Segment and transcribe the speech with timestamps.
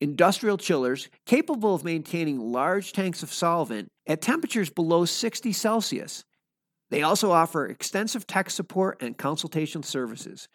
[0.00, 6.24] industrial chillers capable of maintaining large tanks of solvent at temperatures below 60 Celsius.
[6.90, 10.48] They also offer extensive tech support and consultation services.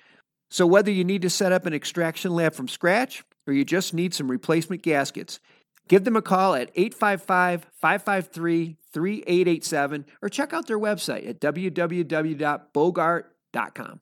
[0.49, 3.93] So, whether you need to set up an extraction lab from scratch or you just
[3.93, 5.39] need some replacement gaskets,
[5.87, 13.99] give them a call at 855 553 3887 or check out their website at www.bogart.com.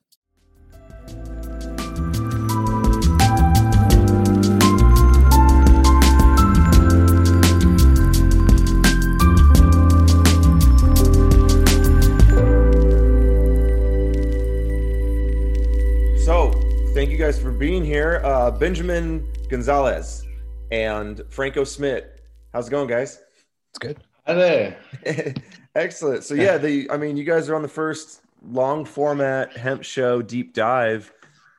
[17.00, 18.20] thank you guys for being here.
[18.22, 20.26] Uh, Benjamin Gonzalez
[20.70, 22.04] and Franco Smith.
[22.52, 23.22] How's it going, guys?
[23.70, 24.02] It's good.
[24.26, 24.76] Hi there.
[25.74, 26.24] Excellent.
[26.24, 30.20] So, yeah, the I mean, you guys are on the first long format hemp show
[30.20, 31.10] deep dive.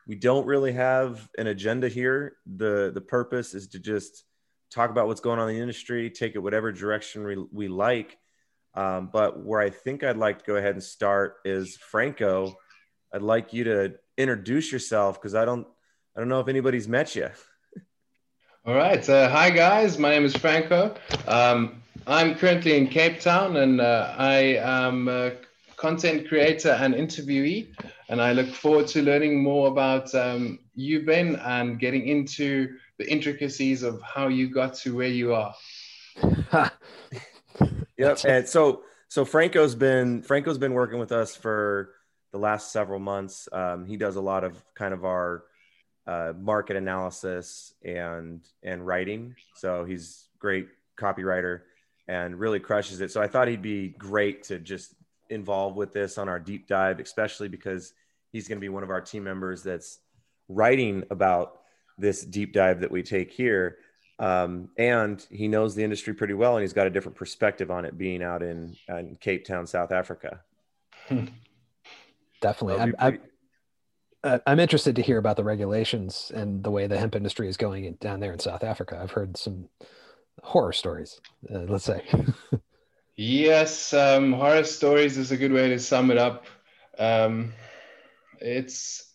[0.05, 2.37] We don't really have an agenda here.
[2.45, 4.25] the The purpose is to just
[4.69, 8.15] talk about what's going on in the industry, take it whatever direction we, we like.
[8.75, 12.53] Um, but where I think I'd like to go ahead and start is Franco.
[13.11, 15.67] I'd like you to introduce yourself because I don't
[16.15, 17.29] I don't know if anybody's met you.
[18.65, 19.07] All right.
[19.07, 19.97] Uh, hi, guys.
[19.97, 20.95] My name is Franco.
[21.27, 25.33] Um, I'm currently in Cape Town and uh, I am a
[25.77, 27.67] content creator and interviewee.
[28.09, 33.09] And I look forward to learning more about um, you, Ben, and getting into the
[33.09, 35.55] intricacies of how you got to where you are.
[37.97, 38.19] yep.
[38.25, 41.93] And so, so Franco's been Franco's been working with us for
[42.31, 43.47] the last several months.
[43.51, 45.43] Um, he does a lot of kind of our
[46.07, 49.35] uh, market analysis and and writing.
[49.55, 51.61] So he's great copywriter
[52.07, 53.11] and really crushes it.
[53.11, 54.95] So I thought he'd be great to just
[55.29, 57.93] involve with this on our deep dive, especially because
[58.31, 59.99] he's going to be one of our team members that's
[60.49, 61.61] writing about
[61.97, 63.77] this deep dive that we take here.
[64.19, 67.85] Um, and he knows the industry pretty well, and he's got a different perspective on
[67.85, 70.41] it, being out in, in Cape Town, South Africa.
[72.41, 73.19] Definitely, I'm, I'm,
[74.23, 77.57] uh, I'm interested to hear about the regulations and the way the hemp industry is
[77.57, 78.99] going in, down there in South Africa.
[79.01, 79.69] I've heard some
[80.43, 81.19] horror stories,
[81.53, 82.03] uh, let's say.
[83.15, 86.45] yes, um, horror stories is a good way to sum it up.
[86.99, 87.53] Um,
[88.39, 89.11] it's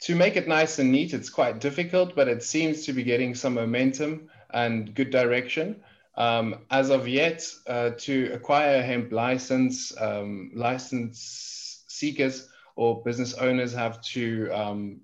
[0.00, 3.34] to make it nice and neat, it's quite difficult, but it seems to be getting
[3.34, 5.82] some momentum and good direction.
[6.16, 13.34] Um, as of yet, uh, to acquire a hemp license, um, license seekers or business
[13.34, 15.00] owners have to um,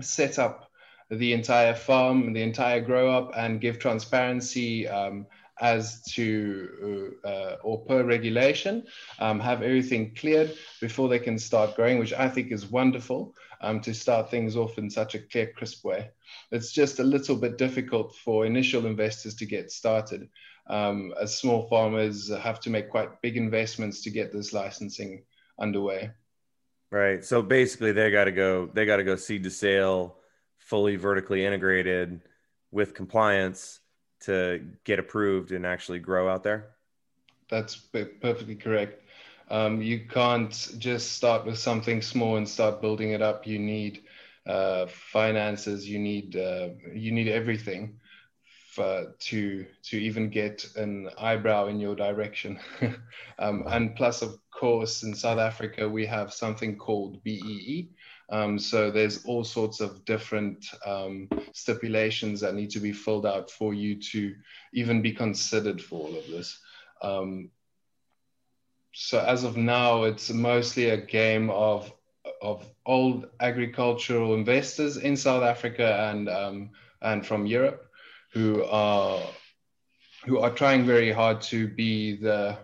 [0.00, 0.70] set up
[1.10, 5.26] the entire farm, the entire grow up, and give transparency um,
[5.60, 8.84] as to uh, uh, or per regulation,
[9.18, 13.80] um, have everything cleared before they can start growing, which I think is wonderful um,
[13.80, 16.10] to start things off in such a clear, crisp way.
[16.50, 20.28] It's just a little bit difficult for initial investors to get started.
[20.68, 25.24] Um, as small farmers have to make quite big investments to get this licensing
[25.58, 26.10] underway.
[26.90, 27.24] Right.
[27.24, 28.70] So basically, they got to go.
[28.72, 30.16] They got to go seed to sale,
[30.58, 32.20] fully vertically integrated
[32.70, 33.80] with compliance
[34.20, 36.70] to get approved and actually grow out there.
[37.50, 39.02] That's perfectly correct.
[39.50, 43.46] Um, you can't just start with something small and start building it up.
[43.46, 44.02] You need
[44.46, 45.88] uh, finances.
[45.88, 47.98] You need uh, you need everything
[48.72, 52.58] for, to to even get an eyebrow in your direction.
[53.38, 57.90] um, and plus, of course, in South Africa we have something called BEE.
[58.30, 63.50] Um, so there's all sorts of different um, stipulations that need to be filled out
[63.50, 64.34] for you to
[64.74, 66.58] even be considered for all of this.
[67.00, 67.50] Um,
[68.92, 71.92] so as of now, it's mostly a game of
[72.42, 76.70] of old agricultural investors in South Africa and um,
[77.00, 77.90] and from Europe
[78.32, 79.22] who are
[80.26, 82.56] who are trying very hard to be the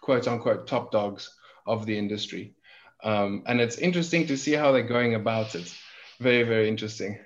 [0.00, 1.34] quote unquote top dogs
[1.66, 2.54] of the industry.
[3.02, 5.72] Um, and it's interesting to see how they're going about it.
[6.18, 7.18] Very, very interesting.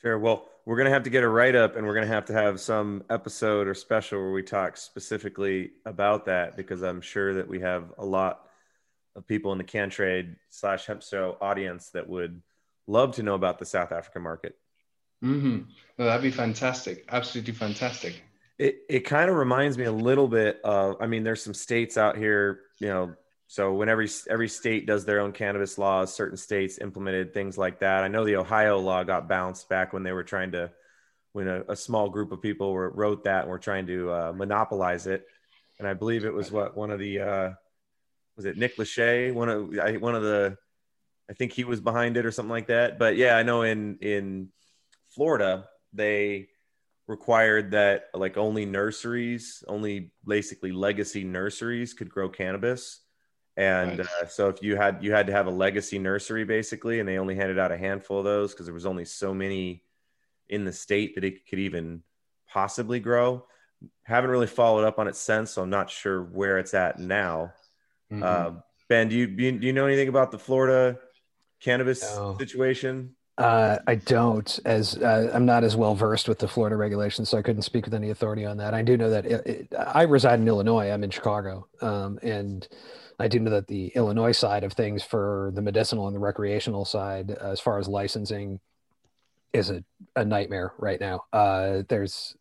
[0.00, 0.18] Sure.
[0.18, 2.26] Well, we're going to have to get a write up and we're going to have
[2.26, 7.34] to have some episode or special where we talk specifically about that because I'm sure
[7.34, 8.46] that we have a lot
[9.16, 12.40] of people in the can trade slash hemp show audience that would
[12.86, 14.56] love to know about the South African market.
[15.22, 15.70] Mm-hmm.
[15.98, 17.04] Well, that'd be fantastic.
[17.10, 18.22] Absolutely fantastic.
[18.58, 21.96] It, it kind of reminds me a little bit of, I mean, there's some states
[21.96, 23.14] out here, you know,
[23.52, 27.80] so when every, every state does their own cannabis laws, certain states implemented things like
[27.80, 28.02] that.
[28.02, 30.70] I know the Ohio law got bounced back when they were trying to,
[31.34, 34.32] when a, a small group of people were, wrote that and were trying to uh,
[34.34, 35.26] monopolize it.
[35.78, 37.50] And I believe it was what one of the, uh,
[38.36, 39.34] was it Nick Lachey?
[39.34, 40.56] One of, I, one of the,
[41.28, 42.98] I think he was behind it or something like that.
[42.98, 44.48] But yeah, I know in, in
[45.10, 46.48] Florida, they,
[47.08, 53.01] required that like only nurseries, only basically legacy nurseries could grow cannabis.
[53.56, 54.08] And Right.
[54.22, 57.18] uh, so if you had you had to have a legacy nursery basically, and they
[57.18, 59.84] only handed out a handful of those because there was only so many
[60.48, 62.02] in the state that it could even
[62.48, 63.44] possibly grow.
[64.04, 67.52] Haven't really followed up on it since, so I'm not sure where it's at now.
[68.10, 68.22] Mhm.
[68.22, 70.98] Uh, ben, do you do you do you know anything about the Florida
[71.60, 72.36] cannabis No.
[72.38, 73.16] situation?
[73.38, 77.38] Uh, I don't, as uh, I'm not as well versed with the Florida regulations, so
[77.38, 78.74] I couldn't speak with any authority on that.
[78.74, 80.90] I do know that it, it, I reside in Illinois.
[80.90, 82.68] I'm in Chicago, um, and
[83.22, 86.84] I do know that the Illinois side of things for the medicinal and the recreational
[86.84, 88.58] side, uh, as far as licensing,
[89.52, 89.84] is a,
[90.16, 91.22] a nightmare right now.
[91.32, 92.34] Uh, there's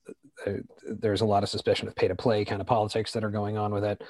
[0.48, 3.30] uh, there's a lot of suspicion of pay to play kind of politics that are
[3.30, 4.02] going on with it,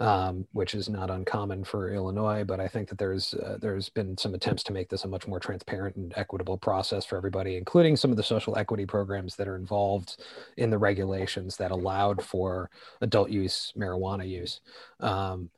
[0.00, 2.44] um, which is not uncommon for Illinois.
[2.44, 5.26] But I think that there's uh, there's been some attempts to make this a much
[5.26, 9.48] more transparent and equitable process for everybody, including some of the social equity programs that
[9.48, 10.22] are involved
[10.58, 12.68] in the regulations that allowed for
[13.00, 14.60] adult use marijuana use.
[15.00, 15.48] Um,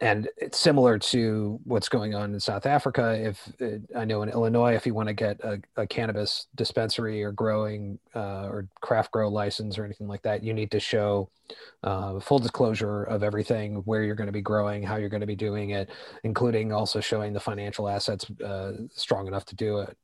[0.00, 3.18] and it's similar to what's going on in South Africa.
[3.20, 7.22] If uh, I know in Illinois, if you want to get a, a cannabis dispensary
[7.22, 11.28] or growing uh, or craft grow license or anything like that, you need to show
[11.82, 15.26] uh, full disclosure of everything, where you're going to be growing, how you're going to
[15.26, 15.90] be doing it,
[16.24, 19.96] including also showing the financial assets uh, strong enough to do it.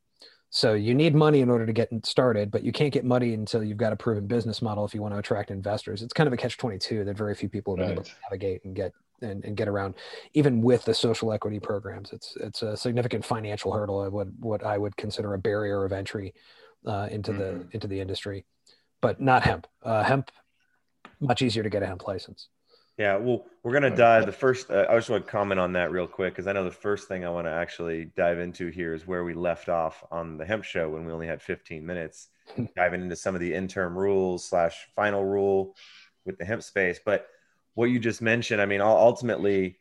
[0.49, 3.63] So you need money in order to get started, but you can't get money until
[3.63, 6.01] you've got a proven business model if you want to attract investors.
[6.01, 8.63] It's kind of a catch 22 that very few people have been able to navigate
[8.63, 9.95] and get and, and get around
[10.33, 14.63] even with the social equity programs it's it's a significant financial hurdle I would what
[14.63, 16.33] i would consider a barrier of entry
[16.85, 17.73] uh, into the Mhm.
[17.73, 18.45] into the industry
[19.01, 20.31] but not hemp uh, hemp
[21.19, 22.49] much easier to get a hemp license
[22.99, 23.97] Yeah, well, we're gonna Right.
[23.97, 24.25] dive.
[24.25, 26.63] The first, uh, I just want to comment on that real quick because I know
[26.63, 30.03] the first thing I want to actually dive into here is where we left off
[30.09, 32.29] on the hemp show when we only had 15 minutes,
[32.75, 35.75] diving into some of the interim rules slash final rule
[36.25, 36.99] with the hemp space.
[37.05, 37.27] But
[37.77, 39.77] what you just mentioned, I mean, ultimately,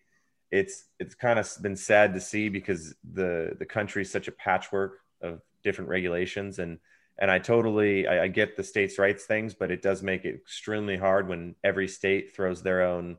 [0.51, 4.33] it's it's kind of been sad to see because the the country is such a
[4.33, 6.79] patchwork of different regulations and
[7.19, 10.35] and I totally I, I get the states' rights things, but it does make it
[10.35, 13.17] extremely hard when every state throws their own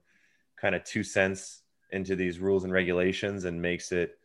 [0.61, 4.19] kind of two cents into these rules and regulations and makes it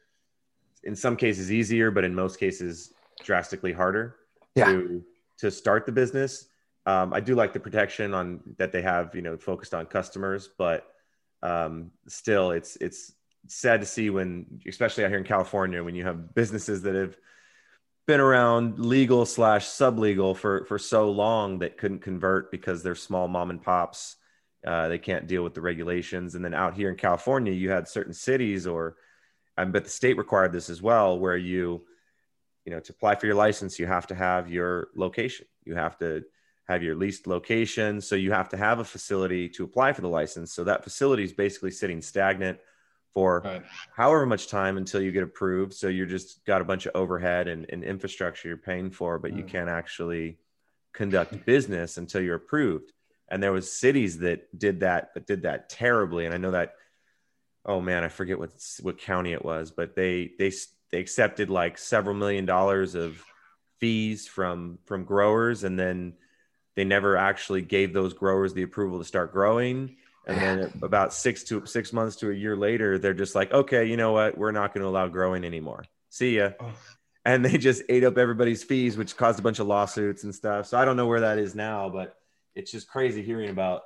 [0.85, 2.93] in some cases easier, but in most cases
[3.25, 4.17] drastically harder
[4.55, 4.67] Yeah.
[4.67, 5.03] to
[5.39, 6.49] to start the business.
[6.85, 10.49] Um, I do like the protection on that they have, you know, focused on customers,
[10.59, 10.87] but
[11.43, 13.13] um, still, it's it's
[13.47, 17.17] sad to see when, especially out here in California, when you have businesses that have
[18.07, 23.29] been around legal slash sublegal for for so long that couldn't convert because they're small
[23.29, 24.17] mom and pops.
[24.65, 27.89] Uh, they can't deal with the regulations, and then out here in California, you had
[27.89, 28.97] certain cities, or
[29.57, 31.85] I bet the state required this as well, where you,
[32.65, 35.47] you know, to apply for your license, you have to have your location.
[35.65, 36.25] You have to
[36.69, 40.09] have your leased location, so you have to have a facility to apply for the
[40.09, 40.53] license.
[40.53, 42.59] So that facility is basically sitting stagnant
[43.13, 43.63] for Right.
[43.95, 45.75] however much time until you get approved.
[45.75, 49.33] So you're just got a bunch of overhead and, and infrastructure you're paying for, but
[49.35, 49.49] you Mm.
[49.49, 50.39] can't actually
[50.95, 52.93] conduct business until you're approved.
[53.29, 56.27] And there was cities that did that, but did that terribly.
[56.27, 56.75] And I know that,
[57.65, 58.51] oh man, I forget what
[58.83, 60.53] what county it was, but they they
[60.91, 63.23] they accepted like several million dollars of
[63.79, 66.15] fees from from growers, and then
[66.75, 69.97] they never actually gave those growers the approval to start growing.
[70.27, 73.85] And then about six to six months to a year later, they're just like, okay,
[73.87, 74.39] you know what?
[74.39, 75.85] We're not going to allow growing anymore.
[76.11, 76.51] See ya.
[76.61, 76.73] Oh.
[77.25, 80.67] And they just ate up everybody's fees, which caused a bunch of lawsuits and stuff.
[80.67, 82.17] So I don't know where that is now, but
[82.55, 83.83] it's just crazy hearing about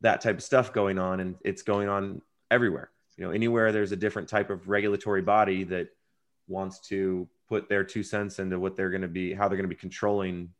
[0.00, 1.20] that type of stuff going on.
[1.20, 2.90] And it's going on everywhere.
[3.16, 5.88] You know, anywhere there's a different type of regulatory body that
[6.48, 9.68] wants to put their two cents into what they're going to be, how they're going
[9.68, 10.50] to be controlling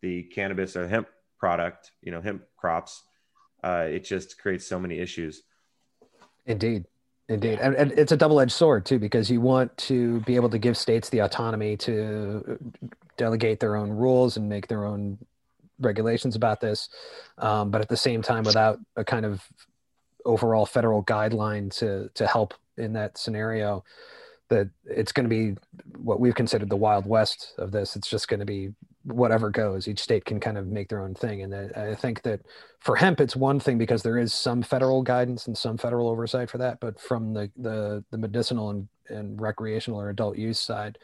[0.00, 3.02] the cannabis or hemp product, you know, hemp crops
[3.64, 5.42] uh, it just creates so many issues.
[6.44, 6.84] Indeed.
[7.30, 7.58] Indeed.
[7.60, 10.58] And, and it's a double edged sword, too, because you want to be able to
[10.58, 12.58] give states the autonomy to
[13.16, 15.16] delegate their own rules and make their own
[15.80, 16.90] regulations about this.
[17.38, 19.42] Um, but at the same time, without a kind of
[20.26, 23.82] overall federal guideline to, to help in that scenario,
[24.50, 25.56] that it's going to be
[25.96, 27.96] what we've considered the wild west of this.
[27.96, 29.86] It's just going to be whatever goes.
[29.86, 31.42] Each state can kind of make their own thing.
[31.42, 32.40] And I think that
[32.80, 36.50] for hemp, it's one thing because there is some federal guidance and some federal oversight
[36.50, 36.80] for that.
[36.80, 40.98] But from the the, the medicinal and, and recreational or adult use side,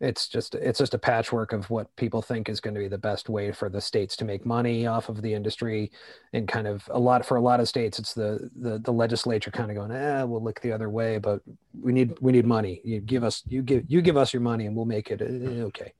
[0.00, 2.98] it's just it's just a patchwork of what people think is going to be the
[2.98, 5.90] best way for the states to make money off of the industry
[6.32, 9.50] and kind of a lot for a lot of states it's the the, the legislature
[9.50, 11.40] kind of going eh we'll look the other way but
[11.80, 14.66] we need we need money you give us you give you give us your money
[14.66, 15.92] and we'll make it uh, okay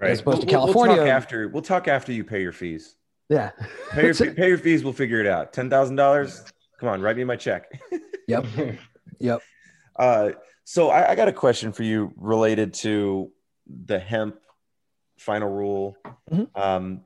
[0.00, 0.10] right.
[0.10, 0.96] as opposed we'll, to California.
[0.96, 2.96] We'll talk after we'll talk after you pay your fees.
[3.28, 3.50] Yeah.
[3.90, 4.84] Pay your, pay your fees.
[4.84, 5.52] We'll figure it out.
[5.52, 6.44] Ten thousand dollars.
[6.78, 7.70] Come on, write me my check.
[8.28, 8.46] yep.
[9.18, 9.42] Yep.
[9.96, 10.30] Uh,
[10.64, 13.30] so I, I, got a question for you related to
[13.66, 14.36] the hemp
[15.18, 15.96] final rule.
[16.30, 16.58] Mm-hmm.
[16.58, 17.02] Um,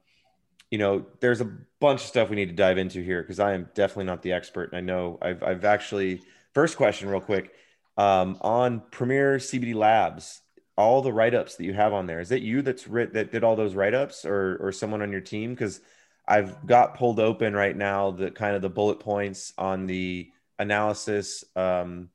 [0.71, 3.55] you know, there's a bunch of stuff we need to dive into here because I
[3.55, 6.23] am definitely not the expert, and I know I've I've actually
[6.53, 7.53] first question real quick
[7.97, 10.41] um, on Premier CBD Labs
[10.77, 13.45] all the write-ups that you have on there is it you that's writ that did
[13.45, 15.51] all those write-ups or or someone on your team?
[15.55, 15.81] Because
[16.27, 21.45] i've got pulled open right now the kind of the bullet points on the analysis
[21.55, 22.09] um,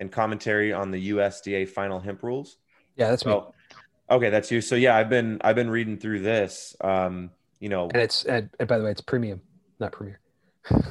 [0.00, 2.56] and commentary on the usda final hemp rules.
[2.96, 4.60] Yeah that's so, me okay that's you.
[4.60, 7.30] So yeah i've been i've been reading through this um,
[7.60, 7.88] you know.
[7.88, 9.40] And it's and, and by the way it's premium
[9.80, 10.20] not premier.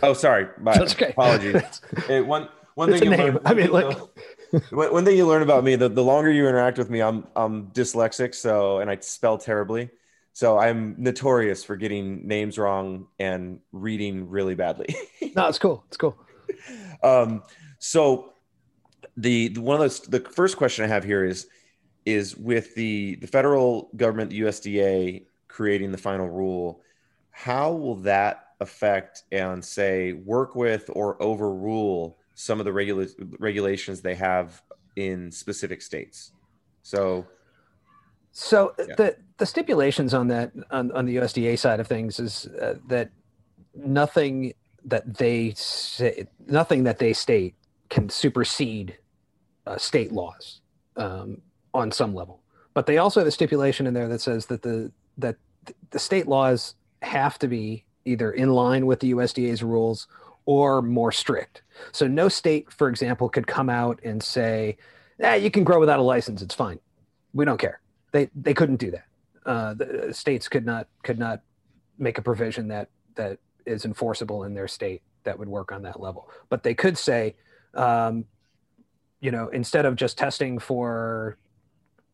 [0.01, 0.47] Oh sorry.
[0.59, 1.11] My that's okay.
[1.11, 1.81] apologies.
[2.09, 3.19] It, one one thing name.
[3.19, 3.95] Learn, I mean, like
[4.71, 7.67] one thing you learn about me, the, the longer you interact with me, I'm I'm
[7.67, 9.89] dyslexic, so and I spell terribly.
[10.33, 14.95] So I'm notorious for getting names wrong and reading really badly.
[15.35, 15.83] no, it's cool.
[15.87, 16.17] It's cool.
[17.01, 17.43] Um,
[17.79, 18.33] so
[19.17, 21.47] the, the one of those the first question I have here is
[22.05, 26.81] is with the the federal government, the USDA creating the final rule,
[27.31, 33.07] how will that affect and say work with or overrule some of the regula-
[33.39, 34.61] regulations they have
[34.95, 36.31] in specific states.
[36.81, 37.25] So,
[38.31, 38.95] so yeah.
[38.95, 43.09] the the stipulations on that on, on the USDA side of things is uh, that
[43.75, 44.53] nothing
[44.85, 47.55] that they say nothing that they state
[47.89, 48.97] can supersede
[49.65, 50.61] uh, state laws
[50.97, 51.41] um,
[51.73, 52.41] on some level.
[52.73, 55.37] But they also have a stipulation in there that says that the that
[55.91, 60.07] the state laws have to be either in line with the USDA's rules
[60.45, 61.61] or more strict.
[61.91, 64.77] So no state, for example, could come out and say,
[65.19, 66.41] "Yeah, you can grow without a license.
[66.41, 66.79] It's fine.
[67.33, 67.81] We don't care."
[68.11, 69.05] They they couldn't do that.
[69.45, 71.41] Uh, the states could not could not
[71.97, 75.99] make a provision that that is enforceable in their state that would work on that
[75.99, 76.29] level.
[76.49, 77.35] But they could say,
[77.73, 78.25] um,
[79.21, 81.37] you know, instead of just testing for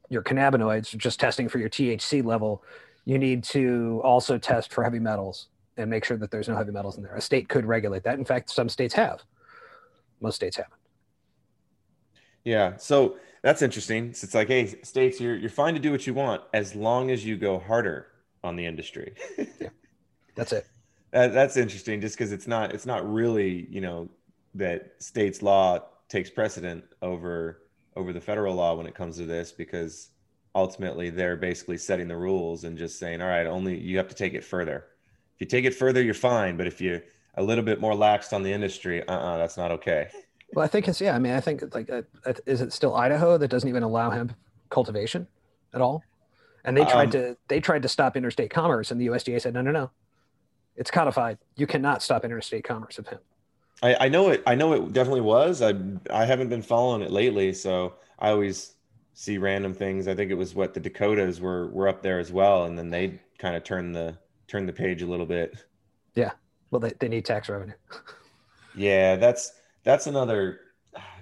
[0.09, 2.63] your cannabinoids, just testing for your THC level,
[3.05, 5.48] you need to also test for heavy metals
[5.79, 7.15] and make sure that there's no heavy metals in there.
[7.15, 8.17] A state could regulate that.
[8.17, 9.21] In fact, some states have.
[10.21, 10.74] Most states haven't.
[12.43, 12.77] Yeah.
[12.77, 14.13] So that's interesting.
[14.13, 17.12] So it's like, hey, states, you're you're fine to do what you want as long
[17.12, 18.07] as you go harder
[18.43, 19.13] on the industry.
[19.38, 19.69] yeah.
[20.36, 20.67] That's it.
[21.12, 24.07] That, that's interesting, just because it's not it's not really you know
[24.55, 27.63] that states law takes precedent over
[27.95, 30.12] over the federal law when it comes to this because
[30.55, 34.15] ultimately they're basically setting the rules and just saying all right only you have to
[34.15, 34.86] take it further
[35.39, 36.58] if you take it further, you're fine.
[36.58, 37.01] But if you're
[37.36, 40.10] a little bit more laxed on the industry, uh-uh, that's not okay.
[40.53, 41.15] Well, I think it's yeah.
[41.15, 44.10] I mean, I think like, uh, uh, is it still Idaho that doesn't even allow
[44.10, 44.34] hemp
[44.69, 45.27] cultivation
[45.74, 46.03] at all?
[46.65, 49.53] And they tried um, to they tried to stop interstate commerce, and the USDA said
[49.53, 49.91] no, no, no,
[50.75, 51.38] it's codified.
[51.55, 53.22] You cannot stop interstate commerce of hemp.
[53.81, 54.43] I, I know it.
[54.46, 55.62] I know it definitely was.
[55.62, 55.75] I
[56.12, 58.74] I haven't been following it lately, so I always
[59.13, 60.10] see random things.
[60.10, 62.89] I think it was what the Dakotas were were up there as well, and then
[62.89, 64.17] they kind of turned the
[64.49, 65.65] turn the page a little bit.
[66.15, 66.31] Yeah.
[66.71, 67.73] Well, they, they need tax revenue.
[68.75, 69.53] yeah, that's
[69.83, 70.59] that's another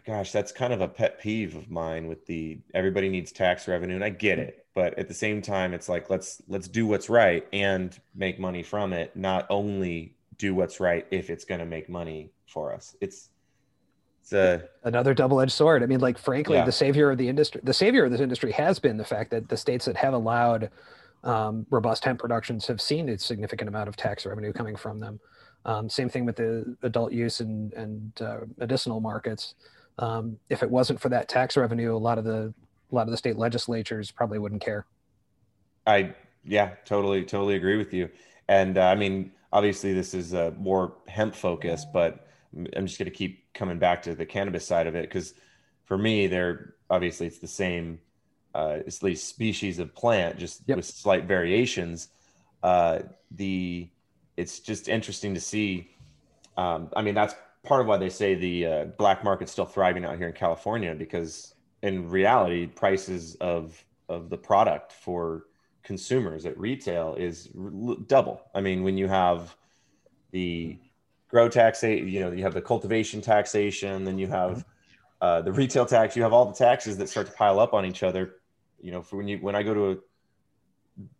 [0.07, 3.95] gosh, that's kind of a pet peeve of mine with the everybody needs tax revenue
[3.95, 7.09] and I get it, but at the same time it's like let's let's do what's
[7.09, 11.65] right and make money from it, not only do what's right if it's going to
[11.65, 12.95] make money for us.
[13.01, 13.29] It's
[14.21, 15.83] it's a, another double-edged sword.
[15.83, 16.65] I mean, like frankly, yeah.
[16.65, 19.47] the savior of the industry, the savior of this industry has been the fact that
[19.47, 20.69] the states that have allowed
[21.27, 25.19] um, robust hemp productions have seen a significant amount of tax revenue coming from them.
[25.65, 29.55] Um, same thing with the adult use and, and uh, medicinal markets.
[29.99, 32.53] Um, if it wasn't for that tax revenue, a lot of the
[32.89, 34.85] a lot of the state legislatures probably wouldn't care.
[35.85, 36.15] I
[36.45, 38.09] yeah, totally totally agree with you.
[38.47, 43.11] And uh, I mean, obviously this is uh, more hemp focused, but I'm just going
[43.11, 45.33] to keep coming back to the cannabis side of it because
[45.83, 47.99] for me, they're obviously it's the same,
[48.57, 50.77] uh, it's the species of plant, just Yep.
[50.77, 52.07] with slight variations.
[52.63, 52.99] Uh,
[53.31, 53.87] the
[54.35, 55.91] it's just interesting to see.
[56.57, 60.05] Um, I mean, that's part of why they say the uh, black market's still thriving
[60.05, 65.43] out here in California because in reality, prices of of the product for
[65.83, 68.41] consumers at retail is r- double.
[68.55, 69.55] I mean, when you have
[70.31, 70.79] the
[71.29, 74.65] grow taxation, you know, you have the cultivation taxation, then you have
[75.21, 77.85] uh, the retail tax, you have all the taxes that start to pile up on
[77.85, 78.35] each other.
[78.79, 80.01] You know, for when you when I go to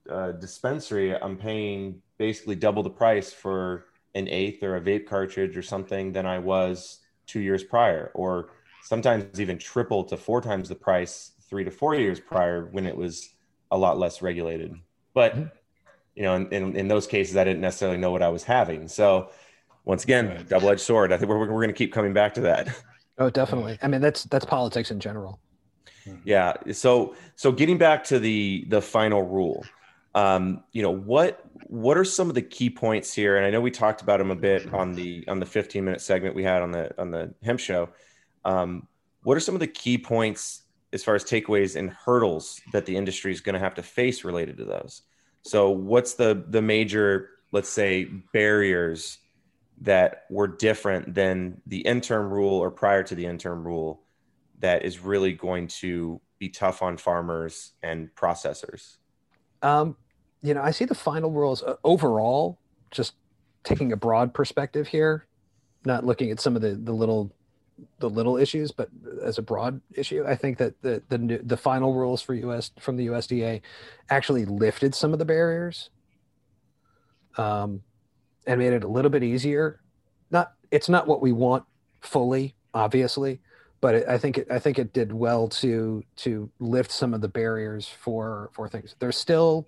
[0.10, 3.86] a, a dispensary, I'm paying basically double the price for
[4.16, 8.52] an eighth or a vape cartridge or something than I was two years prior, or
[8.84, 12.96] sometimes even triple to four times the price three to four years prior when it
[12.96, 13.34] was
[13.72, 14.74] a lot less regulated.
[15.14, 15.48] But mm-hmm.
[16.16, 18.88] you know, in, in, in those cases, I didn't necessarily know what I was having.
[18.88, 19.30] So
[19.86, 20.50] once again, Right.
[20.50, 21.14] double-edged sword.
[21.14, 22.68] I think we're, we're going to keep coming back to that.
[23.18, 23.80] Oh, definitely.
[23.82, 25.40] I mean, that's that's politics in general.
[26.24, 26.54] Yeah.
[26.72, 29.66] So so getting back to the the final rule,
[30.16, 33.38] um, you know what what are some of the key points here?
[33.38, 36.02] And I know we talked about them a bit on the on the 15 minute
[36.02, 37.90] segment we had on the on the hemp show.
[38.46, 38.88] Um,
[39.24, 42.96] what are some of the key points as far as takeaways and hurdles that the
[42.96, 45.02] industry is going to have to face related to those?
[45.42, 49.20] So what's the the major let's say barriers
[49.82, 54.02] that were different than the interim rule or prior to the interim rule
[54.60, 58.98] that is really going to be tough on farmers and processors?
[59.62, 59.96] Um,
[60.42, 62.60] you know, I see the final rules uh, overall,
[62.92, 63.14] just
[63.64, 65.26] taking a broad perspective here,
[65.86, 67.32] not looking at some of the the little
[68.00, 68.90] the little issues, but
[69.24, 72.98] as a broad issue, I think that the the the final rules for US from
[72.98, 73.62] the USDA
[74.10, 75.90] actually lifted some of the barriers,
[77.38, 77.82] um,
[78.46, 79.82] and made it a little bit easier.
[80.32, 81.64] Not it's not what we want
[82.02, 83.42] fully, obviously,
[83.82, 87.22] but it, I think it, I think it did well to to lift some of
[87.22, 88.96] the barriers for for things.
[89.00, 89.68] There's still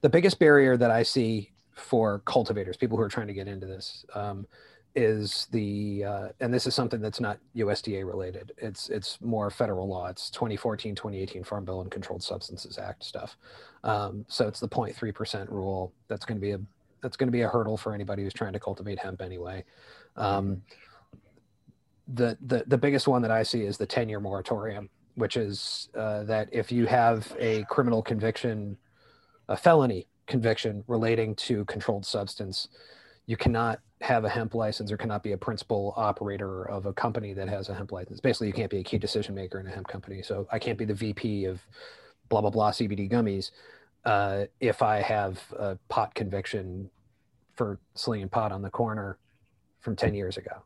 [0.00, 3.66] the biggest barrier that I see for cultivators, people who are trying to get into
[3.66, 4.46] this, um,
[4.94, 8.52] is the uh, and this is something that's not USDA related.
[8.58, 10.08] It's it's more federal law.
[10.08, 13.36] It's 2014, 2018 Farm Bill and Controlled Substances Act stuff.
[13.84, 15.92] Um, so it's the 0.3 percent rule.
[16.08, 16.60] That's going to be a
[17.02, 19.64] that's going to be a hurdle for anybody who's trying to cultivate hemp anyway.
[20.16, 20.62] Um,
[22.12, 25.88] the, the the biggest one that I see is the 10 year moratorium, which is
[25.96, 28.76] uh, that if you have a criminal conviction,
[29.48, 32.68] a felony conviction relating to controlled substance,
[33.26, 37.34] you cannot have a hemp license or cannot be a principal operator of a company
[37.34, 38.20] that has a hemp license.
[38.20, 40.22] Basically, you can't be a key decision maker in a hemp company.
[40.22, 41.60] So I can't be the VP of
[42.28, 43.50] blah blah blah CBD gummies
[44.04, 46.90] uh, if I have a pot conviction
[47.54, 49.18] for slinging pot on the corner
[49.80, 50.62] from 10 years ago.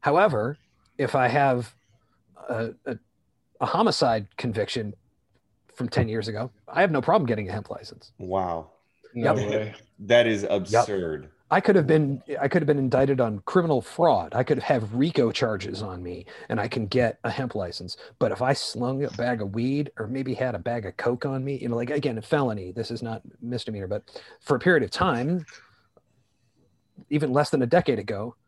[0.00, 0.58] However,
[0.98, 1.74] if I have
[2.48, 2.98] a, a,
[3.60, 4.94] a homicide conviction
[5.74, 8.12] from 10 years ago, I have no problem getting a hemp license.
[8.18, 8.70] Wow.
[9.14, 9.50] No Yep.
[9.50, 9.74] way.
[10.00, 11.30] That is absurd.
[11.52, 14.34] I could have been I could have been indicted on criminal fraud.
[14.34, 17.96] I could have RICO charges on me and I can get a hemp license.
[18.18, 21.24] But if I slung a bag of weed or maybe had a bag of coke
[21.26, 24.02] on me, you know, like again, a felony, this is not misdemeanor, but
[24.40, 25.46] for a period of time,
[27.08, 28.43] even less than a decade ago, a-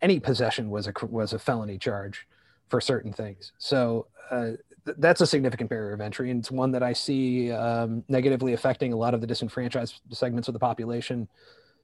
[0.00, 2.26] any possession was a was a felony charge
[2.68, 3.52] for certain things.
[3.58, 4.52] So uh,
[4.86, 8.52] th- that's a significant barrier of entry, and it's one that I see um, negatively
[8.52, 11.28] affecting a lot of the disenfranchised segments of the population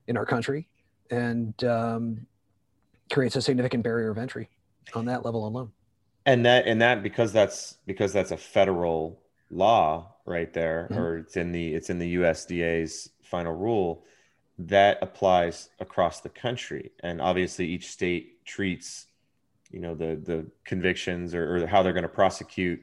[0.07, 0.68] in our country,
[1.11, 2.27] and um,
[3.11, 4.49] creates a significant barrier of entry
[4.94, 5.71] on that level alone.
[6.27, 10.97] And that and that because that's because that's a federal law right there, Mhm.
[10.97, 14.05] or it's in the it's in the USDA's final rule
[14.59, 16.90] that applies across the country.
[17.01, 19.07] And obviously each state treats,
[19.71, 22.81] you know, the the convictions or, or how they're going to prosecute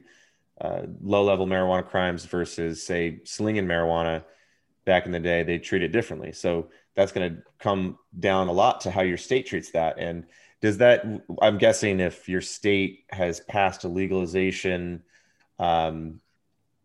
[0.62, 4.24] uh, low level marijuana crimes versus say slinging marijuana
[4.86, 6.32] back in the day, they treat it differently.
[6.32, 9.98] So that's going to come down a lot to how your state treats that.
[9.98, 10.26] And
[10.62, 11.06] does that,
[11.42, 15.04] I'm guessing if your state has passed a legalization
[15.60, 16.22] um,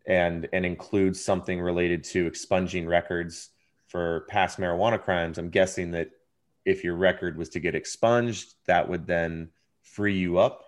[0.05, 3.49] and, and includes something related to expunging records
[3.91, 6.09] for past marijuana crimes, I'm guessing that
[6.63, 9.49] if your record was to get expunged, that would then
[9.81, 10.63] free you up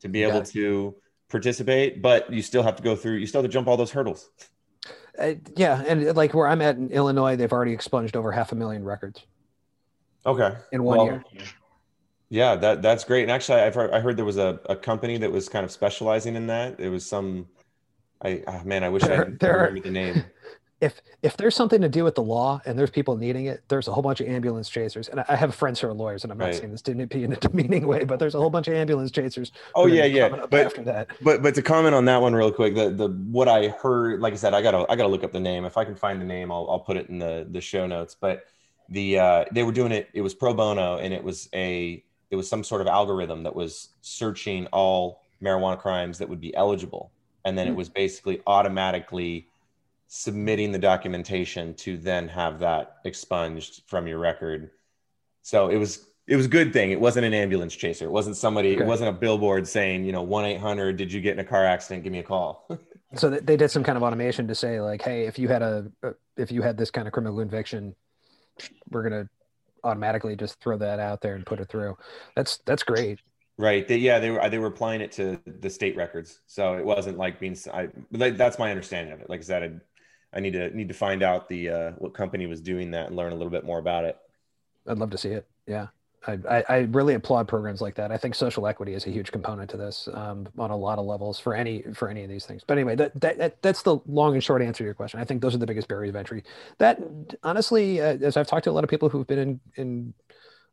[0.00, 0.42] to be able Yeah.
[0.44, 0.94] to
[1.28, 3.90] participate, but you still have to go through, you still have to jump all those
[3.90, 4.30] hurdles.
[5.18, 8.54] Uh, yeah, and like where I'm at in Illinois, they've already expunged over half a
[8.54, 9.26] million records
[10.24, 10.56] Okay.
[10.70, 11.24] in one Well, year.
[12.28, 13.22] Yeah, that that's great.
[13.22, 15.70] And actually, I've heard, I heard there was a, a company that was kind of
[15.72, 16.78] specializing in that.
[16.80, 17.48] It was some,
[18.22, 20.24] I ah, man, I wish I There- are- remember the name.
[20.84, 23.88] If if there's something to do with the law and there's people needing it, there's
[23.88, 25.08] a whole bunch of ambulance chasers.
[25.08, 26.54] And I have friends who are lawyers, and I'm not Right.
[26.54, 29.10] saying this didn't be in a demeaning way, but there's a whole bunch of ambulance
[29.10, 29.52] chasers.
[29.74, 30.28] Oh yeah, yeah.
[30.50, 33.48] But after that, But but to comment on that one real quick, the the what
[33.48, 35.64] I heard, like I said, I gotta I gotta look up the name.
[35.64, 38.16] If I can find the name, I'll I'll put it in the the show notes.
[38.20, 38.44] But
[38.88, 40.08] the uh, they were doing it.
[40.12, 43.54] It was pro bono, and it was a it was some sort of algorithm that
[43.54, 47.12] was searching all marijuana crimes that would be eligible,
[47.44, 47.76] and then it Hmm.
[47.76, 49.48] was basically automatically
[50.08, 54.70] submitting the documentation to then have that expunged from your record.
[55.42, 56.90] So it was it was a good thing.
[56.90, 58.06] It wasn't an ambulance chaser.
[58.06, 58.74] It wasn't somebody.
[58.74, 58.84] Okay.
[58.84, 60.96] It wasn't a billboard saying, you know, one eight hundred.
[60.96, 62.04] Did you get in a car accident?
[62.04, 62.66] Give me a call.
[63.14, 65.62] so they, they did some kind of automation to say like, hey, if you had
[65.62, 67.94] a uh, if you had this kind of criminal conviction,
[68.90, 69.28] we're gonna
[69.82, 71.96] automatically just throw that out there and put it through.
[72.34, 73.20] That's that's great.
[73.58, 73.86] right.
[73.86, 76.40] They, yeah, they were they were applying it to the state records.
[76.46, 77.56] So it wasn't like being.
[77.72, 79.28] I, that's my understanding of it.
[79.28, 79.80] Like I said,
[80.34, 83.16] I, need to need to find out the uh, what company was doing that and
[83.16, 84.18] learn a little bit more about it.
[84.86, 85.46] I'd love to see it.
[85.66, 85.88] Yeah.
[86.26, 88.10] I, I, I really applaud programs like that.
[88.10, 91.04] I think social equity is a huge component to this um, on a lot of
[91.04, 92.62] levels for any for any of these things.
[92.66, 95.20] But anyway, that, that, that that's the long and short answer to your question.
[95.20, 96.44] I think those are the biggest barriers of entry.
[96.78, 97.00] That
[97.42, 100.14] honestly, uh, as I've talked to a lot of people who've been in in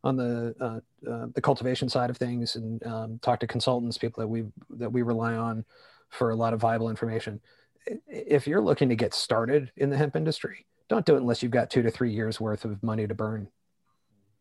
[0.04, 4.22] on the uh, uh, the cultivation side of things and um, talked to consultants, people
[4.22, 5.64] that we that we rely on
[6.08, 7.40] for a lot of viable information.
[7.88, 11.42] I- If you're looking to get started in the hemp industry, don't do it unless
[11.42, 13.48] you've got two to three years worth of money to burn.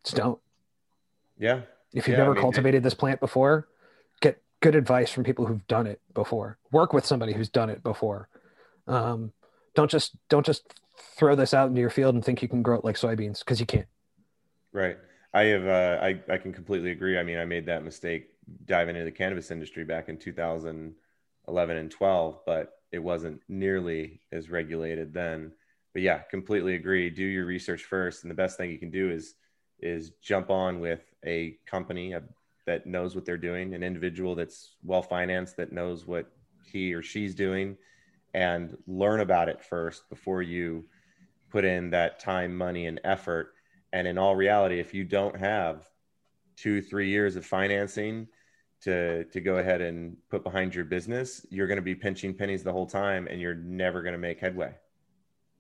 [0.04, 0.39] Just don't.
[1.38, 1.62] Yeah.
[1.93, 3.67] If you've Yeah, I never mean, cultivated this plant before,
[4.21, 6.58] get good advice from people who've done it before.
[6.71, 8.30] Work with somebody who's done it before.
[8.88, 9.34] Um,
[9.75, 10.73] don't just don't just
[11.17, 13.60] throw this out into your field and think you can grow it like soybeans because
[13.60, 13.88] you can't.
[14.73, 14.97] Right.
[15.34, 15.65] I have.
[15.65, 17.17] Uh, I I can completely agree.
[17.17, 18.30] I mean, I made that mistake
[18.65, 24.49] diving into the cannabis industry back in 2011 and 12, but it wasn't nearly as
[24.49, 25.51] regulated then.
[25.93, 27.10] But yeah, completely agree.
[27.10, 29.36] Do your research first, and the best thing you can do is
[29.80, 32.13] is jump on with a company
[32.67, 36.32] that knows what they're doing, an individual that's well financed that knows what
[36.63, 37.75] he or she's doing,
[38.34, 40.86] and learn about it first before you
[41.49, 43.54] put in that time, money, and effort.
[43.91, 45.89] And in all reality, if you don't have
[46.56, 48.27] two, three years of financing
[48.82, 52.63] to to go ahead and put behind your business, you're going to be pinching pennies
[52.63, 54.74] the whole time, and you're never going to make headway.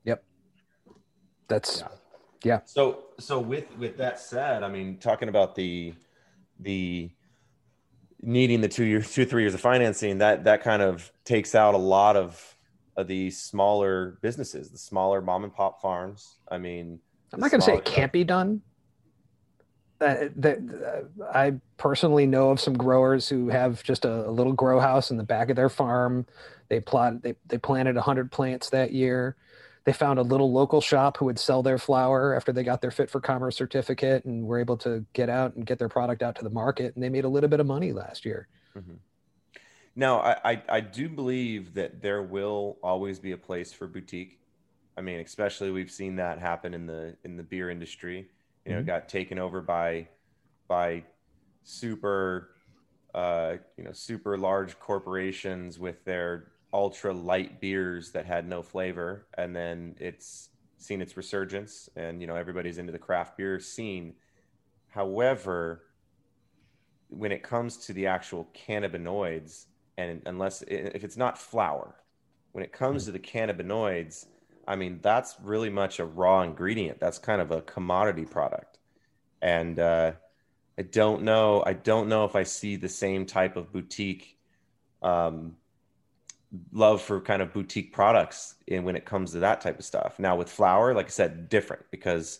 [0.03, 0.23] Yep.
[1.47, 1.83] That's
[2.43, 2.61] Yeah.
[2.65, 5.93] So so with with that said, I mean, talking about the
[6.59, 7.11] the
[8.21, 11.73] needing the two years, two three years of financing, that that kind of takes out
[11.73, 12.57] a lot of
[12.97, 16.37] of the smaller businesses, the smaller mom and pop farms.
[16.49, 16.99] I mean,
[17.33, 18.61] I'm not going to say it can't be done.
[20.01, 20.29] Uh,
[21.33, 25.17] I personally know of some growers who have just a, a little grow house in
[25.17, 26.25] the back of their farm.
[26.69, 29.35] They plot they they planted 100 plants that year.
[29.83, 32.91] They found a little local shop who would sell their flower after they got their
[32.91, 36.35] fit for commerce certificate and were able to get out and get their product out
[36.35, 36.93] to the market.
[36.95, 38.47] And they made a little bit of money last year.
[38.77, 38.99] Mhm.
[39.95, 44.39] Now, I, I, I do believe that there will always be a place for boutique.
[44.97, 48.29] I mean, especially we've seen that happen in the in the beer industry.
[48.65, 48.85] You know, Mhm.
[48.85, 50.07] got taken over by
[50.67, 51.03] by
[51.63, 52.49] super
[53.13, 59.27] uh, you know super large corporations with their ultra light beers that had no flavor,
[59.37, 64.15] and then it's seen its resurgence, and you know everybody's into the craft beer scene.
[64.89, 65.83] However,
[67.09, 69.65] when it comes to the actual cannabinoids,
[69.97, 71.95] and unless if it's not flower,
[72.53, 74.27] when it comes to the cannabinoids,
[74.67, 76.99] I mean that's really much a raw ingredient.
[76.99, 78.79] That's kind of a commodity product,
[79.41, 80.13] and uh,
[80.77, 81.63] I don't know.
[81.65, 84.37] I don't know if I see the same type of boutique
[85.01, 85.55] um,
[86.71, 90.19] love for kind of boutique products when it comes to that type of stuff.
[90.19, 92.39] Now with flower, like I said, different because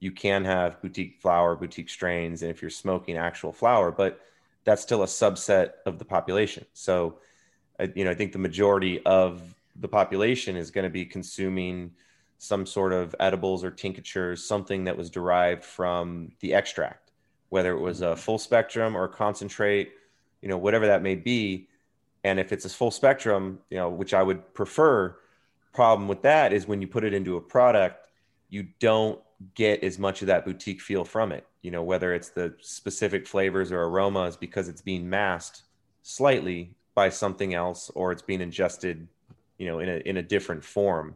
[0.00, 4.20] you can have boutique flower, boutique strains, and if you're smoking actual flower, but
[4.64, 6.64] that's still a subset of the population.
[6.72, 7.18] So,
[7.94, 9.42] you know, I think the majority of
[9.76, 11.92] the population is going to be consuming
[12.38, 17.10] some sort of edibles or tinctures, something that was derived from the extract,
[17.50, 18.20] whether it was a mm-hmm.
[18.20, 19.92] full spectrum or concentrate,
[20.40, 21.68] you know, whatever that may be.
[22.24, 25.16] And if it's a full spectrum, you know, which I would prefer,
[25.72, 28.08] problem with that is when you put it into a product,
[28.48, 29.20] you don't
[29.54, 31.46] get as much of that boutique feel from it.
[31.62, 35.62] You know, whether it's the specific flavors or aromas because it's being masked
[36.02, 39.06] slightly by something else or it's being ingested,
[39.60, 41.14] you know, in a in a different form.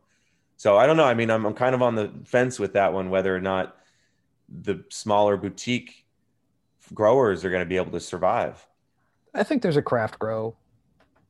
[0.59, 1.07] So I don't know.
[1.07, 3.77] I mean, I'm I'm kind of on the fence with that one whether or not
[4.49, 6.05] the smaller boutique
[6.93, 8.65] growers are going to be able to survive.
[9.33, 10.55] I think there's a craft grow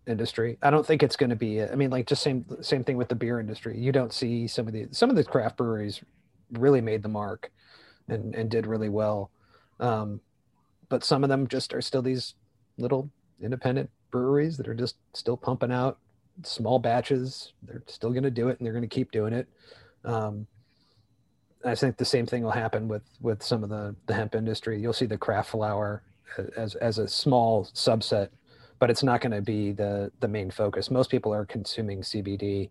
[0.08, 0.58] industry.
[0.60, 1.62] I don't think it's going to be.
[1.62, 3.78] I mean, like just same same thing with the beer industry.
[3.78, 6.02] You don't see some of the some of the craft breweries
[6.50, 7.52] really made the mark
[8.08, 9.30] and and did really well,
[9.78, 10.20] um,
[10.88, 12.34] but some of them just are still these
[12.76, 13.08] little
[13.40, 15.98] independent breweries that are just still pumping out
[16.42, 17.52] small batches.
[17.62, 19.48] They're still going to do it, and they're going to keep doing it.
[20.04, 20.46] Um,
[21.64, 24.80] I think the same thing will happen with with some of the the hemp industry.
[24.80, 26.02] You'll see the craft flower
[26.56, 28.30] as as a small subset
[28.78, 30.90] but it's not going to be the the main focus.
[30.90, 32.70] Most people are consuming CBD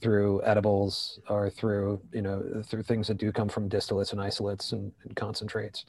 [0.00, 4.72] through edibles or through you know through things that do come from distillates and isolates
[4.72, 5.84] and, and concentrates.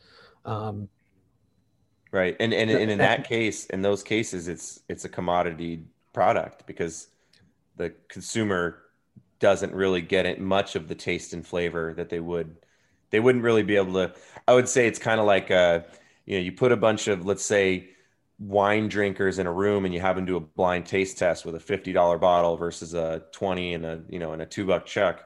[0.45, 0.87] Um,
[2.11, 5.83] right, and, and and in that case, in those cases, it's it's a commodity
[6.15, 7.09] product because
[7.75, 8.79] the consumer
[9.39, 12.55] doesn't really get it much of the taste and flavor that they would
[13.11, 14.13] they wouldn't really be able to
[14.47, 15.81] i would say it's kind of like uh
[16.25, 17.89] you know you put a bunch of let's say
[18.39, 21.55] wine drinkers in a room and you have them do a blind taste test with
[21.55, 25.25] a $50 bottle versus a 20 and a you know and a Two Buck Chuck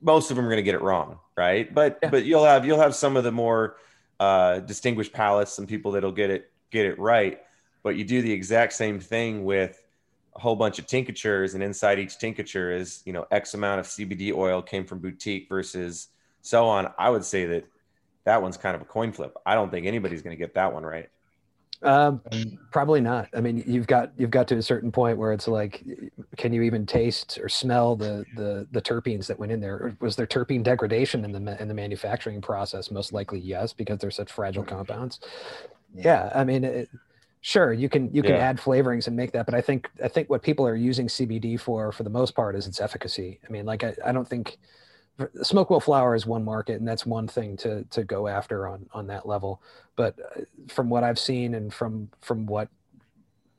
[0.00, 2.10] most of them are going to get it wrong right but yeah.
[2.10, 3.76] but you'll have you'll have some of the more
[4.18, 7.40] uh, distinguished palates some people that'll get it get it right
[7.84, 9.84] but you do the exact same thing with
[10.34, 13.86] a whole bunch of tinctures and inside each tincture is you know x amount of
[13.86, 16.08] cbd oil came from boutique versus
[16.42, 17.64] so on i would say that
[18.24, 20.72] that one's kind of a coin flip i don't think anybody's going to get that
[20.72, 21.08] one right
[21.82, 22.22] um,
[22.72, 23.28] probably not.
[23.34, 25.84] I mean, you've got you've got to a certain point where it's like,
[26.38, 29.74] can you even taste or smell the the the terpenes that went in there?
[29.74, 32.90] Or was there terpene degradation in the in the manufacturing process?
[32.90, 35.20] Most likely, yes, because they're such fragile compounds.
[35.94, 36.88] Yeah, I mean, it,
[37.44, 38.38] sure, you can you can yeah.
[38.38, 41.60] add flavorings and make that, but I think I think what people are using CBD
[41.60, 43.38] for, for the most part, is its efficacy.
[43.46, 44.56] I mean, like I, I don't think
[45.18, 49.06] smokable flower is one market, and that's one thing to to go after on on
[49.08, 49.60] that level.
[49.94, 52.70] But uh, from what I've seen and from from what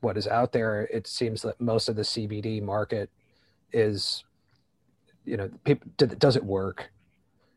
[0.02, 3.10] what is out there, it seems that most of the CBD market
[3.72, 4.24] is,
[5.26, 6.92] you know, people, does it work?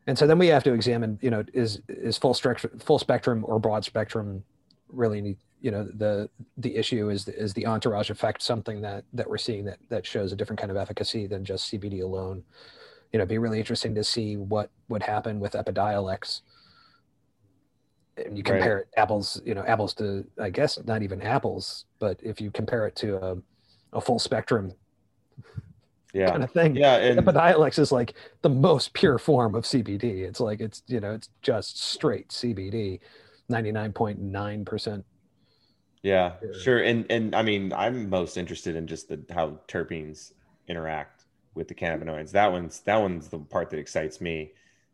[0.05, 3.43] And so then we have to examine, you know, is is full spectrum full spectrum
[3.47, 4.43] or broad spectrum
[4.89, 9.37] really you know the the issue is is the entourage effect something that that we're
[9.37, 12.43] seeing that that shows a different kind of efficacy than just CBD alone
[13.11, 16.41] you know, it'd be really interesting to see what would happen with Epidiolex.
[18.17, 18.85] And you compare right.
[18.97, 22.95] apples, you know, apples to, I guess, not even apples, but if you compare it
[22.97, 23.37] to a,
[23.93, 24.73] a full spectrum
[26.13, 26.29] yeah.
[26.29, 26.75] kind of thing.
[26.75, 26.97] Yeah.
[26.97, 30.27] And Epidiolex is like the most pure form of CBD.
[30.27, 32.99] It's like, it's, you know, it's just straight CBD,
[33.49, 35.03] 99.9%.
[36.03, 36.81] Yeah, sure.
[36.81, 40.31] And, and I mean, I'm most interested in just the, how terpenes
[40.67, 42.31] interact with the cannabinoids.
[42.31, 44.53] That one's that one's the part that excites me.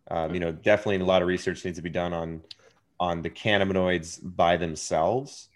[0.09, 2.41] Um, you know, definitely a lot of research needs to be done on
[2.99, 5.49] on the cannabinoids by themselves.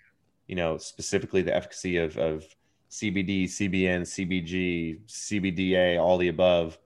[0.48, 2.46] You know, specifically the efficacy of, of
[2.92, 6.78] CBD, CBN, CBG, CBDA, all the above.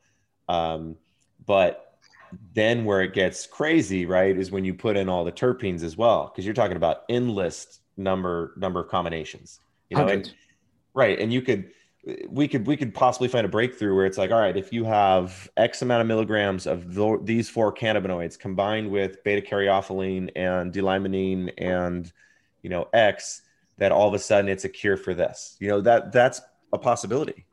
[0.49, 0.97] Um,
[1.45, 1.97] but
[2.54, 5.95] then where it gets crazy, right, is when you put in all the terpenes as
[5.95, 9.60] well, because you're talking about endless number number of combinations.
[9.89, 10.34] You know, and,
[10.93, 11.71] right, and you could
[12.29, 14.84] we could we could possibly find a breakthrough where it's like all right if you
[14.84, 20.73] have x amount of milligrams of th- these four cannabinoids combined with beta caryophyllene and
[20.73, 22.12] d-limonene and
[22.62, 23.41] you know x
[23.77, 25.56] that all of a sudden it's a cure for this.
[25.60, 26.41] You know that that's
[26.73, 27.45] a possibility.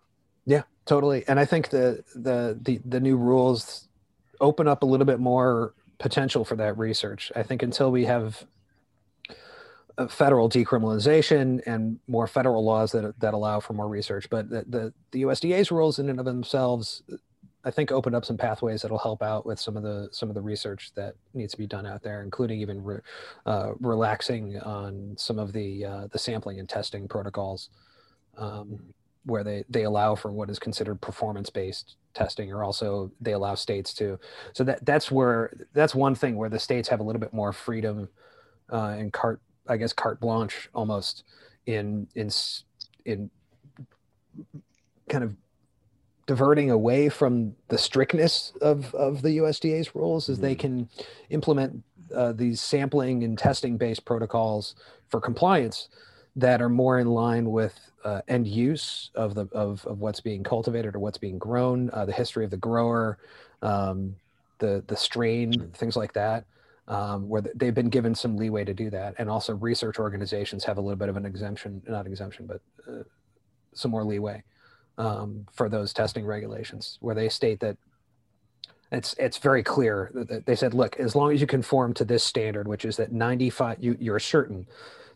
[0.47, 3.87] Yeah totally and i think the the the, the new rules
[4.41, 7.31] open up a little bit more potential for that research.
[7.37, 8.45] I think until we have
[10.09, 14.29] federal decriminalization and more federal laws that that allow for more research.
[14.31, 17.03] But the, the, the USDA's rules in and of themselves,
[17.65, 20.35] I think, open up some pathways that'll help out with some of the some of
[20.35, 22.99] the research that needs to be done out there, including even re,
[23.47, 27.71] uh, relaxing on some of the uh, the sampling and testing protocols,
[28.39, 28.81] um,
[29.25, 33.55] where they they allow for what is considered performance based testing, or also they allow
[33.55, 34.19] states to.
[34.53, 37.53] So that that's where that's one thing where the states have a little bit more
[37.53, 38.09] freedom
[38.73, 41.25] uh, and carte I guess carte blanche almost
[41.67, 42.31] in in
[43.05, 43.31] in
[45.09, 45.37] kind of
[46.27, 50.47] diverting away from the strictness of of the USDA's rules is mm-hmm.
[50.47, 50.89] they can
[51.31, 51.83] implement
[52.15, 54.75] uh, these sampling and testing based protocols
[55.09, 55.89] for compliance
[56.37, 60.43] that are more in line with uh, end use of the of, of what's being
[60.43, 63.19] cultivated or what's being grown, uh, the history of the grower,
[63.63, 64.15] um,
[64.59, 66.45] the the strain, things like that
[66.89, 69.15] um, where they've been given some leeway to do that.
[69.19, 73.05] And also, research organizations have a little bit of an exemption, not exemption, but uh,
[73.75, 74.43] some more leeway
[74.99, 77.77] um, for those testing regulations, where they state that
[78.93, 82.25] it's it's very clear that they said, look, as long as you conform to this
[82.25, 84.67] standard, which is that 95, you, you're certain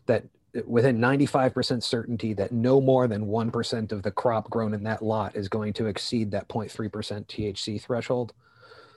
[0.05, 0.23] that
[0.65, 5.35] within 95% certainty that no more than 1% of the crop grown in that lot
[5.35, 6.89] is going to exceed that 0.3%
[7.25, 8.33] THC threshold.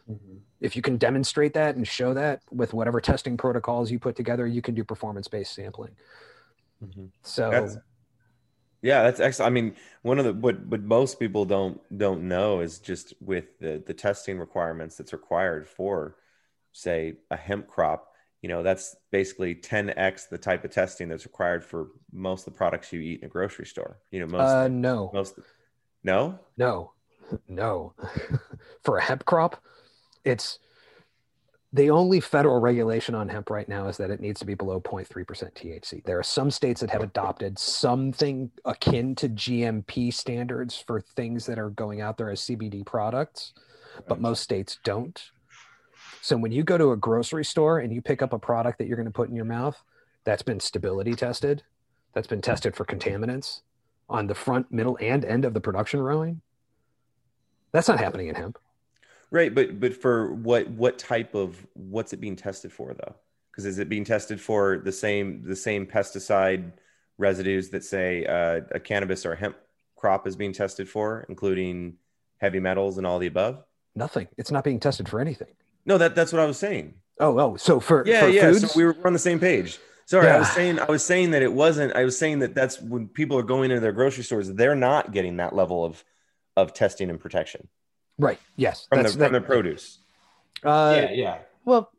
[0.08, 0.40] Mhm.
[0.60, 4.46] If you can demonstrate that and show that with whatever testing protocols you put together,
[4.46, 5.96] you can do performance based sampling.
[6.82, 7.10] Mhm.
[7.22, 7.76] So, That's
[8.80, 9.50] yeah, that's excellent.
[9.50, 13.58] I mean, one of the what what most people don't don't know is just with
[13.58, 16.16] the the testing requirements that's required for,
[16.72, 18.12] say, a hemp crop.
[18.40, 22.58] You know, that's basically 10x the type of testing that's required for most of the
[22.58, 23.98] products you eat in a grocery store.
[24.12, 25.34] You know, most uh, no, most
[26.04, 26.38] no.
[26.56, 26.92] no,
[27.48, 27.94] no.
[28.84, 29.60] For a hemp crop,
[30.28, 30.58] it's
[31.72, 34.80] the only federal regulation on hemp right now is that it needs to be below
[34.80, 36.02] 0.3% THC.
[36.04, 41.58] There are some states that have adopted something akin to GMP standards for things that
[41.58, 43.52] are going out there as CBD products,
[44.06, 45.30] but most states don't.
[46.22, 48.86] So when you go to a grocery store and you pick up a product that
[48.86, 49.82] you're going to put in your mouth,
[50.24, 51.62] that's been stability tested,
[52.14, 53.60] that's been tested for contaminants
[54.08, 56.40] on the front, middle, and end of the production rowing.
[57.72, 58.58] That's not happening in hemp.
[59.30, 63.14] Right, but but for what what type of what's it being tested for though?
[63.50, 66.72] Because is it being tested for the same the same pesticide
[67.18, 69.56] residues that say uh, a cannabis or a hemp
[69.96, 71.94] crop is being tested for, including
[72.38, 73.62] heavy metals and all the above?
[73.94, 74.28] Nothing.
[74.38, 75.54] It's not being tested for anything.
[75.84, 76.94] No, that that's what I was saying.
[77.20, 77.56] Oh, oh.
[77.56, 78.52] So for Yeah, for yeah.
[78.52, 79.78] foods, So we were on the same page.
[80.06, 81.94] Sorry, I was saying I was saying that it wasn't.
[81.94, 85.12] I was saying that that's when people are going into their grocery stores, they're not
[85.12, 86.02] getting that level of
[86.56, 87.68] of testing and protection
[88.18, 88.38] right?
[88.57, 89.24] Yes, from that's the that.
[89.26, 89.98] from the produce.
[90.64, 91.38] uh, yeah.
[91.64, 91.90] Well,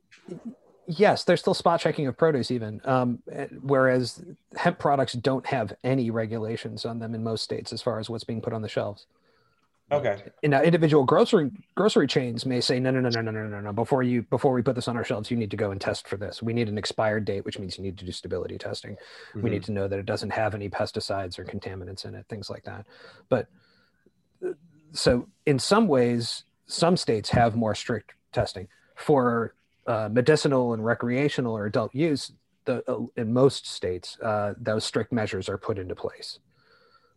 [0.87, 2.81] yes, there's still spot checking of produce, even.
[2.85, 3.21] Um,
[3.61, 4.23] whereas
[4.55, 8.23] hemp products don't have any regulations on them in most states as far as what's
[8.23, 9.05] being put on the shelves.
[9.91, 10.21] Okay.
[10.43, 13.59] And now individual grocery grocery chains may say, no, no, no, no, no, no, no,
[13.59, 13.73] no.
[13.73, 16.07] Before you before we put this on our shelves, you need to go and test
[16.07, 16.43] for this.
[16.43, 18.97] We need an expired date, which means you need to do stability testing.
[19.33, 19.49] We Mhm.
[19.51, 22.65] need to know that it doesn't have any pesticides or contaminants in it, things like
[22.65, 22.85] that.
[23.29, 23.47] But
[24.45, 24.49] uh,
[24.91, 29.53] so in some ways, some states have more strict testing for
[29.87, 32.31] uh, medicinal and recreational or adult use.
[32.65, 36.39] The, uh, in most states, uh, those strict measures are put into place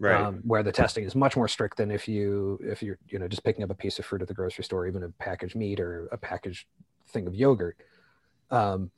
[0.02, 0.20] right.
[0.20, 3.28] um, where the testing is much more strict than if you if you're you know
[3.28, 5.80] just picking up a piece of fruit at the grocery store, even a packaged meat
[5.80, 6.66] or a packaged
[7.08, 7.76] thing of yogurt.
[8.50, 8.90] Um,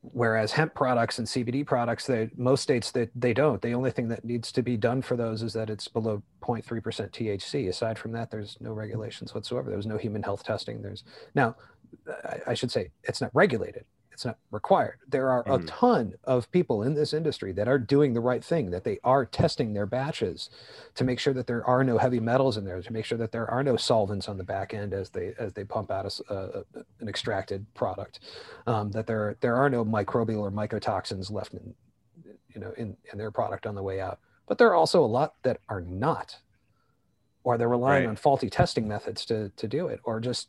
[0.00, 3.60] whereas hemp products and CBD products, they most states that they, don't.
[3.60, 6.82] The only thing that needs to be done for those is that it's below 0.3%
[7.10, 7.68] THC.
[7.68, 9.70] Aside from that, there's no regulations whatsoever.
[9.70, 10.82] There's no human health testing.
[10.82, 11.56] There's now,
[12.24, 13.84] I, I should say, it's not regulated.
[14.18, 14.98] It's not required.
[15.06, 15.64] There are a Mhm.
[15.68, 19.24] ton of people in this industry that are doing the right thing, that they are
[19.24, 20.50] testing their batches
[20.96, 23.30] to make sure that there are no heavy metals in there, to make sure that
[23.30, 26.58] there are no solvents on the back end as they as they pump out a-
[26.74, 28.18] a- an extracted product,
[28.66, 31.76] um, that there there are no microbial or mycotoxins left in
[32.48, 34.18] you know in, in their product on the way out.
[34.48, 36.40] But there are also a lot that are not,
[37.44, 38.10] or they're relying Right.
[38.10, 40.48] on faulty testing methods to to do it, or just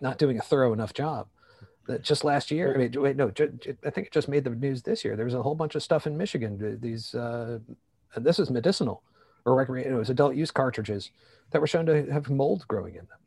[0.00, 1.26] not doing a thorough enough job.
[1.90, 4.82] That just last year, I mean, wait, no, I think it just made the news
[4.82, 5.16] this year.
[5.16, 6.78] There was a whole bunch of stuff in Michigan.
[6.80, 7.58] These, uh,
[8.14, 9.02] and this is medicinal
[9.44, 9.96] or recreational.
[9.96, 11.10] It was adult use cartridges
[11.50, 13.18] that were shown to have mold growing in them.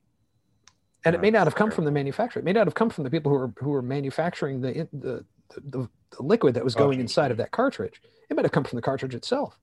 [1.04, 2.39] And it may not have come from the manufacturer.
[2.39, 5.26] It may not have come from the people who were who were manufacturing the the,
[5.52, 8.02] the, the liquid that was going inside of that cartridge.
[8.30, 9.60] It might have come from the cartridge itself.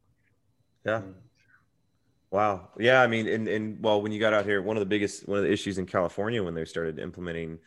[0.85, 1.01] Yeah.
[2.31, 2.69] Wow.
[2.79, 3.01] Yeah.
[3.01, 5.39] I mean, and, and well, when you got out here, one of the biggest, one
[5.39, 7.59] of the issues in California when they started implementing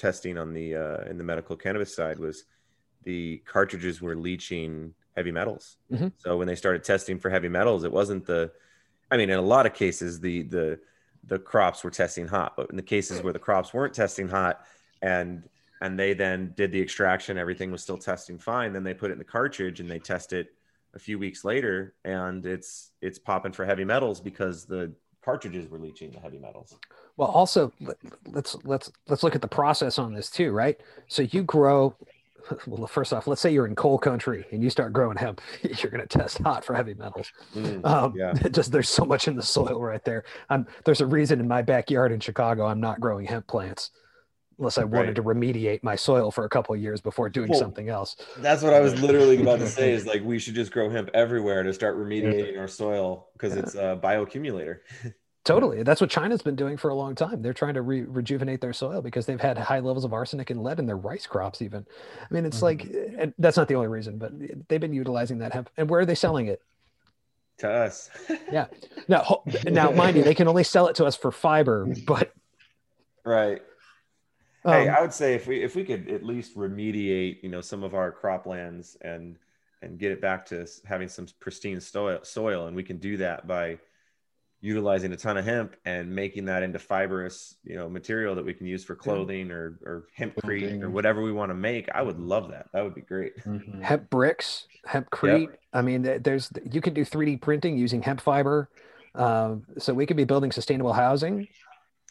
[0.00, 2.44] testing on the, uh, in the medical cannabis side was
[3.04, 5.76] the cartridges were leaching heavy metals.
[5.92, 6.12] Mhm.
[6.18, 8.50] So when they started testing for heavy metals, it wasn't the,
[9.10, 10.80] I mean, in a lot of cases, the, the,
[11.24, 14.64] the crops were testing hot, but in the cases where the crops weren't testing hot
[15.02, 15.48] and,
[15.82, 18.72] and they then did the extraction, everything was still testing fine.
[18.72, 20.54] Then they put it in the cartridge and they test it
[20.94, 24.92] a few weeks later and it's it's popping for heavy metals because the
[25.24, 26.76] cartridges were leaching the heavy metals
[27.16, 30.80] Well, also let- let's let's let's look at the process on this too, right?
[31.08, 31.94] So you grow.
[32.66, 35.42] Well, first off, let's say you're in coal country and you start growing hemp.
[35.62, 37.30] You're going to test hot for heavy metals.
[37.54, 40.24] Mm, Um, yeah Just there's so much in the soil right there.
[40.48, 43.90] Um, there's a reason in my backyard in Chicago I'm not growing hemp plants,
[44.58, 45.16] unless I wanted Right.
[45.16, 48.16] to remediate my soil for a couple of years before doing Well, something else.
[48.38, 51.10] that's what i was literally about to say is like we should just grow hemp
[51.12, 54.78] everywhere to start remediating our soil because it's a bioaccumulator
[55.44, 55.82] Totally.
[55.82, 57.40] That's what China's been doing for a long time.
[57.40, 60.62] They're trying to re- rejuvenate their soil because they've had high levels of arsenic and
[60.62, 61.86] lead in their rice crops, even.
[62.20, 62.62] I mean, it's Mhm.
[62.62, 62.84] like,
[63.18, 64.32] and that's not the only reason, but
[64.68, 65.70] they've been utilizing that hemp.
[65.78, 66.62] And where are they selling it?
[67.58, 68.08] to us
[68.50, 68.68] yeah.
[69.06, 72.32] Now, now, mind you, they can only sell it to us for fiber, but
[73.22, 73.60] right
[74.64, 77.60] um, hey i would say if we if we could at least remediate you know
[77.60, 79.36] some of our croplands and
[79.82, 82.66] and get it back to having some pristine soil, soil.
[82.66, 83.78] And we can do that by
[84.60, 88.52] utilizing a ton of hemp and making that into fibrous, you know, material that we
[88.52, 91.88] can use for clothing or, or hempcrete or whatever we want to make.
[91.94, 92.66] I would love that.
[92.72, 93.38] That would be great.
[93.44, 93.80] Mm-hmm.
[93.80, 95.48] Hemp bricks, hempcrete.
[95.48, 95.60] Yep.
[95.72, 98.68] I mean, there's you can do 3D printing using hemp fiber.
[99.14, 101.48] Um, so we could be building sustainable housing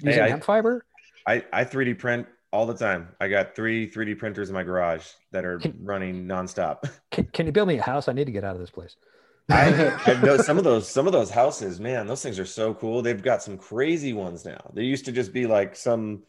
[0.01, 0.85] using hey, I, hemp fiber.
[1.27, 3.09] I, I 3D print all the time.
[3.19, 6.89] I got three 3D printers in my garage that are can, running nonstop.
[7.11, 8.07] Can, can you build me a house?
[8.07, 8.95] I need to get out of this place.
[9.49, 12.73] I, I know some of those some of those houses, man, those things are so
[12.73, 13.01] cool.
[13.01, 14.71] They've got some crazy ones now.
[14.73, 16.23] They used to just be like some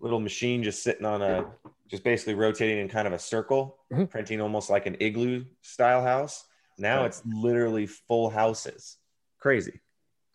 [0.00, 1.46] little machine just sitting on a
[1.88, 4.04] just basically rotating in kind of a circle, mm-hmm.
[4.04, 6.44] printing almost like an igloo style house.
[6.78, 8.96] Now it's literally full houses.
[9.38, 9.80] Crazy.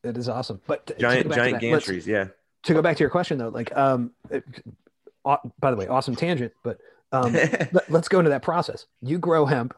[0.03, 0.61] It is awesome.
[0.67, 2.27] But giant giant gantries, yeah.
[2.63, 4.43] To go back to your question though, like um it,
[5.23, 6.79] by the way, awesome tangent, but
[7.11, 7.33] um,
[7.71, 8.85] let, us go into that process.
[9.01, 9.73] You grow hemp,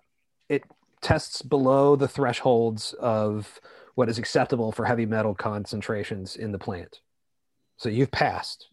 [0.48, 0.64] it
[1.02, 3.60] tests below the thresholds of
[3.96, 7.02] what is acceptable for heavy metal concentrations in the plant.
[7.78, 8.68] So you've passed.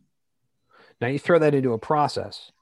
[1.00, 2.52] Now you throw that into a process.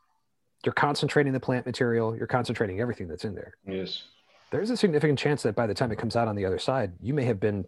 [0.64, 3.54] You're concentrating the plant material, you're concentrating everything that's in there.
[3.66, 4.04] Yes.
[4.50, 6.92] There's a significant chance that by the time it comes out on the other side,
[7.00, 7.66] you may have been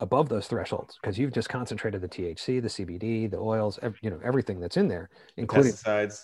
[0.00, 4.20] above those thresholds because you've just concentrated the THC, the CBD, the oils, you know,
[4.24, 6.22] everything that's in there, including pesticides,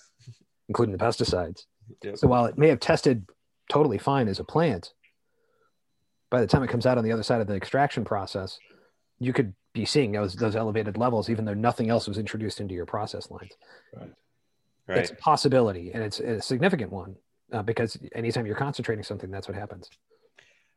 [0.68, 1.66] including the pesticides.
[2.02, 2.18] Yep.
[2.18, 3.26] So while it may have tested
[3.68, 4.94] totally fine as a plant,
[6.30, 8.58] by the time it comes out on the other side of the extraction process,
[9.18, 12.74] you could be seeing those those elevated levels, even though nothing else was introduced into
[12.74, 13.52] your process lines.
[13.94, 14.10] Right.
[14.86, 14.98] Right.
[14.98, 17.16] It's a possibility, and it's a significant one
[17.52, 19.88] uh, because anytime you're concentrating something, that's what happens.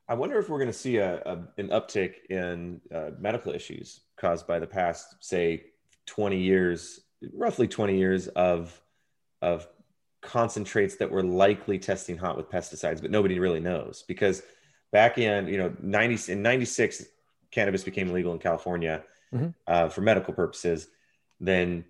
[0.08, 4.02] I wonder if we're going to see a, a an uptick in uh, medical issues
[4.18, 5.66] caused by the past, say,
[6.06, 7.02] 20 years,
[7.34, 8.82] roughly 20 years of
[9.42, 9.68] of
[10.22, 14.42] concentrates that were likely testing hot with pesticides, but nobody really knows because
[14.92, 17.06] back in you know 90 in 96
[17.52, 19.50] cannabis became legal in California mm-hmm.
[19.66, 20.88] uh, for medical purposes.
[21.40, 21.86] Then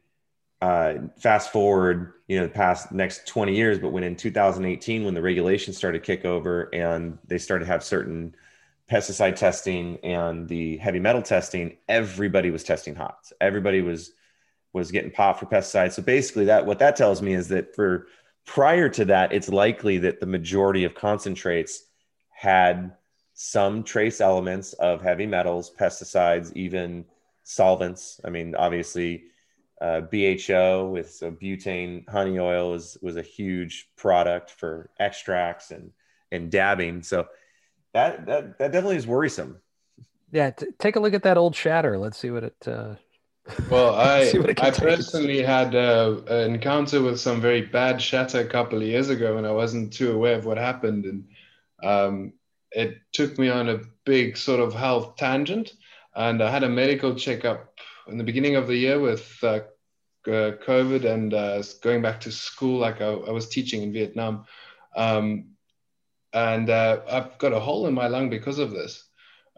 [0.62, 5.14] uh, fast forward, you know, the past next 20 years, but when in 2018, when
[5.14, 8.36] the regulations started to kick over and they started to have certain
[8.90, 13.34] pesticide testing and the heavy metal testing, everybody was testing hots.
[13.40, 14.12] Everybody was
[14.74, 15.94] was getting popped for pesticides.
[15.94, 18.08] So basically, that what that tells me is that for
[18.46, 21.84] prior to that, it's likely that the majority of concentrates
[22.38, 22.92] had
[23.34, 27.04] some trace elements of heavy metals, pesticides, even
[27.44, 28.22] solvents.
[28.24, 29.24] I mean, obviously
[29.82, 35.90] uh, BHO with so butane honey oil was was a huge product for extracts and
[36.32, 37.02] and dabbing.
[37.02, 37.26] So
[37.96, 39.58] that that that definitely is worrisome.
[40.32, 41.98] Yeah, t- take a look at that old shatter.
[41.98, 42.68] Let's see what it.
[42.68, 42.96] Uh...
[43.72, 48.78] Well, I I personally had uh, an encounter with some very bad shatter a couple
[48.78, 51.28] of years ago, and I wasn't too aware of what happened, and
[51.84, 52.34] um,
[52.72, 55.74] it took me on a big sort of health tangent.
[56.16, 59.60] And I had a medical checkup in the beginning of the year with uh,
[60.28, 64.46] uh, COVID and uh, going back to school, like I, I was teaching in Vietnam.
[64.96, 65.52] Um,
[66.34, 69.08] and uh, I've got a hole in my lung because of this,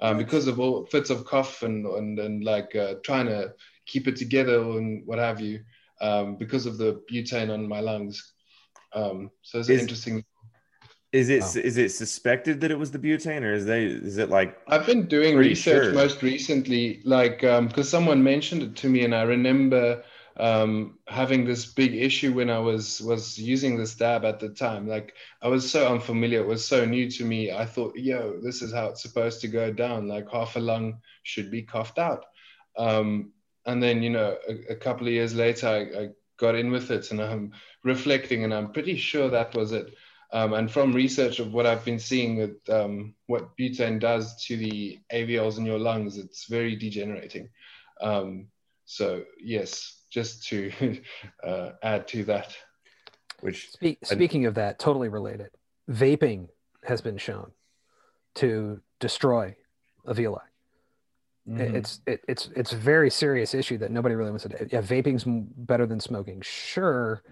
[0.01, 3.53] um, because of all fits of cough and, and, and like uh, trying to
[3.85, 5.61] keep it together and what have you,
[6.01, 8.33] um, because of the butane on my lungs.
[8.93, 10.23] Um, so it's is, interesting
[11.11, 11.61] is it wow.
[11.63, 14.59] is it suspected that it was the butane, or is they is it like?
[14.67, 15.93] I've been doing research sure?
[15.93, 20.03] most recently, like because um, someone mentioned it to me, and I remember
[20.37, 24.87] um, having this big issue when I was was using this dab at the time.
[24.87, 27.51] Like I was so unfamiliar, it was so new to me.
[27.51, 30.07] I thought, yo, this is how it's supposed to go down.
[30.07, 32.25] Like half a lung should be coughed out.
[32.77, 33.31] Um,
[33.65, 36.91] and then you know, a, a couple of years later, I, I got in with
[36.91, 37.51] it, and I'm
[37.83, 39.93] reflecting, and I'm pretty sure that was it.
[40.31, 44.57] Um, and from research of what I've been seeing with um, what butane does to
[44.57, 47.49] the alveoles in your lungs, it's very degenerating.
[47.99, 48.47] Um,
[48.85, 50.71] so yes, just to
[51.43, 52.55] uh, add to that.
[53.41, 53.69] Which
[54.03, 55.51] speaking of that, totally related.
[55.89, 56.49] Vaping
[56.83, 57.51] has been shown
[58.35, 59.55] to destroy
[60.05, 60.41] alveoli.
[61.49, 61.75] Mm-hmm.
[61.75, 64.67] It's it, it's it's a very serious issue that nobody really wants to.
[64.71, 66.41] Yeah, vaping's better than smoking.
[66.41, 67.23] Sure,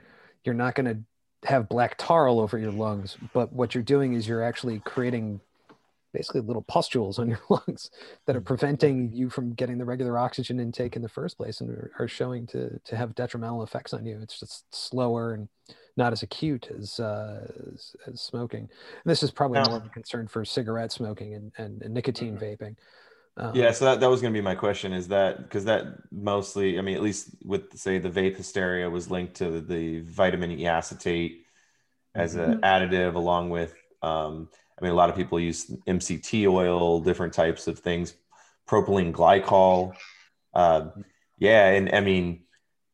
[0.44, 0.98] you're not going to
[1.46, 5.40] have black tar all over your lungs, but what you're doing is you're actually creating
[6.14, 7.92] basically little pustules on your lungs
[8.26, 11.90] that are preventing you from getting the regular oxygen intake in the first place and
[12.00, 14.20] are showing to to have detrimental effects on you.
[14.22, 15.48] It's just slower and
[15.96, 18.62] not as acute as uh, as, as, smoking.
[18.62, 22.38] And this is probably more of a concern for cigarette smoking and, and, and nicotine
[22.38, 22.64] mm-hmm.
[22.64, 22.76] vaping.
[23.38, 25.86] Um, yeah, so that, that was going to be my question is that because that
[26.12, 30.00] mostly, I mean, at least with say the vape hysteria was linked to the, the
[30.02, 31.46] vitamin E acetate
[32.16, 32.54] as mm-hmm.
[32.54, 37.34] an additive along with um, I mean, a lot of people use MCT oil, different
[37.34, 38.14] types of things,
[38.70, 39.94] propylene glycol.
[40.54, 40.90] Uh,
[41.38, 42.44] yeah, and I mean,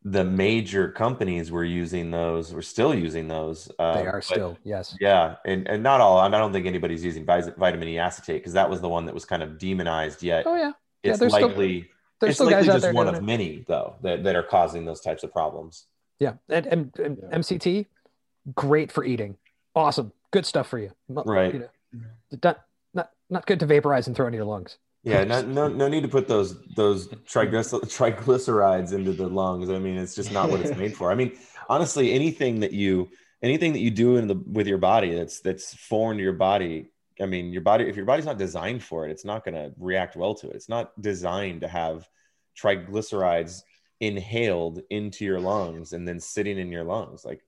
[0.06, 2.54] the major companies were using those.
[2.54, 3.72] We're still using those.
[3.80, 4.96] Uh, they are still yes.
[5.00, 6.18] Yeah, and and not all.
[6.18, 9.26] I don't think anybody's using vitamin E acetate because that was the one that was
[9.26, 10.22] kind of demonized.
[10.24, 10.72] Yet Oh yeah,
[11.04, 11.90] yeah, it's there's still- likely
[12.20, 13.24] there's it's still likely guys out just there one of it.
[13.24, 15.86] many though that, that are causing those types of problems.
[16.20, 17.38] Yeah, and, and, and Yeah.
[17.38, 17.86] MCT,
[18.56, 19.38] great for eating.
[19.76, 20.92] Awesome, good stuff for you.
[21.10, 21.54] Right.
[21.54, 21.70] You know,
[22.44, 22.60] not
[22.94, 24.78] not not good to vaporize and throw into your lungs.
[25.04, 29.70] Yeah, no, no, no need to put those those triglycerides into the lungs.
[29.70, 31.12] I mean, it's just not what it's made for.
[31.12, 31.38] I mean,
[31.68, 33.10] honestly, anything that you
[33.42, 36.90] anything that you do in the with your body that's that's foreign to your body.
[37.22, 39.74] I mean, your body if your body's not designed for it, it's not going to
[39.78, 40.56] react well to it.
[40.56, 42.08] It's not designed to have
[42.58, 43.62] triglycerides
[44.00, 47.26] inhaled into your lungs and then sitting in your lungs.
[47.26, 47.42] Like,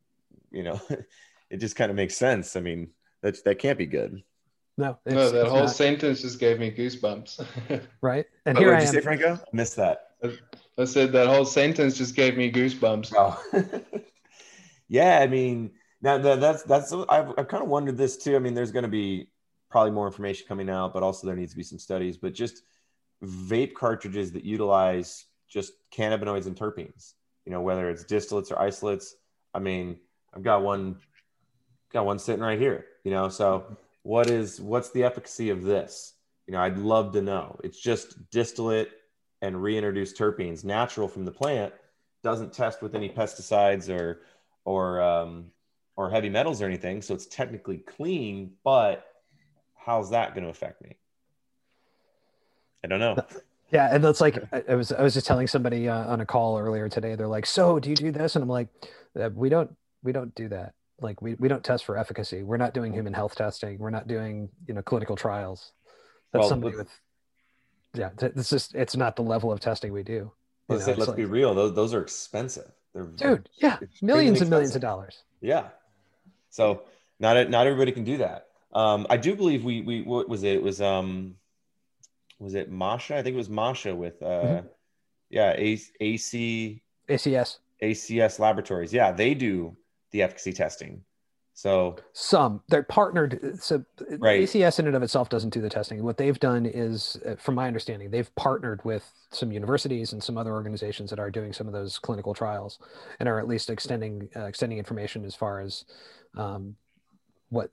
[0.51, 0.81] you know,
[1.49, 2.57] it just kind of makes sense.
[2.57, 2.89] I mean,
[3.21, 4.23] that that can't be good.
[4.77, 7.45] No, it's, no, that it's whole not, sentence just gave me goosebumps.
[8.01, 8.25] right.
[8.45, 8.93] And Oh, here what I did you am.
[8.93, 9.33] say, Franco?
[9.35, 10.01] I missed that.
[10.77, 13.13] I said that whole sentence just gave me goosebumps.
[13.15, 13.41] Oh,
[14.89, 15.19] yeah.
[15.19, 15.71] I mean,
[16.01, 18.35] now that, that's that's I've, I've kind of wondered this too.
[18.35, 19.29] I mean, there's going to be
[19.69, 22.17] probably more information coming out, but also there needs to be some studies.
[22.17, 22.63] But just
[23.23, 27.13] vape cartridges that utilize just cannabinoids and terpenes.
[27.45, 29.15] You know, whether it's distillates or isolates.
[29.53, 29.97] I mean,
[30.35, 30.97] I've got one,
[31.93, 32.85] got one sitting right here.
[33.05, 36.13] You know, so what is what's the efficacy of this?
[36.45, 37.59] You know, I'd love to know.
[37.63, 38.91] It's just distillate
[39.41, 41.73] and reintroduced terpenes, natural from the plant,
[42.21, 44.21] doesn't test with any pesticides or
[44.63, 45.45] or um,
[45.95, 48.51] or heavy metals or anything, so it's technically clean.
[48.63, 49.07] But
[49.75, 50.95] how's that going to affect me?
[52.83, 53.17] I don't know.
[53.71, 54.37] Yeah, and that's like
[54.69, 57.15] I, was I was just telling somebody uh, on a call earlier today.
[57.15, 58.67] They're like, "So, do you do this?" And I'm like,
[59.19, 60.75] uh, "We don't we don't do that.
[61.01, 62.43] Like we, we don't test for efficacy.
[62.43, 63.77] We're not doing human health testing.
[63.79, 65.73] We're not doing you know clinical trials.
[66.31, 66.89] That's Well, somebody with
[67.93, 68.09] yeah.
[68.21, 70.31] It's just it's not the level of testing we do.
[70.69, 72.71] Let's, know, say- let's like- be real; those those are expensive.
[72.93, 73.49] They're dude.
[73.57, 75.23] Yeah, millions and millions of dollars.
[75.41, 75.67] Yeah.
[76.49, 76.83] So
[77.19, 78.47] not not everybody can do that.
[78.73, 80.55] Um, I do believe we we what was it?
[80.55, 81.35] It was um
[82.39, 83.17] was it Masha?
[83.17, 84.69] I think it was Masha with uh Mhm.
[85.29, 88.93] yeah A- AC ACS ACS Laboratories.
[88.93, 89.75] Yeah, they do
[90.15, 91.01] the efficacy testing.
[91.53, 93.61] So some they're partnered.
[93.61, 93.83] So
[94.19, 94.41] Right.
[94.41, 96.03] ACS in and of itself doesn't do the testing.
[96.03, 100.37] What they've done is, uh, from my understanding, they've partnered with some universities and some
[100.37, 102.79] other organizations that are doing some of those clinical trials,
[103.19, 105.85] and are at least extending uh, extending information as far as
[106.37, 106.75] um,
[107.49, 107.71] what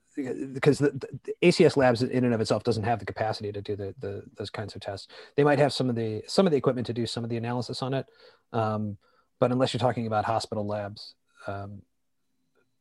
[0.53, 3.75] because the, the ACS labs in and of itself doesn't have the capacity to do
[3.75, 5.09] the, the those kinds of tests.
[5.35, 7.37] They might have some of the some of the equipment to do some of the
[7.37, 8.05] analysis on it,
[8.53, 8.97] um,
[9.41, 11.15] but unless you're talking about hospital labs.
[11.47, 11.81] Um,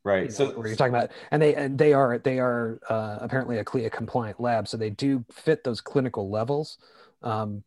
[0.05, 0.23] right.
[0.23, 3.59] you know, So you're talking about, and they and they are they are uh, apparently
[3.59, 6.79] a CLIA compliant lab, so they do fit those clinical levels.
[7.23, 7.63] Um,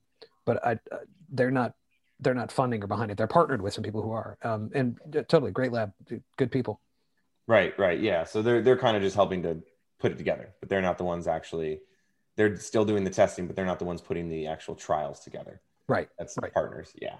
[0.45, 0.97] but I, uh,
[1.29, 1.73] they're not
[2.19, 3.17] they're not funding or behind it.
[3.17, 5.91] They're partnered with some people who are, um, and uh, totally great lab,
[6.38, 6.79] good people.
[7.47, 8.23] Right, right, yeah.
[8.23, 9.61] So they're they're kind of just helping to
[9.99, 11.79] put it together, but they're not the ones actually.
[12.36, 15.61] They're still doing the testing, but they're not the ones putting the actual trials together.
[15.88, 16.09] Right.
[16.19, 16.53] That's Right.
[16.53, 17.15] partners, yeah.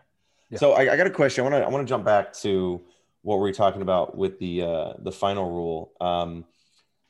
[0.50, 0.60] Yeah.
[0.60, 1.46] So I, I got a question.
[1.46, 2.82] I want to I want to jump back to
[3.26, 5.92] what we were talking about with the uh, the final rule.
[6.00, 6.46] Um,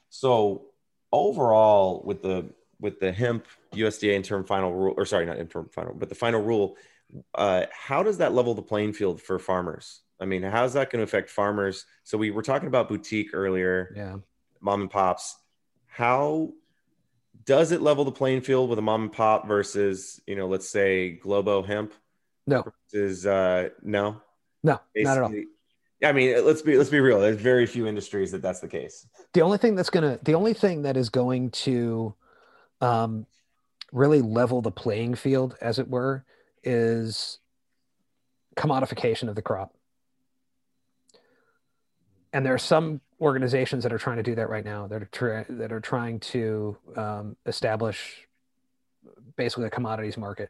[0.10, 0.68] so
[1.12, 2.50] overall, with the
[2.80, 6.42] with the hemp USDA interim final rule, or sorry, not interim final, but the final
[6.42, 6.78] rule,
[7.36, 10.02] uh, how does that level the playing field for farmers?
[10.18, 11.86] I mean, how's that going to affect farmers?
[12.06, 14.16] So we were talking about boutique earlier, Yeah.
[14.62, 15.36] mom and pops.
[15.88, 16.54] How
[17.44, 20.70] does it level the playing field with a mom and pop versus, you know, let's
[20.70, 21.94] say Globo Hemp?
[22.48, 22.64] No.
[22.94, 24.22] Versus uh, no,
[24.64, 25.34] No, not at all.
[26.06, 27.20] I mean, let's be let's be real.
[27.20, 29.08] There's very few industries that that's the case.
[29.34, 32.14] The only thing that's gonna, the only thing that is going to,
[32.82, 33.26] um,
[33.92, 36.26] really level the playing field, as it were,
[36.64, 37.40] is
[38.56, 39.74] commodification of the crop.
[42.34, 44.88] And there are some organizations that are trying to do that right now.
[44.88, 48.28] That are try, that are trying to um, establish
[49.38, 50.50] basically a commodities market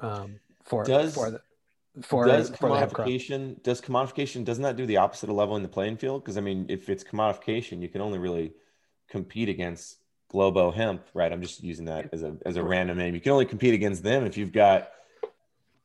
[0.00, 1.40] um, for Does- for the
[2.00, 3.06] for, does for the hemp crop.
[3.06, 6.24] commodification does commodification doesn't that do the opposite of leveling the playing field?
[6.24, 8.52] Because I mean, if it's commodification, you can only really
[9.08, 9.98] compete against
[10.30, 11.30] Globo Hemp, right?
[11.30, 13.14] I'm just using that as a as a random name.
[13.14, 14.90] You can only compete against them if you've got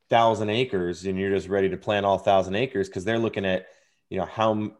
[0.08, 3.66] thousand acres and you're just ready to plant all thousand acres because they're looking at
[4.08, 4.72] you know how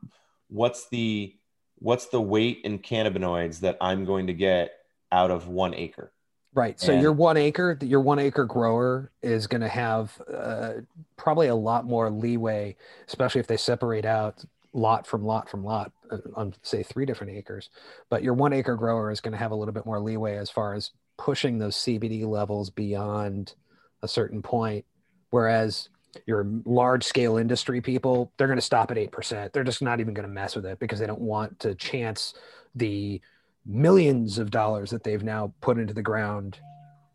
[0.48, 1.34] what's the
[1.76, 4.72] what's the weight in cannabinoids that I'm going to get
[5.12, 6.12] out of one acre.
[6.54, 6.80] Right.
[6.80, 10.72] So And- your one acre, your one acre grower is going to have uh,
[11.16, 12.76] probably a lot more leeway,
[13.06, 17.32] especially if they separate out lot from lot from lot uh, on say three different
[17.32, 17.70] acres,
[18.10, 20.50] but your one acre grower is going to have a little bit more leeway as
[20.50, 23.54] far as pushing those CBD levels beyond
[24.02, 24.84] a certain point.
[25.30, 25.88] Whereas
[26.26, 29.52] your large scale industry people, they're going to stop at 8%.
[29.52, 32.34] They're just not even going to mess with it because they don't want to chance
[32.74, 33.20] the
[33.66, 36.58] millions of dollars that they've now put into the ground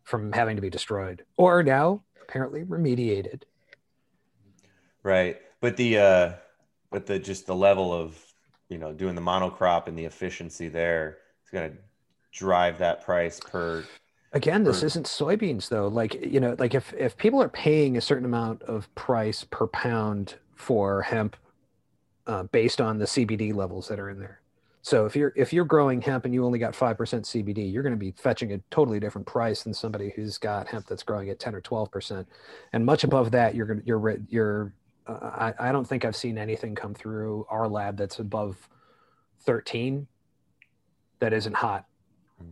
[0.03, 3.43] from having to be destroyed or now apparently remediated.
[5.01, 5.37] Right.
[5.61, 6.33] But the, uh,
[6.91, 8.21] but the, just the level of,
[8.69, 11.77] you know, doing the monocrop and the efficiency there is going to
[12.31, 13.83] drive that price per
[14.33, 15.87] Again, this isn't soybeans though.
[15.87, 19.67] Like you know, like if if people are paying a certain amount of price per
[19.67, 21.35] pound for hemp,
[22.25, 24.39] uh, based on the CBD levels that are in there.
[24.83, 27.83] So if you're if you're growing hemp and you only got five percent CBD, you're
[27.83, 31.29] going to be fetching a totally different price than somebody who's got hemp that's growing
[31.29, 32.27] at ten or twelve percent,
[32.73, 34.73] and much above that, you're going you're you're.
[35.07, 35.13] Uh,
[35.57, 38.57] I I don't think I've seen anything come through our lab that's above
[39.39, 40.05] thirteen.
[41.19, 41.85] That isn't hot,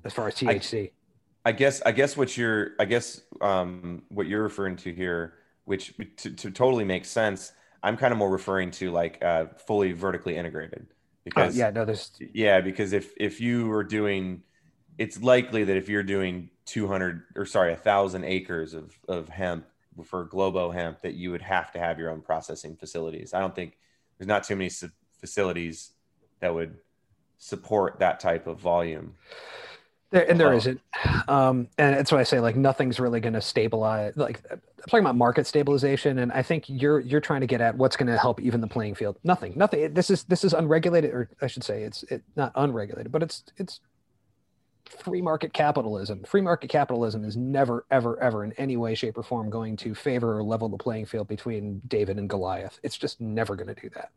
[0.05, 0.91] as far as THC.
[1.43, 5.33] I, I guess I guess what you're I guess um, what you're referring to here,
[5.65, 7.51] which to, to totally makes sense.
[7.83, 10.87] I'm kind of more referring to like uh, fully vertically integrated
[11.21, 14.43] oh, because yeah no there's yeah because if if you are doing
[14.97, 19.65] it's likely that if you're doing 200 or sorry a thousand acres of of hemp
[20.03, 23.33] for Globo hemp that you would have to have your own processing facilities.
[23.33, 23.77] I don't think
[24.17, 24.71] there's not too many
[25.19, 25.91] facilities
[26.39, 26.77] that would
[27.37, 29.15] support that type of volume.
[30.11, 30.67] There, and there not
[31.29, 34.15] um, and that's why I say like nothing's really going to stabilize.
[34.17, 34.59] Like I'm
[34.89, 38.07] talking about market stabilization, and I think you're you're trying to get at what's going
[38.07, 39.17] to help even the playing field.
[39.23, 39.93] Nothing, nothing.
[39.93, 43.43] This is this is unregulated, or I should say, it's it, not unregulated, but it's
[43.55, 43.79] it's
[44.99, 46.23] free market capitalism.
[46.23, 49.95] Free market capitalism is never, ever, ever in any way, shape, or form going to
[49.95, 52.79] favor or level the playing field between David and Goliath.
[52.83, 54.11] It's just never going to do that.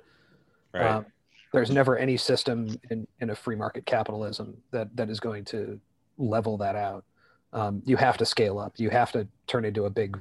[0.72, 0.86] Right.
[0.86, 1.06] Um,
[1.54, 5.80] there's never any system in, in a free market capitalism that that is going to
[6.18, 7.04] level that out.
[7.52, 8.72] Um, you have to scale up.
[8.76, 10.20] You have to turn into a big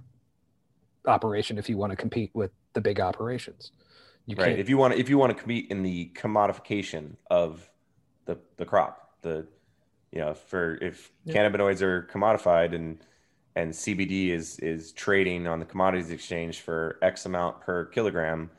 [1.08, 3.72] operation if you want to compete with the big operations.
[4.28, 4.50] You right.
[4.50, 4.60] Can't...
[4.60, 7.68] If you want, to, if you want to compete in the commodification of
[8.26, 9.48] the the crop, the
[10.12, 11.34] you know, for if yeah.
[11.34, 13.00] cannabinoids are commodified and
[13.56, 18.52] and CBD is is trading on the commodities exchange for X amount per kilogram,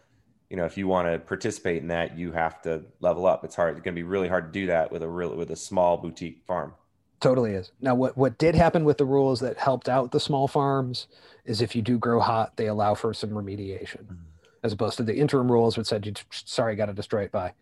[0.55, 3.45] you know, if you want to participate in that, you have to level up.
[3.45, 3.75] It's hard.
[3.75, 5.97] It's going to be really hard to do that with a real with a small
[5.97, 6.75] boutique farm.
[7.19, 7.73] Totally is.
[7.81, 11.09] Now, what what did happen with the rules that helped out the small farms
[11.45, 14.15] is if you do grow hot, they allow for some remediation, mm-hmm.
[14.63, 17.53] as opposed to the interim rules which said you sorry got to destroy it by.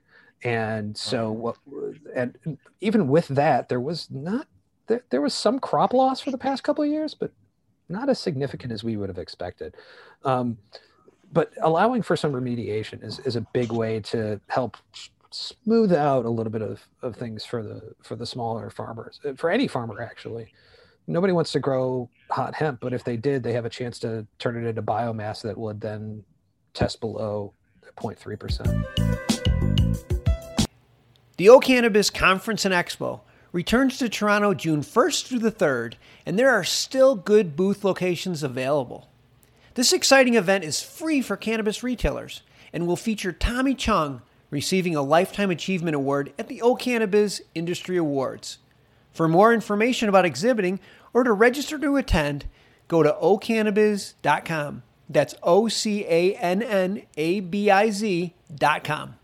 [0.45, 1.57] And so what
[2.15, 4.49] and even with that, there was not
[4.89, 7.31] there, there was some crop loss for the past couple of years, but
[7.89, 9.77] not as significant as we would have expected.
[10.25, 10.59] Um,
[11.33, 14.77] but allowing for some remediation is, is a big way to help
[15.31, 19.33] smooth out a little bit of, of things for the for the smaller farmers uh,
[19.35, 20.53] for any farmer actually.
[21.07, 24.27] Nobody wants to grow hot hemp but if they did they have a chance to
[24.39, 26.23] turn it into biomass that would then
[26.75, 27.53] test below
[27.97, 28.87] 0.3%
[31.37, 33.21] the O'Cannabiz conference and expo
[33.53, 38.43] returns to toronto june 1st through the 3rd and there are still good booth locations
[38.43, 39.12] available
[39.75, 42.43] this exciting event is free for cannabis retailers
[42.73, 48.59] and will feature tommy chong receiving a Lifetime Achievement Award at the O'Cannabiz Industry Awards.
[49.13, 50.79] For more information about exhibiting
[51.15, 52.47] or to register to attend,
[52.87, 54.83] go to ocannabiz.com.
[55.09, 59.17] That's O C A N N A B I Z.com.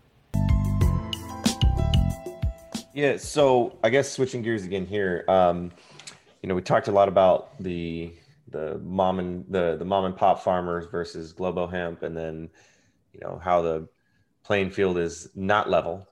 [2.93, 5.23] Yeah, so I guess switching gears again here.
[5.27, 5.71] Um,
[6.41, 8.11] you know, we talked a lot about the
[8.51, 12.49] the mom and the the mom and pop farmers versus Globo Hemp, and then
[13.13, 13.87] you know how the
[14.43, 16.07] playing field is not level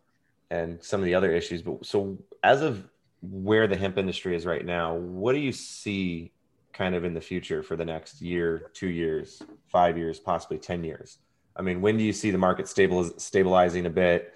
[0.50, 1.62] and some of the other issues.
[1.62, 2.88] But so, as of
[3.22, 6.32] where the hemp industry is right now, what do you see
[6.74, 10.84] kind of in the future for the next year, two years, five years, possibly 10
[10.84, 11.18] years?
[11.56, 14.34] I mean, when do you see the market stabiliz- stabilizing a bit?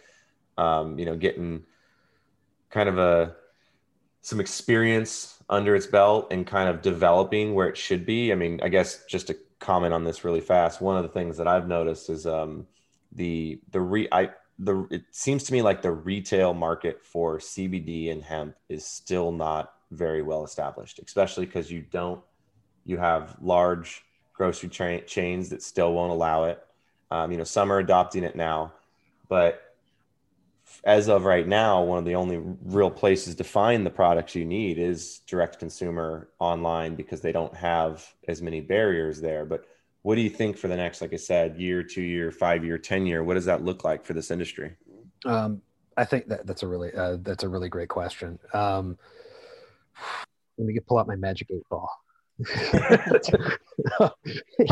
[0.58, 1.64] Um, you know, getting
[2.70, 3.36] kind of a
[4.22, 8.32] some experience under its belt and kind of developing where it should be.
[8.32, 11.38] I mean, I guess just to comment on this really fast, one of the things
[11.38, 12.66] that I've noticed is um,
[13.12, 18.12] the the re I the it seems to me like the retail market for CBD
[18.12, 22.22] and hemp is still not very well established, especially because you don't
[22.86, 26.66] you have large grocery tra- chains that still won't allow it.
[27.12, 28.72] Um, you know, some are adopting it now,
[29.28, 29.71] but
[30.84, 34.46] as of right now, one of the only real places to find the products you
[34.46, 39.46] need is direct consumer online because they don't have as many barriers there.
[39.46, 39.66] But
[40.02, 42.78] what do you think for the next, like I said, year, two year, five year,
[42.78, 43.24] 10 year?
[43.24, 44.76] What does that look like for this industry?
[45.26, 45.62] Um,
[45.98, 48.40] I think that that's a really uh, that's a really great question.
[48.54, 48.98] Um,
[50.58, 51.90] let me get, pull out my magic eight ball.
[52.40, 52.46] you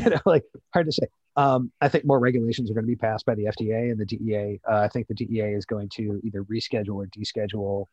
[0.10, 0.43] know, like
[0.74, 1.07] hard to say.
[1.36, 4.05] Um, I think more regulations are going to be passed by the FDA and the
[4.05, 4.60] DEA.
[4.70, 7.86] Uh, I think the DEA is going to either reschedule or deschedule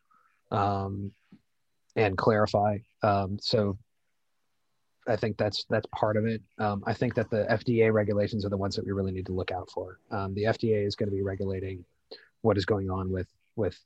[0.51, 1.11] um,
[1.95, 2.79] and clarify.
[3.03, 3.77] Um, so
[5.07, 6.41] I think that's that's part of it.
[6.57, 9.33] Um, I think that the FDA regulations are the ones that we really need to
[9.33, 9.99] look out for.
[10.11, 11.85] Um, the FDA is going to be regulating
[12.41, 13.77] what is going on with with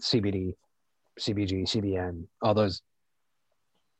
[0.00, 0.54] CBD,
[1.18, 2.82] CBG, CBN, all those,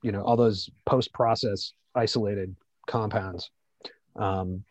[0.02, 2.54] you know, all those post process isolated
[2.86, 3.50] compounds.
[4.16, 4.64] Um,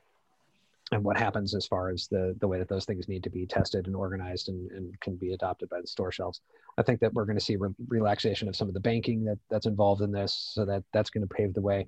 [0.91, 3.45] and what happens as far as the the way that those things need to be
[3.45, 6.41] tested and organized and, and can be adopted by the store shelves.
[6.77, 9.37] I think that we're going to see re- relaxation of some of the banking that
[9.49, 11.85] that's involved in this, so that that's going to pave the way.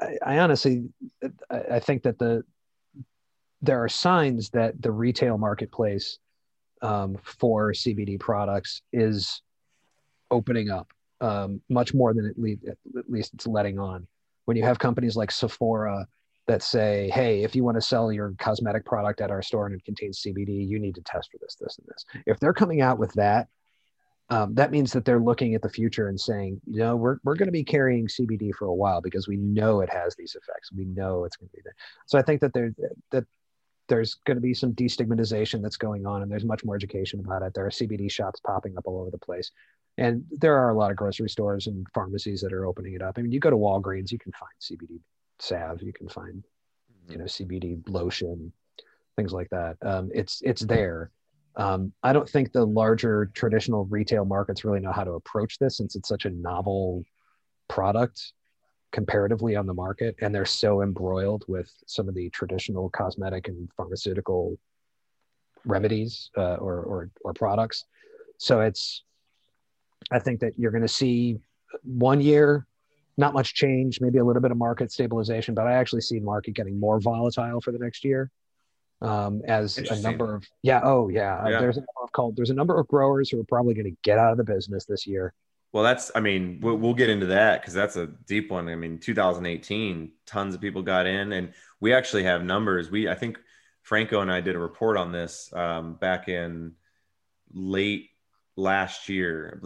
[0.00, 0.84] I, I honestly,
[1.50, 2.44] I, I think that the
[3.62, 6.18] there are signs that the retail marketplace
[6.82, 9.42] um, for CBD products is
[10.30, 14.06] opening up um, much more than at least, at least it's letting on.
[14.44, 16.06] When you have companies like Sephora
[16.46, 19.74] that say, hey, if you want to sell your cosmetic product at our store and
[19.74, 22.04] it contains CBD, you need to test for this, this, and this.
[22.26, 23.48] If they're coming out with that,
[24.28, 27.36] um, that means that they're looking at the future and saying, you know, we're, we're
[27.36, 30.72] going to be carrying CBD for a while because we know it has these effects.
[30.72, 31.76] We know it's going to be there.
[32.06, 32.72] So I think that there
[33.12, 33.24] that
[33.88, 37.42] there's going to be some destigmatization that's going on, and there's much more education about
[37.42, 37.54] it.
[37.54, 39.52] There are CBD shops popping up all over the place,
[39.98, 43.16] and there are a lot of grocery stores and pharmacies that are opening it up.
[43.16, 45.00] I mean, you go to Walgreens, you can find CBD
[45.38, 46.44] salve, you can find,
[47.08, 47.20] you mm-hmm.
[47.20, 48.52] know, CBD lotion,
[49.16, 49.76] things like that.
[49.82, 51.10] Um, it's it's there.
[51.56, 55.78] Um, I don't think the larger traditional retail markets really know how to approach this
[55.78, 57.04] since it's such a novel
[57.68, 58.32] product
[58.92, 63.68] comparatively on the market and they're so embroiled with some of the traditional cosmetic and
[63.76, 64.58] pharmaceutical
[65.64, 67.84] remedies uh, or, or, or products
[68.38, 69.02] so it's
[70.10, 71.38] i think that you're going to see
[71.82, 72.66] one year
[73.18, 76.54] not much change maybe a little bit of market stabilization but i actually see market
[76.54, 78.30] getting more volatile for the next year
[79.02, 81.60] um, as a number of yeah oh yeah, yeah.
[81.60, 83.96] there's a number of called there's a number of growers who are probably going to
[84.02, 85.34] get out of the business this year.
[85.72, 88.68] Well that's i mean we'll, we'll get into that because that's a deep one.
[88.68, 92.90] I mean 2018 tons of people got in and we actually have numbers.
[92.90, 93.38] We i think
[93.82, 96.72] franco and i did a report on this um, back in
[97.52, 98.10] late
[98.56, 99.60] last year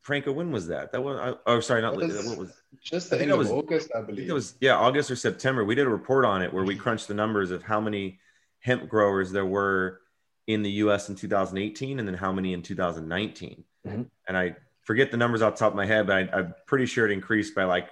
[0.00, 3.30] franco when was that that was oh sorry not was what was just the end
[3.30, 6.24] of was, august i believe it was yeah august or september we did a report
[6.24, 8.18] on it where we crunched the numbers of how many
[8.62, 10.00] hemp growers there were
[10.46, 13.64] in the US in 2018 and then how many in 2019.
[13.86, 14.02] Mm-hmm.
[14.28, 16.86] And I forget the numbers off the top of my head, but I, am pretty
[16.86, 17.88] sure it increased by like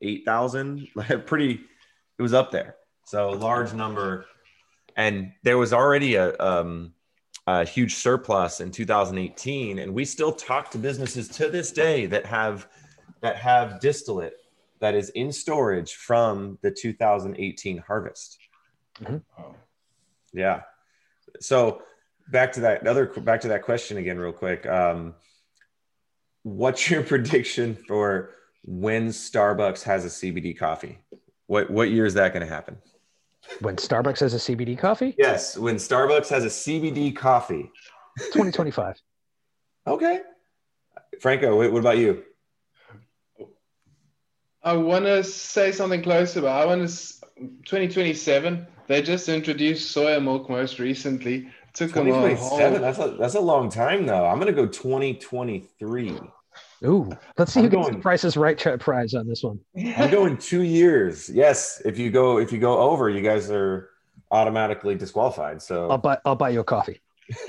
[0.00, 0.88] 8,000.
[0.94, 1.60] Like pretty,
[2.18, 2.76] it was up there.
[3.06, 4.26] So large number.
[4.96, 6.93] And there was already a, um,
[7.46, 9.78] a huge surplus in 2018.
[9.78, 12.68] And we still talk to businesses to this day that have,
[13.20, 14.34] that have distillate
[14.80, 18.38] that is in storage from the 2018 harvest.
[19.00, 19.16] Mm-hmm.
[20.32, 20.62] Yeah.
[21.40, 21.82] So
[22.28, 24.66] back to that other back to that question again, real quick.
[24.66, 25.14] Um,
[26.42, 28.30] what's your prediction for
[28.62, 30.98] when Starbucks has a CBD coffee?
[31.46, 32.78] What what year is that going to happen?
[33.60, 35.14] When Starbucks has a CBD coffee?
[35.18, 37.70] Yes, when Starbucks has a CBD coffee.
[38.18, 39.00] 2025.
[39.86, 40.20] okay.
[41.20, 42.22] Franco, what about you?
[44.62, 48.66] I want to say something closer, but I want to 2027.
[48.86, 51.36] They just introduced soya milk most recently.
[51.36, 52.58] It took them a whole...
[52.58, 54.26] That's a that's a long time though.
[54.26, 56.18] I'm gonna go 2023.
[56.84, 59.60] Ooh, let's see I'm who going, gets the prices right prize on this one.
[59.96, 61.30] I'm going two years.
[61.30, 63.90] Yes, if you go if you go over, you guys are
[64.30, 65.62] automatically disqualified.
[65.62, 67.00] So I'll buy I'll buy you a coffee.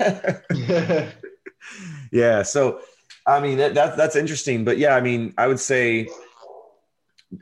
[2.10, 2.42] yeah.
[2.42, 2.80] So
[3.26, 6.08] I mean that, that that's interesting, but yeah, I mean I would say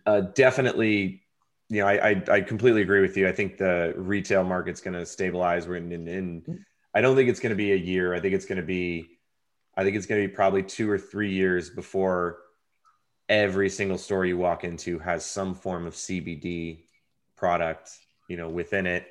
[0.07, 1.25] uh, definitely
[1.69, 3.29] you know, I, I, I completely agree with you.
[3.29, 5.67] I think the retail market's going to stabilize.
[5.67, 6.65] We're in, in, in.
[6.95, 8.15] I don't think it's going to be a year.
[8.15, 9.09] I think it's going to be,
[9.77, 12.39] I think it's going to be probably two or three years before
[13.29, 16.85] every single store you walk into has some form of CBD
[17.37, 17.91] product,
[18.29, 19.07] you know, within it.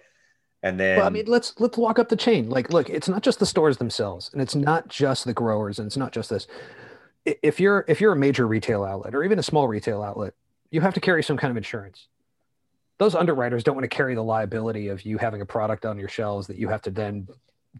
[0.62, 2.50] And then, well, I mean, let's let's walk up the chain.
[2.50, 5.88] Like, look, it's not just the stores themselves, and it's not just the growers, and
[5.88, 6.48] it's not just this.
[7.26, 10.34] If you're if you're a major retail outlet or even a small retail outlet,
[10.72, 12.08] you have to carry some kind of insurance
[13.04, 16.08] those underwriters don't want to carry the liability of you having a product on your
[16.08, 17.28] shelves that you have to then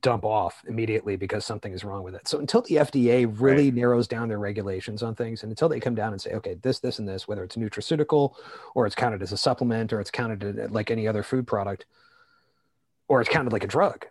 [0.02, 2.28] dump off immediately because something is wrong with it.
[2.28, 3.74] So until the FDA really right.
[3.74, 6.80] narrows down their regulations on things and until they come down and say, okay, this,
[6.80, 8.34] this, and this, whether it's nutraceutical
[8.74, 11.86] or it's counted as a supplement or it's counted like any other food product
[13.08, 14.08] or it's counted like a drug,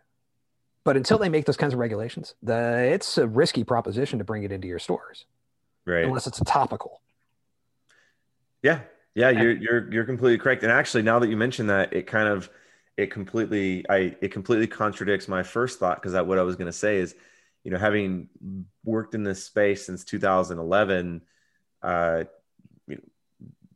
[0.84, 4.44] but until they make those kinds of regulations, the it's a risky proposition to bring
[4.44, 5.26] it into your stores
[5.84, 7.00] right unless it's a topical.
[8.62, 8.80] Yeah,
[9.14, 10.62] yeah, you're you're you're completely correct.
[10.62, 12.50] And actually, now that you mention that, it kind of
[12.96, 16.72] it completely I it completely contradicts my first thought because what I was going to
[16.72, 17.14] say is,
[17.64, 18.28] you know, having
[18.84, 21.22] worked in this space since 2011,
[21.82, 22.24] uh,
[22.86, 23.02] you know,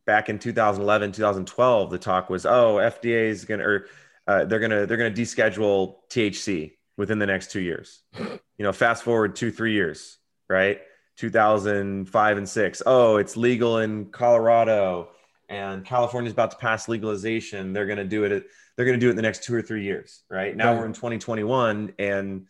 [0.04, 3.86] back in 2011, 2012, the talk was, oh, FDA is going to or
[4.26, 8.02] uh, they're gonna they're gonna deschedule THC within the next two years.
[8.18, 10.80] You know, fast forward two three years, right?
[11.16, 12.82] 2005 and six.
[12.84, 15.08] Oh, it's legal in Colorado
[15.48, 17.72] and California's about to pass legalization.
[17.72, 18.46] They're going to do it.
[18.76, 20.22] They're going to do it in the next two or three years.
[20.30, 20.80] Right now, Right.
[20.80, 22.46] we're in 2021 and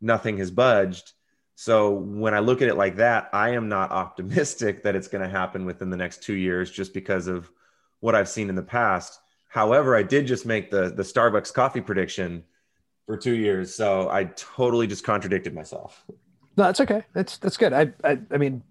[0.00, 1.12] nothing has budged.
[1.54, 5.22] So when I look at it like that, I am not optimistic that it's going
[5.22, 7.50] to happen within the next two years, just because of
[8.00, 9.18] what I've seen in the past.
[9.48, 12.44] However, I did just make the the Starbucks coffee prediction
[13.06, 16.04] for two years, so I totally just contradicted myself.
[16.58, 17.04] No, that's okay.
[17.14, 17.72] That's that's good.
[17.72, 18.62] I I, I mean,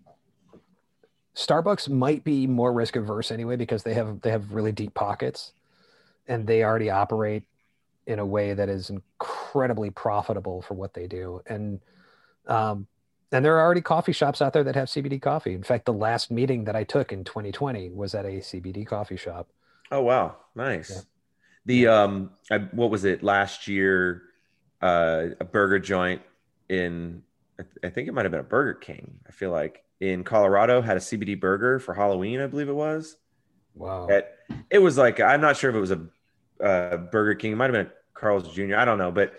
[1.35, 5.51] Starbucks might be more risk averse anyway because they have they have really deep pockets,
[6.27, 7.43] and they already operate
[8.07, 11.41] in a way that is incredibly profitable for what they do.
[11.47, 11.81] And
[12.47, 12.87] um,
[13.31, 15.53] and there are already coffee shops out there that have CBD coffee.
[15.53, 19.17] In fact, the last meeting that I took in 2020 was at a CBD coffee
[19.17, 19.49] shop.
[19.91, 20.89] Oh wow, nice.
[20.89, 21.01] Yeah.
[21.65, 24.23] The um, I, what was it last year?
[24.81, 26.21] Uh, a burger joint
[26.69, 27.23] in,
[27.57, 29.19] I, th- I think it might have been a Burger King.
[29.27, 32.41] I feel like in Colorado had a CBD burger for Halloween.
[32.41, 33.17] I believe it was.
[33.75, 34.07] Wow.
[34.07, 34.29] It,
[34.69, 36.07] it was like I'm not sure if it was a
[36.63, 37.53] uh, Burger King.
[37.53, 38.75] It might have been a Carl's Jr.
[38.75, 39.33] I don't know, but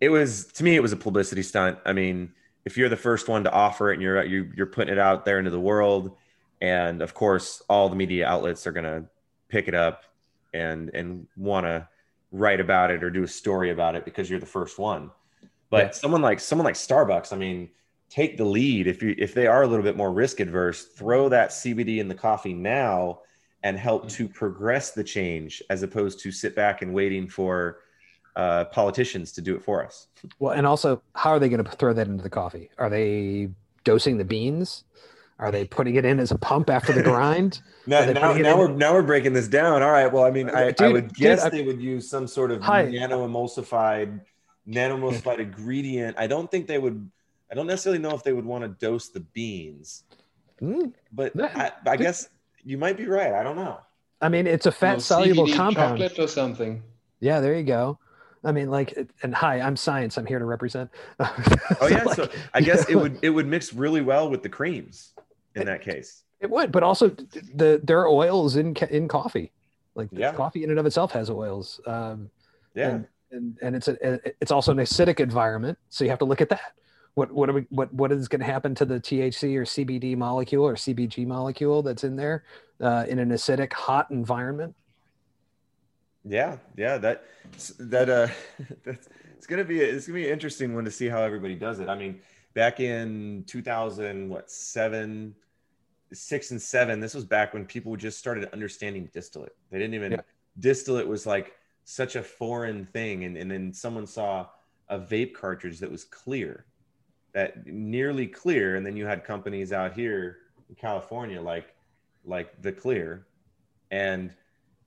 [0.00, 1.78] it was to me it was a publicity stunt.
[1.84, 2.32] I mean,
[2.64, 5.24] if you're the first one to offer it and you're you, you're putting it out
[5.24, 6.16] there into the world,
[6.60, 9.04] and of course all the media outlets are gonna
[9.48, 10.04] pick it up
[10.54, 11.88] and and want to
[12.32, 15.10] write about it or do a story about it because you're the first one.
[15.70, 15.90] But Yeah.
[15.92, 17.70] someone like someone like Starbucks, I mean,
[18.08, 21.28] take the lead if you if they are a little bit more risk adverse, throw
[21.28, 23.20] that CBD in the coffee now
[23.62, 27.78] and help to progress the change as opposed to sit back and waiting for
[28.36, 30.08] uh, politicians to do it for us.
[30.38, 32.70] Well, and also, how are they going to throw that into the coffee?
[32.78, 33.48] Are they
[33.82, 34.84] dosing the beans?
[35.38, 37.60] Are they putting it in as a pump after the grind?
[37.88, 39.80] Now, now, now we're now we're breaking this down.
[39.80, 40.12] All right.
[40.12, 42.50] Well, I mean, I, I Dude, would dude, guess I- they would use some sort
[42.50, 42.82] of Hi.
[42.86, 44.20] nano emulsified,
[44.66, 46.16] nano emulsified ingredient.
[46.18, 47.08] I don't think they would.
[47.50, 50.04] I don't necessarily know if they would want to dose the beans,
[50.62, 52.30] Mm, but I, I guess
[52.64, 53.34] you might be right.
[53.34, 53.78] I don't know.
[54.22, 55.98] I mean, it's a fat Little soluble CBD compound.
[56.00, 56.82] chocolate or something.
[57.20, 57.98] Yeah, there you go.
[58.42, 60.16] I mean, like, and hi, I'm science.
[60.16, 60.90] I'm here to represent.
[61.20, 62.04] Oh yeah.
[62.06, 65.12] Like, so I guess you it would it would mix really well with the creams
[65.56, 66.22] in that case.
[66.40, 67.10] It would, but also
[67.54, 69.52] the there are oils in in coffee.
[69.94, 70.32] Like Yeah.
[70.32, 71.80] coffee in and of itself has oils.
[71.86, 72.30] Um,
[72.74, 72.88] Yeah.
[72.90, 76.40] and, and and it's a it's also an acidic environment, so you have to look
[76.40, 76.72] at that.
[77.16, 80.14] What what are we, what what is going to happen to the THC or CBD
[80.18, 82.44] molecule or CBG molecule that's in there
[82.78, 84.76] uh, in an acidic hot environment?
[86.26, 87.24] Yeah, yeah, that
[87.78, 88.28] that uh,
[88.84, 91.80] that's it's gonna be it's gonna be an interesting one to see how everybody does
[91.80, 91.88] it.
[91.88, 92.20] I mean,
[92.52, 95.34] back in 2000, what seven,
[96.12, 99.56] six and seven, this was back when people just started understanding distillate.
[99.70, 100.20] They didn't even Yeah.
[100.58, 101.54] distillate was like
[101.84, 104.48] such a foreign thing, and and then someone saw
[104.90, 106.66] a vape cartridge that was clear,
[107.36, 110.38] that nearly clear, and then you had companies out here
[110.70, 111.74] in California like
[112.24, 113.26] like the Clear,
[113.90, 114.32] and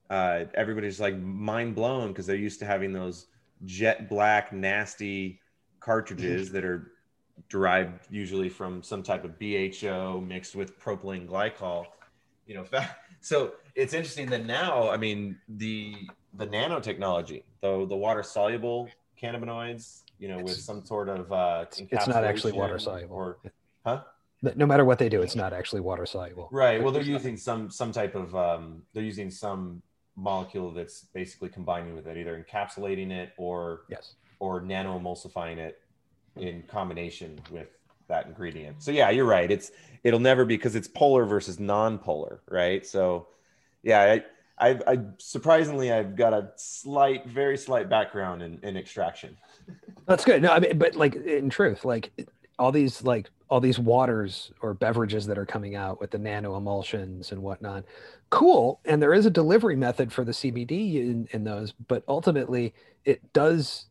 [0.10, 3.28] uh, everybody's like mind blown because they're used to having those
[3.66, 5.40] jet black, nasty
[5.80, 6.92] cartridges that are
[7.50, 11.86] derived usually from some type of BHO mixed with propylene glycol.
[12.48, 12.66] You know,
[13.22, 15.94] so it's interesting that now, I mean, the
[16.34, 18.90] the nanotechnology, though the water soluble
[19.22, 23.16] cannabinoids, you know, with some sort of uh, it's not actually water-soluble.
[23.16, 23.40] or
[23.86, 24.02] huh?
[24.42, 26.48] No matter what they do, it's not actually water soluble.
[26.52, 26.82] Right.
[26.82, 29.82] Well, they're using some some type of um, they're using some
[30.16, 34.16] molecule that's basically combining with it, either encapsulating it or Yes.
[34.40, 35.82] or nano emulsifying it
[36.36, 37.68] in combination with
[38.08, 38.82] that ingredient.
[38.82, 39.50] So yeah, you're right.
[39.50, 39.72] It's
[40.04, 42.86] it'll never be because it's polar versus non-polar, right?
[42.86, 43.28] So
[43.84, 44.22] yeah,
[44.58, 49.38] I, I, I surprisingly I've got a slight, very slight background in, in extraction.
[50.06, 50.42] That's good.
[50.42, 52.12] No, I mean, but like in truth, like
[52.58, 56.56] all these like all these waters or beverages that are coming out with the nano
[56.56, 57.84] emulsions and whatnot,
[58.30, 58.80] cool.
[58.86, 62.74] And there is a delivery method for the CBD in, in those, but ultimately
[63.06, 63.86] it does.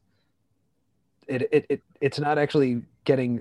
[1.26, 3.40] It, it it it's not actually getting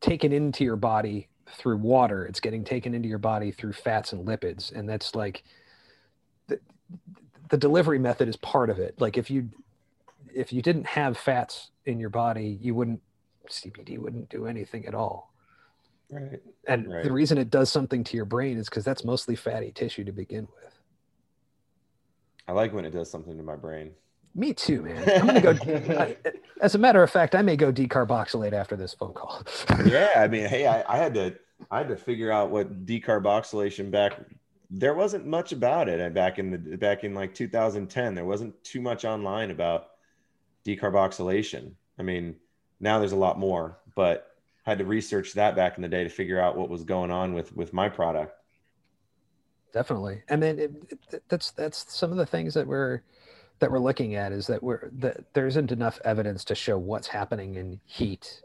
[0.00, 2.24] taken into your body through water.
[2.26, 5.44] It's getting taken into your body through fats and lipids, and that's like
[6.48, 6.58] the,
[7.50, 9.00] the delivery method is part of it.
[9.00, 9.50] Like if you
[10.36, 13.00] if you didn't have fats in your body, you wouldn't
[13.48, 15.32] CBD wouldn't do anything at all.
[16.10, 16.40] Right.
[16.68, 17.04] And Right.
[17.04, 20.12] the reason it does something to your brain is because that's mostly fatty tissue to
[20.12, 20.80] begin with.
[22.48, 23.92] I like when it does something to my brain.
[24.34, 25.02] Me too, man.
[25.20, 25.94] I'm gonna go.
[25.98, 26.16] I,
[26.60, 29.42] as a matter of fact, I may go decarboxylate after this phone call.
[29.86, 31.34] yeah, I mean, hey, I, I had to
[31.70, 34.12] I had to figure out what decarboxylation back.
[34.68, 38.14] There wasn't much about it uh, back in the back in like 2010.
[38.14, 39.88] There wasn't too much online about
[40.66, 41.72] decarboxylation.
[41.98, 42.36] I mean,
[42.80, 44.32] now there's a lot more, but
[44.64, 47.32] had to research that back in the day to figure out what was going on
[47.32, 48.32] with with my product.
[49.72, 50.72] Definitely, and then it,
[51.12, 53.02] it, that's that's some of the things that we're
[53.58, 57.06] that we're looking at is that we're that there isn't enough evidence to show what's
[57.06, 58.42] happening in heat,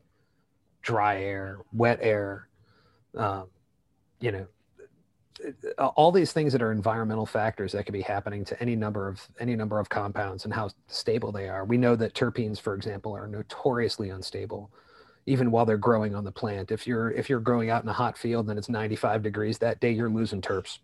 [0.82, 2.47] dry air, wet air,
[3.17, 3.47] um,
[4.19, 4.47] you know,
[5.77, 9.21] all these things that are environmental factors that could be happening to any number of
[9.39, 11.65] any number of compounds and how stable they are.
[11.65, 14.71] We know that terpenes, for example, are notoriously unstable,
[15.25, 16.71] even while they're growing on the plant.
[16.71, 19.79] If you're if you're growing out in a hot field and it's 95 degrees that
[19.79, 20.79] day, you're losing terps.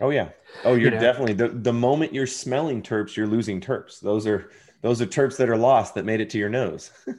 [0.00, 0.30] Oh yeah.
[0.64, 1.00] Oh, you're know?
[1.00, 4.00] definitely the the moment you're smelling terps, you're losing terps.
[4.00, 4.50] Those are
[4.82, 6.90] those are terps that are lost that made it to your nose.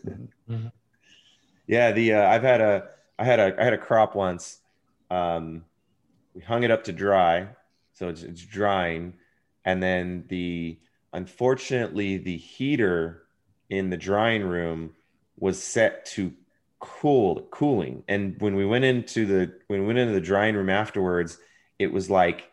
[0.49, 0.72] Mhm.
[1.67, 2.89] Yeah, the uh, I've had a
[3.20, 4.59] I had a I had a crop once.
[5.11, 5.65] Um,
[6.34, 7.48] we hung it up to dry,
[7.94, 9.14] so it's, it's drying,
[9.66, 10.80] and then the
[11.12, 13.24] unfortunately the heater
[13.70, 14.92] in the drying room
[15.38, 16.34] was set to
[16.80, 20.70] cool cooling, and when we went into the when we went into the drying room
[20.70, 21.38] afterwards,
[21.78, 22.50] it was like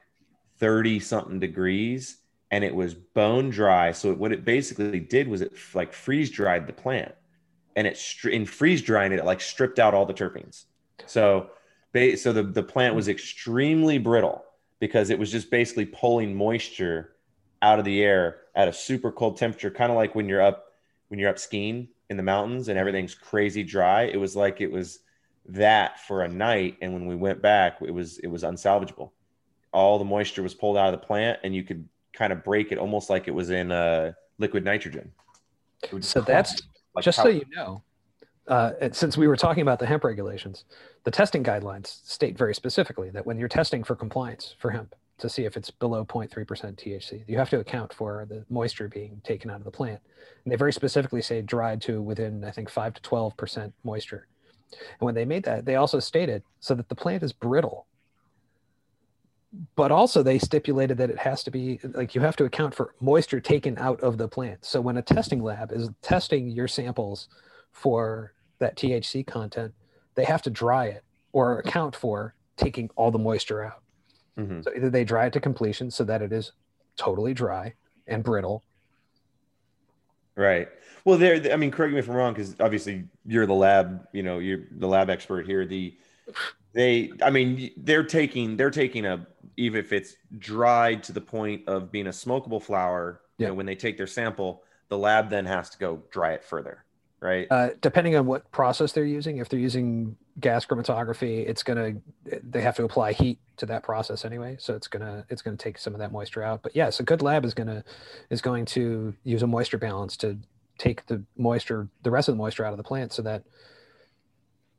[0.59, 2.18] 30 something degrees
[2.51, 3.93] and it was bone dry.
[3.93, 7.14] So what it basically did was it like freeze dried the plant.
[7.74, 10.64] And it in freeze drying it, it like stripped out all the terpenes.
[11.07, 11.51] So
[11.93, 14.45] ba- so the, the plant was extremely brittle
[14.80, 17.16] because it was just basically pulling moisture
[17.62, 20.66] out of the air at a super cold temperature kind of like when you're up
[21.09, 24.03] when you're up skiing in the mountains and everything's crazy dry.
[24.03, 25.01] It was like it was
[25.49, 29.11] that for a night and when we went back it was it was unsalvageable.
[29.72, 32.72] All the moisture was pulled out of the plant and you could kind of break
[32.72, 35.12] it almost like it was in uh, liquid nitrogen.
[36.01, 36.62] So that's
[36.95, 37.82] like just so you know,
[38.49, 40.64] uh, since we were talking about the hemp regulations,
[41.05, 45.28] the testing guidelines state very specifically that when you're testing for compliance for hemp to
[45.28, 49.51] see if it's below 0.3% THC, you have to account for the moisture being taken
[49.51, 50.01] out of the plant.
[50.44, 54.26] And they very specifically say dried to within, I think, 5 to 12% moisture.
[54.72, 57.86] And when they made that, they also stated so that the plant is brittle.
[59.74, 62.94] But also, they stipulated that it has to be like you have to account for
[63.01, 64.66] moisture taken out of the plant.
[64.66, 67.28] So, when a testing lab is testing your samples
[67.70, 69.74] for that THC content,
[70.14, 73.82] they have to dry it or account for taking all the moisture out.
[74.38, 74.64] Mhm.
[74.64, 76.52] So, either they dry it to completion so that it is
[76.96, 77.74] totally dry
[78.07, 78.62] and brittle.
[80.36, 80.68] Right.
[81.04, 81.52] Well, there.
[81.52, 84.07] I mean, correct me if I'm wrong, because obviously you're the lab.
[84.12, 85.64] You know, you're the lab expert here.
[85.64, 85.96] The
[86.72, 87.12] they.
[87.22, 89.26] I mean, they're taking they're taking a
[89.57, 93.22] even if it's dried to the point of being a smokable flower.
[93.38, 93.48] You Yeah.
[93.48, 96.84] know, when they take their sample, the lab then has to go dry it further.
[97.27, 97.49] Right.
[97.51, 102.61] Uh, depending on what process they're using, if they're using gas chromatography, it's gonna they
[102.61, 105.93] have to apply heat to that process anyway, so it's gonna it's gonna take some
[105.93, 106.62] of that moisture out.
[106.62, 107.83] But yes, a good lab is gonna
[108.31, 110.39] is going to use a moisture balance to
[110.79, 113.43] take the moisture, the rest of the moisture out of the plant, so that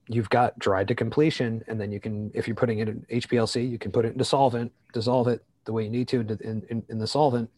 [0.08, 3.70] you've got dried to completion, and then you can, if you're putting it in HPLC,
[3.70, 6.84] you can put it into solvent, dissolve it the way you need to in, in,
[6.88, 7.50] in the solvent,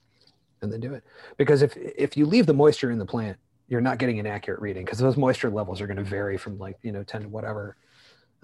[0.63, 1.03] and then do it.
[1.37, 3.37] Because if if you leave the moisture in the plant,
[3.69, 6.57] you're not getting an accurate reading because those moisture levels are going to vary from
[6.57, 7.77] like you know 10 to whatever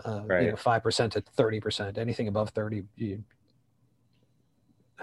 [0.06, 0.50] uh, you Right.
[0.50, 3.24] know 5% to 30% anything above 30 you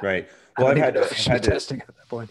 [0.01, 0.29] Right.
[0.59, 2.31] Well, I've had I've you should had to testing at that point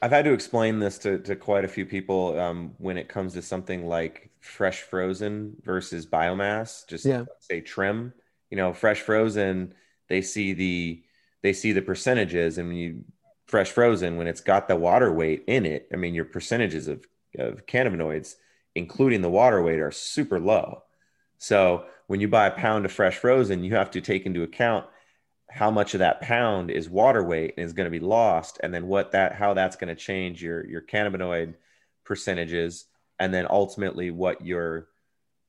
[0.00, 3.32] I've had to explain this to, to quite a few people um, when it comes
[3.32, 6.86] to something like fresh frozen versus biomass.
[6.88, 7.24] Just Yeah.
[7.40, 8.12] say trim.
[8.50, 9.74] You know, fresh frozen,
[10.08, 11.02] they see the
[11.42, 13.04] they see the percentages, and when you
[13.48, 15.88] fresh frozen when it's got the water weight in it.
[15.92, 17.04] I mean, your percentages of
[17.36, 18.36] of cannabinoids,
[18.74, 20.82] including the water weight, are super low.
[21.38, 24.86] So when you buy a pound of fresh frozen, you have to take into account
[25.50, 28.72] how much of that pound is water weight and is going to be lost and
[28.72, 31.54] then what that how that's going to change your your cannabinoid
[32.04, 32.84] percentages
[33.18, 34.88] and then ultimately what your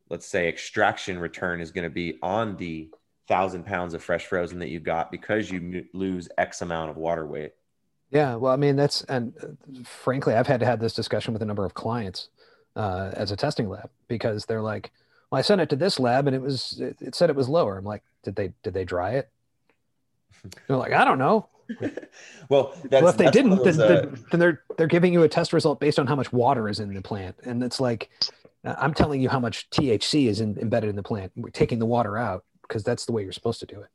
[0.10, 2.90] let's say extraction return is going to be on the
[3.28, 7.28] thousand pounds of fresh frozen that you got because you lose x amount of water
[7.28, 7.52] weight
[8.12, 11.42] Yeah, well, I mean that's and uh, frankly, I've had to have this discussion with
[11.42, 12.30] a number of clients
[12.76, 14.92] uh, as a testing lab because they're like,
[15.30, 17.48] "Well, I sent it to this lab and it was it, it said it was
[17.48, 19.30] lower." I'm like, "Did they did they dry it?"
[20.68, 21.48] They're like, "I don't know."
[22.50, 25.30] well, that's, well, if they didn't, then, uh, then, then they're they're giving you a
[25.30, 28.10] test result based on how much water is in the plant, and it's like
[28.66, 31.32] uh, I'm telling you how much THC is in, embedded in the plant.
[31.36, 33.90] We're taking the water out because that's the way you're supposed to do it.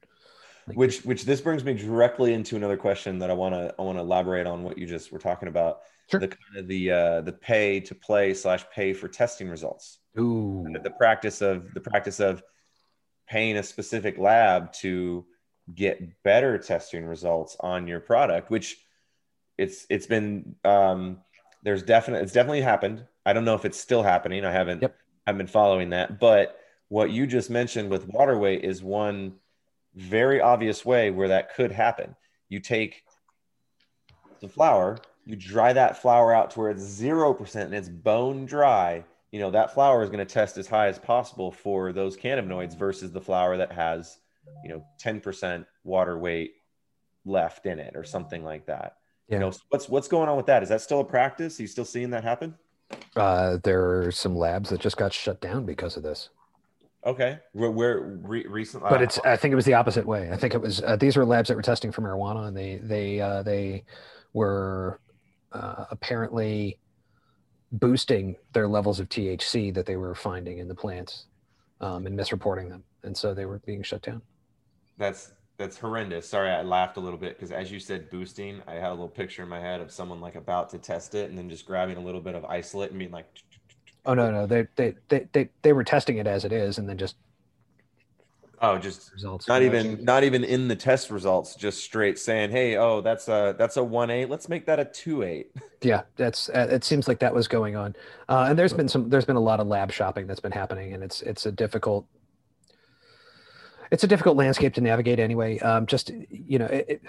[0.72, 3.98] Which which this brings me directly into another question that I want to I want
[3.98, 5.80] to elaborate on what you just were talking about.
[6.10, 6.20] Sure.
[6.20, 9.98] The kind of the uh, the pay to play slash pay for testing results.
[10.18, 12.42] Ooh, The practice of the practice of
[13.28, 15.26] paying a specific lab to
[15.74, 18.78] get better testing results on your product, which
[19.58, 21.18] it's it's been um,
[21.62, 23.04] there's definitely it's definitely happened.
[23.26, 24.44] I don't know if it's still happening.
[24.44, 24.96] I haven't Yep.
[25.26, 26.58] I've been following that, but
[26.88, 29.34] what you just mentioned with water weight is one
[29.94, 32.14] very obvious way where that could happen.
[32.48, 33.04] You take
[34.40, 38.46] the flower, you dry that flower out to where it's zero percent and it's bone
[38.46, 39.04] dry.
[39.32, 42.76] You know that flower is going to test as high as possible for those cannabinoids
[42.76, 44.18] versus the flower that has,
[44.62, 46.54] you know, ten percent water weight
[47.24, 48.96] left in it or something like that.
[49.28, 49.36] Yeah.
[49.36, 50.62] You know, what's what's going on with that?
[50.62, 51.58] Is that still a practice?
[51.58, 52.54] Are you still seeing that happen?
[53.16, 56.30] uh, there are some labs that just got shut down because of this.
[57.06, 58.88] Okay, where re- recently?
[58.88, 61.16] but it's i think it was the opposite way i think it was uh, these
[61.16, 63.84] were labs that were testing for marijuana and they they uh, they
[64.32, 65.00] were
[65.52, 66.78] uh, apparently
[67.72, 71.26] boosting their levels of thc that they were finding in the plants
[71.80, 74.22] um, and misreporting them and so they were being shut down
[74.96, 76.28] That's that's horrendous.
[76.28, 79.08] Sorry, I laughed a little bit because as you said boosting, I had a little
[79.08, 81.96] picture in my head of someone like about to test it and then just grabbing
[81.96, 83.26] a little bit of isolate and being like,
[84.06, 86.88] oh no no they they they they, they were testing it as it is and
[86.88, 87.16] then just
[88.60, 92.76] oh, just results not even not even in the test results, just straight saying, hey,
[92.76, 94.30] oh, that's a that's a one eight.
[94.30, 95.50] Let's make that a two eight.
[95.84, 97.94] yeah that's uh, it seems like that was going on
[98.28, 100.94] uh, and there's been some there's been a lot of lab shopping that's been happening
[100.94, 102.06] and it's it's a difficult
[103.90, 107.02] it's a difficult landscape to navigate anyway um, just you know it, it,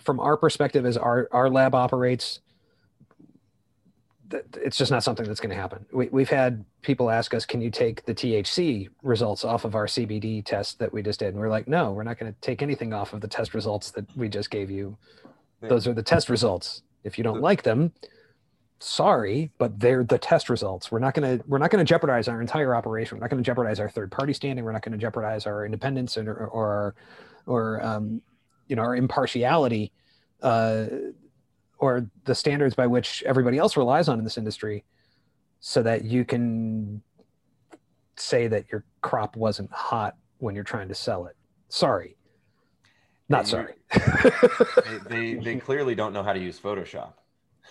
[0.00, 2.40] from our perspective as our our lab operates
[4.32, 5.84] it's just not something that's going to happen.
[5.92, 9.86] We, we've had people ask us can you take the thc results off of our
[9.86, 11.28] cbd test that we just did?
[11.28, 13.90] And we're like no we're not going to take anything off of the test results
[13.92, 14.96] that we just gave you.
[15.60, 16.82] Those are the test results.
[17.04, 17.92] If you don't like them
[18.82, 20.90] sorry but they're the test results.
[20.90, 23.16] We're not going to we're not going to jeopardize our entire operation.
[23.16, 24.64] We're not going to jeopardize our third party standing.
[24.64, 26.94] We're not going to jeopardize our independence and, or or
[27.46, 28.22] or um,
[28.68, 29.92] you know our impartiality
[30.42, 30.86] uh,
[31.80, 34.84] or the standards by which everybody else relies on in this industry
[35.60, 37.02] so that you can
[38.16, 41.36] say that your crop wasn't hot when you're trying to sell it
[41.68, 42.16] sorry
[43.28, 43.74] not you- sorry
[44.84, 47.14] they, they they clearly don't know how to use Photoshop.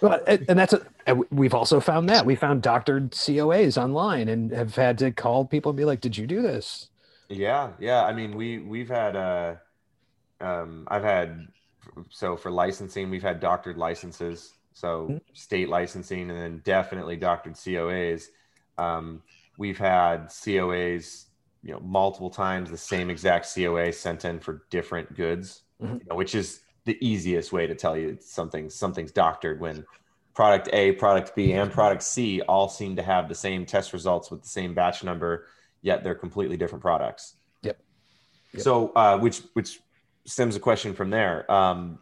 [0.02, 4.76] Well, and that's a, we've also found that we found doctored COAs online and have
[4.76, 6.90] had to call people and be like, "Did you do this?"
[7.28, 8.04] Yeah, yeah.
[8.06, 9.56] I mean, we we've had uh,
[10.42, 11.48] um, I've had
[12.10, 15.22] so for licensing, we've had doctored licenses, so Mhm.
[15.34, 18.30] state licensing, and then definitely doctored COAs.
[18.78, 19.24] Um,
[19.58, 21.26] we've had COAs,
[21.64, 26.00] you know, multiple times the same exact COA sent in for different goods, Mhm.
[26.00, 29.86] you know, which is the easiest way to tell you something something's doctored when
[30.34, 34.32] product A, product B, and product C all seem to have the same test results
[34.32, 35.48] with the same batch number,
[35.82, 37.36] yet they're completely different products.
[37.64, 37.78] Yep.
[38.54, 38.62] Yep.
[38.64, 39.82] So, uh, which which
[40.30, 41.50] stems a question from there.
[41.52, 42.00] Um,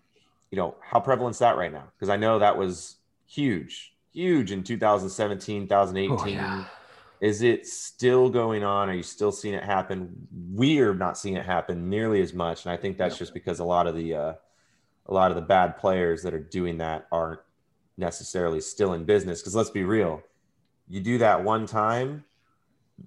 [0.51, 1.85] you know, how prevalent is that right now?
[1.95, 6.17] Because I know that was huge, huge in 2017, 2018.
[6.17, 6.65] Oh, yeah.
[7.19, 8.89] Is it still going on?
[8.89, 10.27] Are you still seeing it happen?
[10.53, 13.19] We're not seeing it happen nearly as much, and I think that's Yep.
[13.19, 14.33] just because a lot of the uh,
[15.07, 17.39] a lot of the bad players that are doing that aren't
[17.97, 19.41] necessarily still in business.
[19.41, 20.21] Because let's be real,
[20.87, 22.23] you do that one time,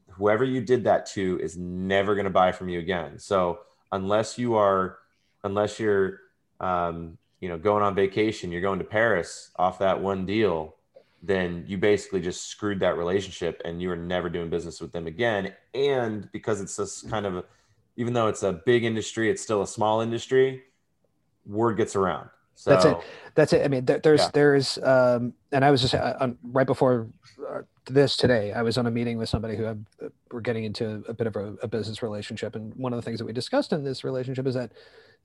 [0.08, 3.18] whoever you did that to is never going to buy from you again.
[3.18, 3.60] So
[3.92, 4.98] unless you are,
[5.44, 6.20] unless you're,
[6.60, 10.76] um, you know, going on vacation, you're going to Paris off that one deal,
[11.22, 15.06] then you basically just screwed that relationship and you are never doing business with them
[15.06, 15.52] again.
[15.74, 17.44] And because it's this kind of,
[17.96, 20.62] even though it's a big industry, it's still a small industry.
[21.46, 22.28] Word gets around.
[22.60, 22.96] So That's it.
[23.36, 23.64] That's it.
[23.64, 24.30] I mean, there, there's Yeah.
[24.34, 27.06] there's um, and I was just uh, on, right before
[27.48, 28.52] uh, this today.
[28.52, 31.26] I was on a meeting with somebody who had, uh, we're getting into a bit
[31.26, 34.04] of a, a business relationship, and one of the things that we discussed in this
[34.04, 34.72] relationship is that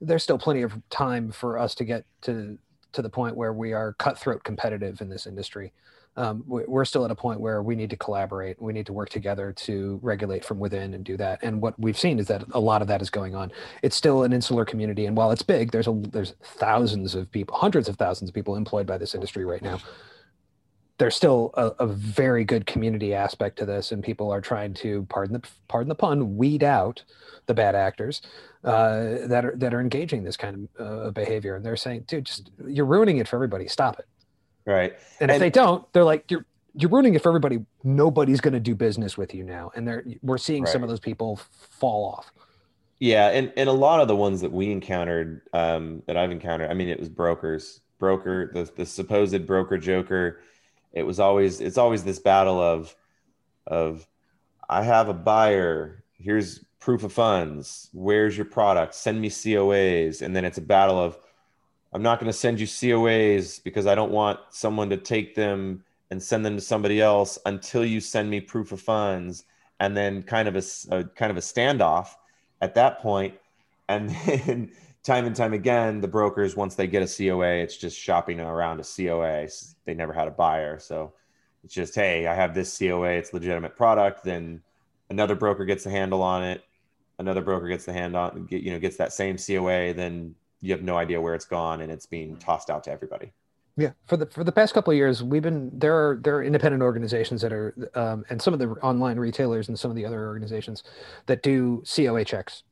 [0.00, 2.56] there's still plenty of time for us to get to
[2.92, 5.74] to the point where we are cutthroat competitive in this industry.
[6.16, 8.60] Um, we- we're still at a point where we need to collaborate.
[8.60, 11.40] We need to work together to regulate from within and do that.
[11.42, 13.52] And what we've seen is that a lot of that is going on.
[13.82, 17.56] It's still an insular community, and while it's big, there's a there's thousands of people,
[17.56, 19.78] hundreds of thousands of people employed by this industry right now.
[20.98, 25.04] there's still a, a, very good community aspect to this, and people are trying to
[25.10, 27.02] pardon the pardon the pun weed out
[27.46, 28.22] the bad actors
[28.64, 32.24] uh, that are that are engaging this kind of uh, behavior, and they're saying, "Dude,
[32.24, 33.68] just you're ruining it for everybody.
[33.68, 34.06] Stop it."
[34.66, 34.94] Right.
[35.20, 36.44] And, and if they don't, they're like, "You're
[36.74, 37.64] you're ruining it for everybody.
[37.84, 40.72] Nobody's going to do business with you now." And they're we're seeing right.
[40.72, 42.32] some of those people fall off.
[42.98, 46.70] Yeah, and and a lot of the ones that we encountered, um, that I've encountered,
[46.70, 50.40] I mean, it was brokers, broker, the the supposed broker joker.
[50.92, 52.94] It was always it's always this battle of
[53.66, 54.06] of
[54.68, 56.02] I have a buyer.
[56.18, 57.90] Here's proof of funds.
[57.92, 58.94] Where's your product?
[58.94, 61.18] Send me COAs, and then it's a battle of
[61.96, 65.82] I'm not going to send you COAs because I don't want someone to take them
[66.10, 69.44] and send them to somebody else until you send me proof of funds,
[69.80, 70.62] and then kind of a,
[70.94, 72.08] a kind of a standoff
[72.60, 73.32] at that point.
[73.88, 74.72] And then
[75.04, 78.78] time and time again, the brokers, once they get a COA, it's just shopping around
[78.78, 79.48] a COA.
[79.86, 80.78] They never had a buyer.
[80.78, 81.14] So
[81.64, 84.22] it's just, hey, I have this COA, it's legitimate product.
[84.22, 84.60] Then
[85.08, 86.62] another broker gets a handle on it.
[87.18, 89.94] Another broker gets the hand on, get, you know, gets that same COA.
[89.94, 93.32] Then you have no idea where it's gone and it's being tossed out to everybody.
[93.78, 96.42] Yeah, for the for the past couple of years, we've been there are there are
[96.42, 100.06] independent organizations that are um, and some of the online retailers and some of the
[100.06, 100.82] other organizations
[101.26, 102.62] that do COA checks.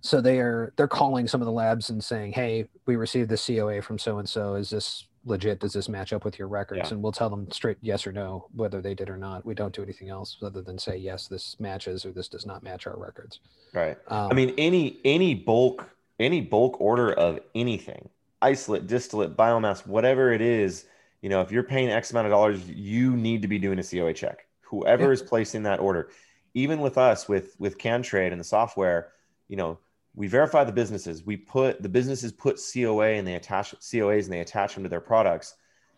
[0.00, 3.44] So they are they're calling some of the labs and saying, "Hey, we received this
[3.44, 4.54] COA from so and so.
[4.54, 5.58] Is this legit?
[5.58, 6.94] Does this match up with your records?" Yeah.
[6.94, 9.44] And we'll tell them straight yes or no whether they did or not.
[9.44, 12.62] We don't do anything else other than say yes, this matches or this does not
[12.62, 13.40] match our records.
[13.74, 13.98] Right.
[14.06, 15.84] Um, I mean, any any bulk
[16.20, 18.08] any bulk order of anything
[18.42, 20.86] isolate, distillate, biomass, whatever it is,
[21.22, 23.82] you know, if you're paying X amount of dollars, you need to be doing a
[23.82, 24.46] COA check.
[24.62, 25.10] Whoever yeah.
[25.10, 26.10] is placing that order,
[26.54, 29.12] even with us with with CanTrade and the software,
[29.48, 29.78] you know,
[30.14, 31.24] we verify the businesses.
[31.24, 34.88] We put the businesses put COA and they attach COAs and they attach them to
[34.88, 35.54] their products.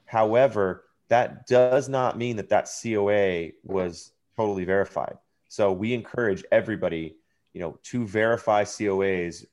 [0.07, 5.17] However, that does not mean that that COA was totally verified.
[5.49, 7.17] So we encourage everybody,
[7.53, 9.45] you know, to verify COAs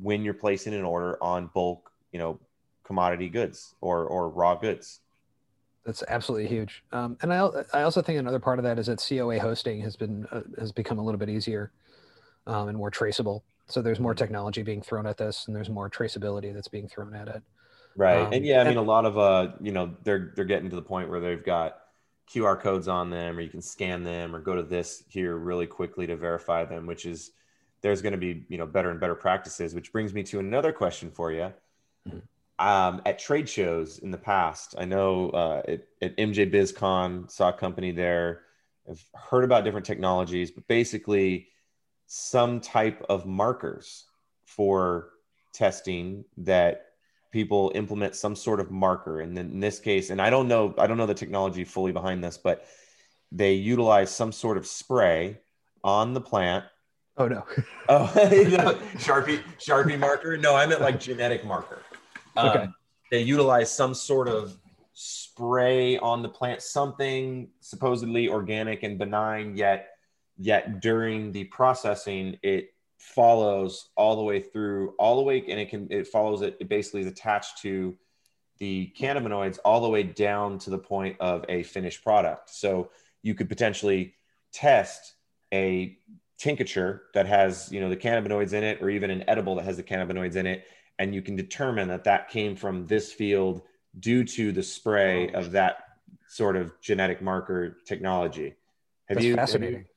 [0.00, 2.38] when you're placing an order on bulk you know
[2.84, 5.00] commodity goods or or raw goods.
[5.84, 6.82] That's absolutely huge.
[6.90, 9.96] Um, and I, I also think another part of that is that coa hosting has
[9.96, 11.70] been uh, has become a little bit easier
[12.46, 13.44] um, and more traceable.
[13.66, 14.18] So there's more mm-hmm.
[14.18, 17.42] technology being thrown at this and there's more traceability that's being thrown at it.
[17.96, 18.22] Right.
[18.22, 20.76] Um, and yeah i mean a lot of uh you know they're they're getting to
[20.76, 21.78] the point where they've got
[22.30, 25.66] qr codes on them or you can scan them or go to this here really
[25.66, 27.32] quickly to verify them which is
[27.82, 30.72] there's going to be you know better and better practices which brings me to another
[30.72, 31.52] question for you
[32.58, 37.50] um, at trade shows in the past, I know uh, at, at MJ BizCon, saw
[37.50, 38.42] a company there.
[38.88, 41.48] I've heard about different technologies, but basically
[42.06, 44.04] some type of markers
[44.44, 45.10] for
[45.52, 46.86] testing that
[47.30, 49.20] people implement some sort of marker.
[49.20, 51.92] And then in this case, and I don't know, I don't know the technology fully
[51.92, 52.64] behind this, but
[53.32, 55.40] they utilize some sort of spray
[55.84, 56.64] on the plant.
[57.16, 57.44] Oh no.
[57.88, 58.22] oh, no.
[58.98, 60.36] Sharpie, Sharpie marker.
[60.36, 61.82] No, I meant like genetic marker.
[62.36, 62.68] Um, okay.
[63.10, 64.56] They utilize some sort of
[64.92, 69.90] spray on the plant, something supposedly organic and benign, yet
[70.38, 75.70] yet during the processing, it follows all the way through, all the way, and it
[75.70, 76.56] can it follows it.
[76.60, 77.96] It basically is attached to
[78.58, 82.50] the cannabinoids all the way down to the point of a finished product.
[82.50, 82.90] So
[83.22, 84.14] you could potentially
[84.52, 85.14] test
[85.52, 85.98] a
[86.38, 89.76] tincture that has you know the cannabinoids in it or even an edible that has
[89.76, 90.64] the cannabinoids in it.
[90.98, 93.62] And you can determine that that came from this field
[93.98, 95.78] due to the spray of that
[96.28, 98.54] sort of genetic marker technology.
[99.08, 99.74] Have That's you fascinating?
[99.74, 99.90] Have you,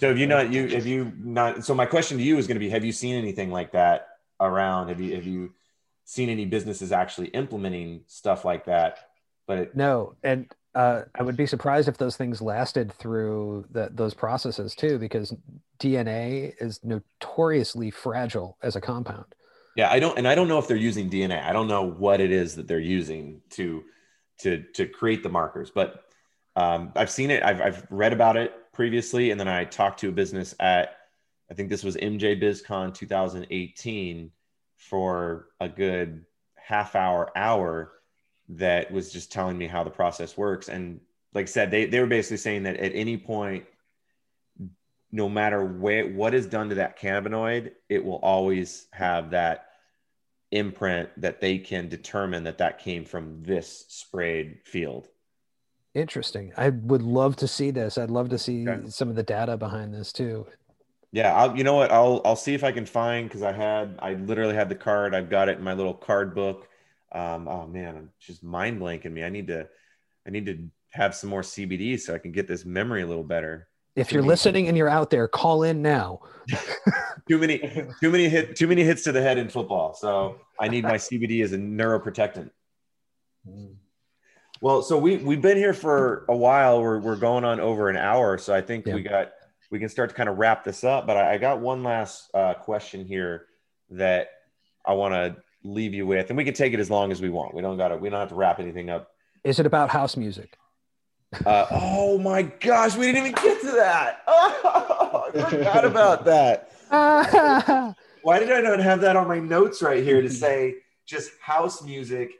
[0.00, 2.56] so have you not you have you not so my question to you is going
[2.56, 4.08] to be have you seen anything like that
[4.40, 4.88] around?
[4.88, 5.52] Have you have you
[6.04, 8.98] seen any businesses actually implementing stuff like that?
[9.46, 10.14] But it, no.
[10.22, 15.34] And uh, I would be surprised if those things lasted through those processes too, because
[15.78, 19.24] DNA is notoriously fragile as a compound.
[19.74, 21.42] Yeah, I don't, and I don't know if they're using DNA.
[21.42, 23.84] I don't know what it is that they're using to
[24.40, 26.04] to to create the markers, but
[26.56, 27.42] um, I've seen it.
[27.42, 30.98] I've I've read about it previously, and then I talked to a business at
[31.50, 34.30] I think this was MJ BizCon 2018
[34.76, 37.92] for a good half hour hour
[38.48, 40.68] that was just telling me how the process works.
[40.68, 41.00] And
[41.34, 43.64] like I said, they they were basically saying that at any point
[45.12, 49.66] no matter where what is done to that cannabinoid, it will always have that
[50.50, 55.08] imprint that they can determine that that came from this sprayed field.
[55.94, 56.52] Interesting.
[56.56, 57.96] I would love to see this.
[57.96, 58.90] I'd love to see okay.
[58.90, 60.46] some of the data behind this too.
[61.12, 61.90] Yeah, I'll, you know what?
[61.90, 65.14] I'll I'll see if I can find because I had I literally had the card.
[65.14, 66.68] I've got it in my little card book.
[67.12, 69.22] Um, oh man, I'm just mind blanking me.
[69.22, 69.68] I need to
[70.26, 73.24] I need to have some more CBD so I can get this memory a little
[73.24, 73.68] better.
[73.94, 76.20] If you're listening and you're out there, call in now.
[77.28, 77.58] too many,
[78.00, 79.94] too many hit, too many hits to the head in football.
[79.94, 82.50] So I need my CBD as a neuroprotectant.
[84.60, 86.82] Well, so we we've been here for a while.
[86.82, 88.94] We're we're going on over an hour, so I think Yeah.
[88.94, 89.32] we got
[89.70, 91.06] we can start to kind of wrap this up.
[91.06, 93.46] But I, I got one last uh, question here
[93.90, 94.28] that
[94.84, 95.36] I want to
[95.72, 97.54] leave you with, and we can take it as long as we want.
[97.54, 99.10] We don't got to we don't have to wrap anything up.
[99.44, 100.56] Is it about house music?
[101.44, 104.22] Uh, oh my gosh, we didn't even get to that.
[104.26, 106.72] Oh, I forgot about that.
[108.22, 111.82] Why did I not have that on my notes right here to say just house
[111.82, 112.30] music?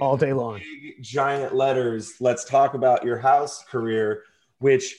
[0.00, 0.58] All day long.
[0.58, 2.14] big giant letters.
[2.20, 4.22] Let's talk about your house career,
[4.58, 4.96] which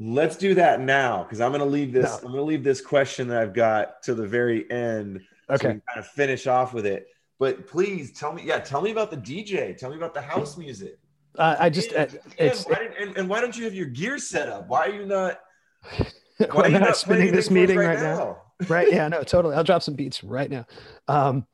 [0.00, 2.04] let's do that now because I'm going to leave this.
[2.04, 2.14] No.
[2.16, 5.20] I'm going to leave this question that I've got to the very end.
[5.48, 5.68] So we Okay.
[5.72, 7.06] can kind of finish off with it.
[7.38, 9.76] But please tell me, yeah, tell me about the DJ.
[9.76, 10.98] Tell me about the house music.
[11.38, 12.06] Uh, I just, uh,
[12.38, 14.68] And, why and, and why don't you have your gear set up?
[14.68, 15.38] Why are you not?
[16.52, 18.42] Why we're you not spinning this meeting us right now.
[18.68, 20.64] right yeah no totally i'll drop some beats right now
[21.08, 21.46] um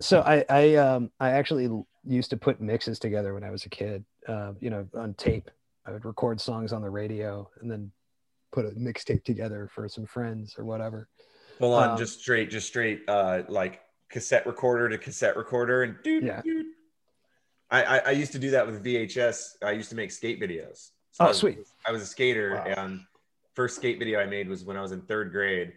[0.00, 1.68] so i i um i actually
[2.04, 5.50] used to put mixes together when i was a kid uh, you know on tape
[5.86, 7.90] i would record songs on the radio and then
[8.52, 11.08] put a mixtape together for some friends or whatever
[11.58, 15.96] Full on, Um, just straight, just straight, uh, like cassette recorder to cassette recorder, and
[16.02, 16.42] dude, Yeah.
[16.42, 16.66] dude.
[17.70, 19.56] I, I I used to do that with VHS.
[19.62, 20.90] I used to make skate videos.
[21.12, 22.64] So I oh was- sweet I was a skater, Wow.
[22.64, 23.00] and
[23.54, 25.72] first skate video I made was when I was in third grade.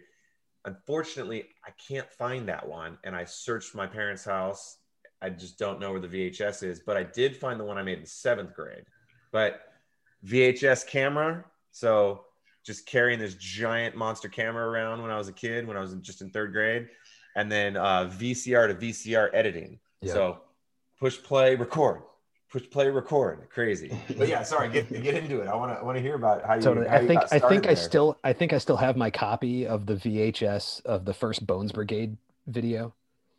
[0.66, 4.76] Unfortunately, I can't find that one, and I searched my parents' house.
[5.22, 7.82] I just don't know where the VHS is, but I did find the one I
[7.82, 8.84] made in seventh grade.
[9.32, 9.62] But
[10.24, 12.26] VHS camera, so
[12.64, 15.94] just carrying this giant monster camera around when I was a kid, when I was
[15.94, 16.88] just in third grade,
[17.36, 19.78] and then uh, VCR to VCR editing.
[20.02, 20.12] Yeah.
[20.12, 20.38] So
[20.98, 22.02] push play, record,
[22.50, 23.48] push play, record.
[23.50, 23.96] Crazy.
[24.18, 25.48] But yeah, sorry, get get into it.
[25.48, 26.60] I want to want to hear about how you.
[26.62, 28.76] totally how i you think got i think started i still i think i still
[28.76, 32.16] have my copy of the vhs of the first bones brigade
[32.46, 32.94] video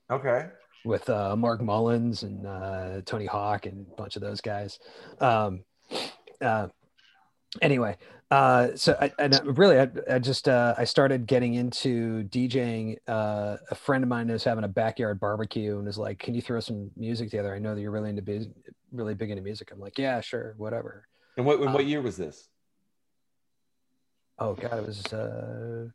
[0.10, 0.48] Okay.
[0.84, 4.78] with uh, Mark Mullins and uh, Tony Hawk and a bunch of those guys.
[5.22, 5.64] Um,
[6.42, 6.68] uh,
[7.62, 7.96] anyway,
[8.32, 12.98] uh, so I, and really, I, I just uh, I started getting into DJing.
[13.08, 16.42] Uh, a friend of mine was having a backyard barbecue and was like, "Can you
[16.42, 17.54] throw some music together?
[17.54, 18.48] I know that you're really into bus-
[18.92, 22.02] really big into music." I'm like, "Yeah, sure, whatever." And what and Uh, what year
[22.02, 22.48] was this?
[24.40, 25.88] Oh God, it was uh,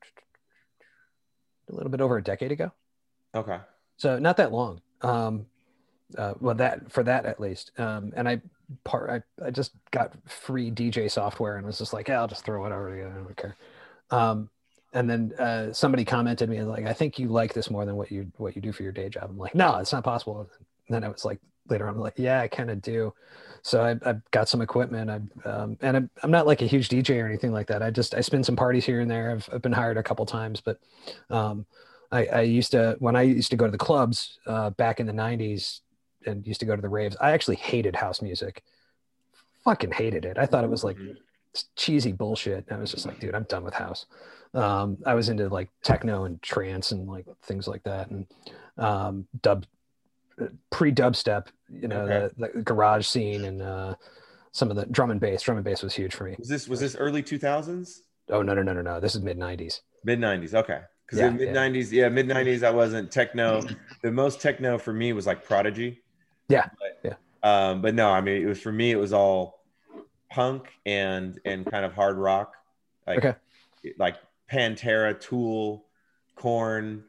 [1.69, 2.71] a little bit over a decade ago.
[3.35, 3.59] Okay.
[3.99, 5.45] so not that long um
[6.17, 8.41] uh, well that for that at least um and i
[8.85, 9.11] part
[9.41, 12.61] I, I just got free dj software and was just like yeah i'll just throw
[12.61, 13.57] whatever together i don't care.
[14.11, 14.51] Um
[14.93, 18.11] and then uh somebody commented me like i think you like this more than what
[18.11, 19.31] you what you do for your day job.
[19.31, 20.41] I'm like no it's not possible.
[20.41, 23.13] And then i was like later on I'm like yeah i kind of do.
[23.63, 25.11] So I, i've got some equipment.
[25.11, 27.83] I um and I'm, I'm not like a huge dj or anything like that.
[27.83, 29.31] I just i spin some parties here and there.
[29.31, 30.79] I've, I've been hired a couple times but
[31.31, 31.67] um
[32.13, 35.07] I, I used to when I used to go to the clubs uh, back in
[35.07, 35.81] the '90s
[36.27, 37.17] and used to go to the raves.
[37.21, 38.63] I actually hated house music,
[39.65, 40.39] fucking hated it.
[40.39, 41.17] I thought it was like Mhm.
[41.75, 42.67] cheesy bullshit.
[42.71, 44.07] I was just like, dude, I'm done with house.
[44.55, 48.27] Um, I was into like techno and trance and like things like that, and
[48.79, 49.67] um, dub
[50.71, 51.47] pre dubstep.
[51.71, 52.35] You know, Okay.
[52.39, 53.95] the, the garage scene and uh,
[54.53, 55.43] some of the drum and bass.
[55.43, 56.37] Drum and bass was huge for me.
[56.39, 58.03] Was this was this early two thousands?
[58.29, 59.01] Oh no no no no no!
[59.01, 59.81] This is mid '90s.
[60.05, 60.55] Mid nineties.
[60.55, 60.81] Okay.
[61.05, 63.63] Because Yeah, in mid nineties, yeah, mid nineties, I wasn't techno.
[64.03, 66.03] The most techno for me was like Prodigy.
[66.49, 67.15] Yeah, But, yeah.
[67.43, 68.91] Um, but no, I mean, it was for me.
[68.91, 69.65] It was all
[70.31, 72.55] punk and and kind of hard rock,
[73.07, 73.35] like Okay.
[73.99, 74.17] like
[74.51, 75.87] Pantera, Tool,
[76.35, 77.05] Korn,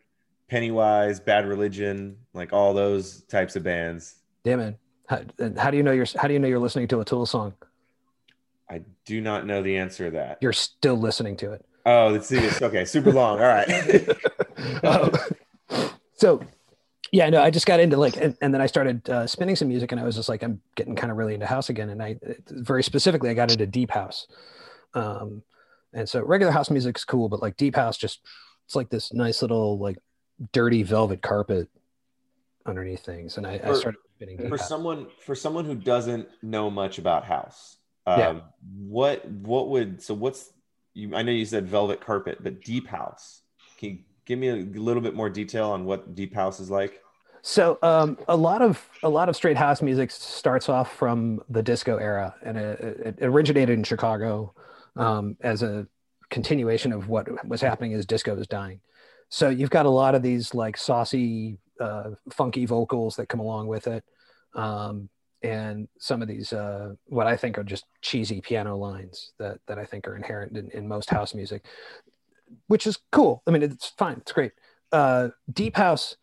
[0.50, 4.16] Pennywise, Bad Religion, like all those types of bands.
[4.44, 4.78] Damn it!
[5.08, 5.22] How,
[5.58, 7.54] how do you know you're how do you know you're listening to a Tool song?
[8.70, 10.38] I do not know the answer to that.
[10.42, 11.66] You're still listening to it.
[11.86, 12.62] Oh, let's see this.
[12.62, 13.40] Okay, super long.
[13.40, 14.10] All right.
[14.84, 15.12] Um,
[16.14, 16.42] so
[17.12, 19.68] yeah no i just got into like and, and then i started uh, spinning some
[19.68, 22.02] music and i was just like i'm getting kind of really into house again and
[22.02, 22.18] i
[22.50, 24.28] very specifically i got into deep house
[24.94, 25.42] um
[25.94, 28.20] and so regular house music's cool but like deep house just
[28.66, 29.98] it's like this nice little like
[30.52, 31.68] dirty velvet carpet
[32.66, 34.68] underneath things and i, I started spinning for house.
[34.68, 38.40] someone for someone who doesn't know much about house um, Yeah.
[38.78, 40.52] what what would so what's
[40.94, 43.42] you i know you said velvet carpet but deep house
[43.78, 43.98] can you
[44.28, 47.02] give me a little bit more detail on what deep house is like
[47.42, 51.64] So um, a lot of a lot of straight house music starts off from the
[51.64, 54.54] disco era, and it, it originated in Chicago
[54.98, 55.88] um, as a
[56.30, 58.82] continuation of what was happening as disco was dying.
[59.30, 63.68] So you've got a lot of these like saucy, uh, funky vocals that come along
[63.68, 64.04] with it,
[64.54, 65.08] um,
[65.42, 69.80] and some of these uh, what I think are just cheesy piano lines that that
[69.80, 71.64] I think are inherent in, in most house music,
[72.68, 73.44] which is cool.
[73.48, 74.52] I mean, it's fine, it's great.
[74.92, 76.16] Uh, deep house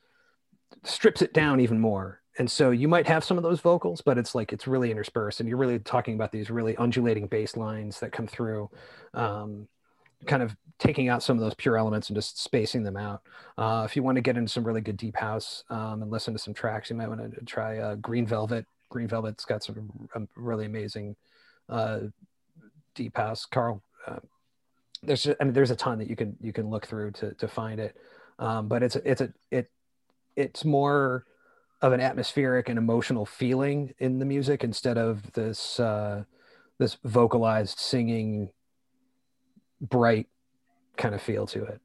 [0.85, 4.19] strips it down even more, and so you might have some of those vocals, but
[4.19, 8.01] it's like it's really interspersed, and you're really talking about these really undulating bass lines
[8.01, 8.71] that come through.
[9.13, 9.69] Um,
[10.27, 13.21] kind of taking out some of those pure elements and just spacing them out.
[13.59, 16.33] Uh, if you want to get into some really good deep house um, and listen
[16.33, 18.65] to some tracks, you might want to try uh, Green Velvet
[18.95, 21.17] Green Velvet's got some um, really amazing
[21.69, 21.99] uh,
[22.95, 23.45] deep house.
[23.45, 23.83] Carl,
[25.07, 27.49] there's I mean there's a ton that you can you can look through to to
[27.49, 27.97] find it,
[28.39, 29.71] um, but it's it's a it
[30.37, 31.25] it's more
[31.83, 36.25] of an atmospheric and emotional feeling in the music instead of this uh,
[36.79, 38.51] this vocalized singing
[39.81, 40.29] bright
[40.97, 41.81] kind of feel to it.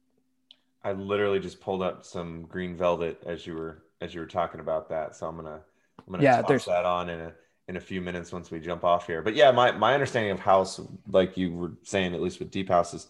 [0.82, 4.60] I literally just pulled up some Green Velvet as you were as you were talking
[4.60, 5.60] about that, so I'm gonna
[5.98, 7.32] I'm gonna yeah, toss that on in a
[7.70, 9.22] in a few minutes once we jump off here.
[9.22, 12.68] But yeah, my my understanding of house, like you were saying, at least with deep
[12.68, 13.06] houses,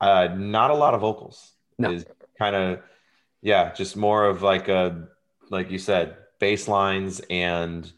[0.00, 1.52] uh, not a lot of vocals.
[1.78, 1.90] No.
[1.92, 2.06] Is
[2.38, 2.80] kind of
[3.42, 5.08] yeah, just more of like a
[5.50, 7.92] like you said, bass lines and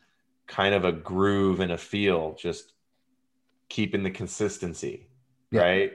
[0.48, 2.72] kind of a groove and a feel, just
[3.68, 5.06] keeping the consistency,
[5.52, 5.60] yeah.
[5.60, 5.92] right?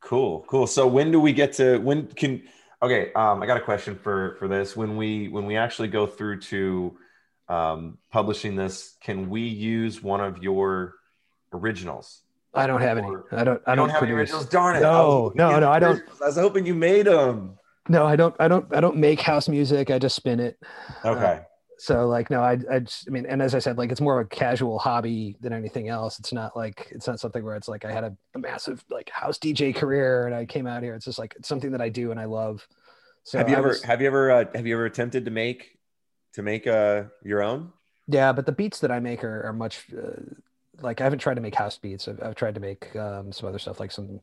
[0.00, 0.66] Cool, cool.
[0.66, 2.42] So when do we get to when can
[2.82, 6.04] okay um, i got a question for for this when we when we actually go
[6.04, 6.98] through to
[7.48, 10.94] um, publishing this, can we use one of your
[11.52, 12.22] originals?
[12.54, 13.06] I don't have any.
[13.06, 13.62] I don't.
[13.66, 14.46] I don't, don't have any originals.
[14.46, 14.80] Darn it!
[14.80, 15.70] No, no, no.
[15.70, 16.02] I don't.
[16.22, 17.58] I was hoping you made them.
[17.88, 18.34] No, I don't.
[18.38, 18.66] I don't.
[18.74, 19.90] I don't make house music.
[19.90, 20.58] I just spin it.
[21.04, 21.40] Okay.
[21.40, 21.40] Uh,
[21.82, 24.20] so like no, I, I just, I mean, and as I said, like it's more
[24.20, 26.20] of a casual hobby than anything else.
[26.20, 29.10] It's not like it's not something where it's like I had a, a massive like
[29.10, 30.94] house DJ career and I came out here.
[30.94, 32.64] It's just like it's something that I do and I love.
[33.24, 35.32] So have you I ever was, have you ever uh, have you ever attempted to
[35.32, 35.76] make
[36.34, 37.72] to make uh your own?
[38.08, 40.20] Yeah, but the beats that I make are, are much uh,
[40.80, 42.08] like I haven't tried to make house beats.
[42.08, 44.20] I've, I've tried to make um, some other stuff like some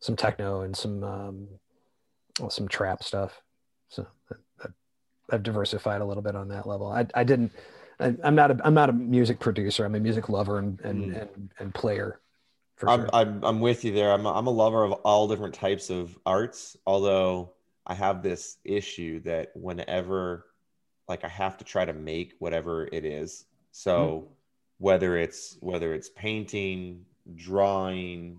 [0.00, 1.48] some techno and some um,
[2.38, 3.40] well, some trap stuff.
[3.88, 4.06] So
[4.62, 4.68] I,
[5.30, 6.90] I've diversified a little bit on that level.
[6.90, 7.52] I, I didn't.
[7.98, 9.84] I, am not a I'm not a music producer.
[9.84, 11.22] I'm a music lover and and mm.
[11.22, 12.20] and, and, player.
[12.86, 13.10] I'm, sure.
[13.12, 14.12] I'm I'm with you there.
[14.12, 16.76] I'm a, I'm a lover of all different types of arts.
[16.86, 17.52] Although
[17.86, 20.46] I have this issue that whenever
[21.10, 23.44] like I have to try to make whatever it is.
[23.72, 24.32] So mm-hmm.
[24.78, 27.04] whether it's whether it's painting,
[27.34, 28.38] drawing,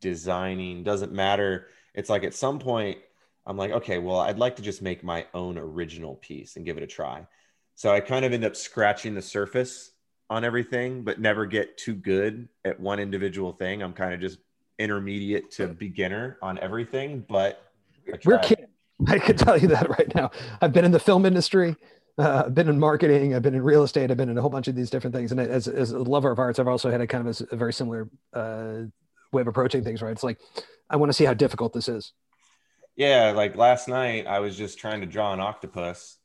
[0.00, 1.66] designing, doesn't matter.
[1.94, 2.98] It's like at some point
[3.44, 6.76] I'm like, okay, well, I'd like to just make my own original piece and give
[6.76, 7.26] it a try.
[7.74, 9.90] So I kind of end up scratching the surface
[10.30, 13.82] on everything, but never get too good at one individual thing.
[13.82, 14.38] I'm kind of just
[14.78, 17.72] intermediate to beginner on everything, but
[18.24, 18.66] we're kidding.
[19.08, 20.30] I can tell you that right now.
[20.60, 21.76] I've been in the film industry.
[22.18, 23.34] Uh, I've been in marketing.
[23.34, 24.10] I've been in real estate.
[24.10, 25.32] I've been in a whole bunch of these different things.
[25.32, 27.56] And as, as a lover of arts, I've also had a kind of a, a
[27.56, 28.82] very similar uh,
[29.32, 30.02] way of approaching things.
[30.02, 30.12] Right?
[30.12, 30.38] It's like
[30.90, 32.12] I want to see how difficult this is.
[32.96, 36.18] Yeah, like last night, I was just trying to draw an octopus,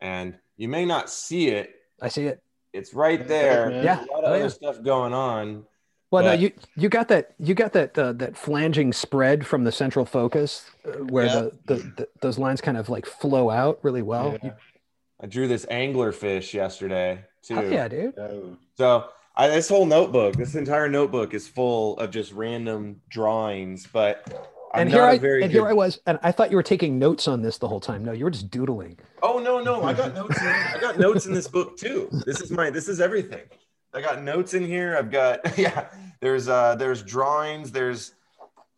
[0.00, 1.74] and you may not see it.
[2.00, 2.40] I see it.
[2.72, 3.72] It's right there.
[3.82, 4.48] Yeah, a lot of oh, other yeah.
[4.48, 5.64] stuff going on.
[6.12, 6.26] Well, but...
[6.26, 10.04] no, you you got that you got that uh, that flanging spread from the central
[10.06, 14.38] focus uh, where the, the, the, those lines kind of like flow out really well.
[14.42, 14.52] Yeah.
[15.20, 17.58] I drew this angler fish yesterday too.
[17.58, 18.18] Oh, yeah, dude.
[18.18, 18.56] Oh.
[18.76, 24.50] So I, this whole notebook, this entire notebook is full of just random drawings, but
[24.74, 25.50] I'm and here I and good...
[25.50, 28.04] here I was, and I thought you were taking notes on this the whole time.
[28.04, 28.98] No, you were just doodling.
[29.22, 30.40] Oh no, no, I got notes.
[30.40, 32.10] In, I got notes in this book too.
[32.26, 33.44] This is my this is everything.
[33.94, 34.96] I got notes in here.
[34.98, 35.88] I've got yeah.
[36.20, 37.72] There's uh there's drawings.
[37.72, 38.12] There's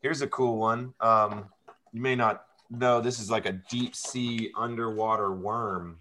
[0.02, 0.94] here's a cool one.
[1.00, 1.46] Um,
[1.92, 5.98] you may not know this is like a deep sea underwater worm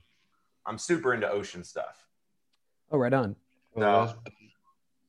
[0.68, 2.06] I'm super into ocean stuff.
[2.92, 3.36] Oh, right on.
[3.76, 4.14] No,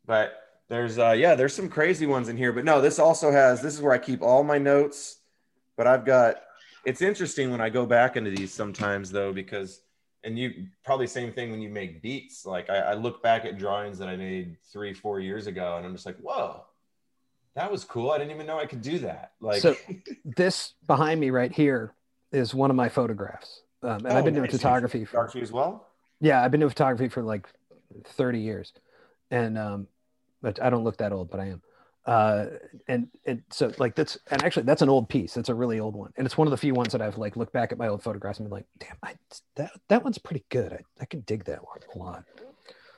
[0.06, 0.32] but
[0.68, 3.74] there's uh yeah, there's some crazy ones in here, but no, this also has this
[3.74, 5.18] is where I keep all my notes.
[5.76, 6.36] But I've got
[6.85, 9.80] it's interesting when I go back into these sometimes though because
[10.24, 12.44] and you probably same thing when you make beats.
[12.44, 15.86] Like I, I look back at drawings that I made three, four years ago, and
[15.86, 16.64] I'm just like, whoa,
[17.55, 18.10] that was cool.
[18.10, 19.32] I didn't even know I could do that.
[19.40, 19.76] Like so,
[20.24, 21.94] this behind me right here
[22.32, 23.62] is one of my photographs.
[23.82, 25.86] Um, and oh, I've been doing photography for photography as well.
[26.20, 27.48] Yeah, I've been doing photography for like
[28.05, 28.72] 30 years,
[29.30, 29.86] and um,
[30.42, 31.62] but I don't look that old, but I am.
[32.06, 32.46] Uh,
[32.88, 35.34] and and so like that's and actually that's an old piece.
[35.34, 37.36] That's a really old one, and it's one of the few ones that I've like
[37.36, 39.14] looked back at my old photographs and been like, damn, I,
[39.56, 40.72] that that one's pretty good.
[40.72, 42.24] I, I can dig that one a lot.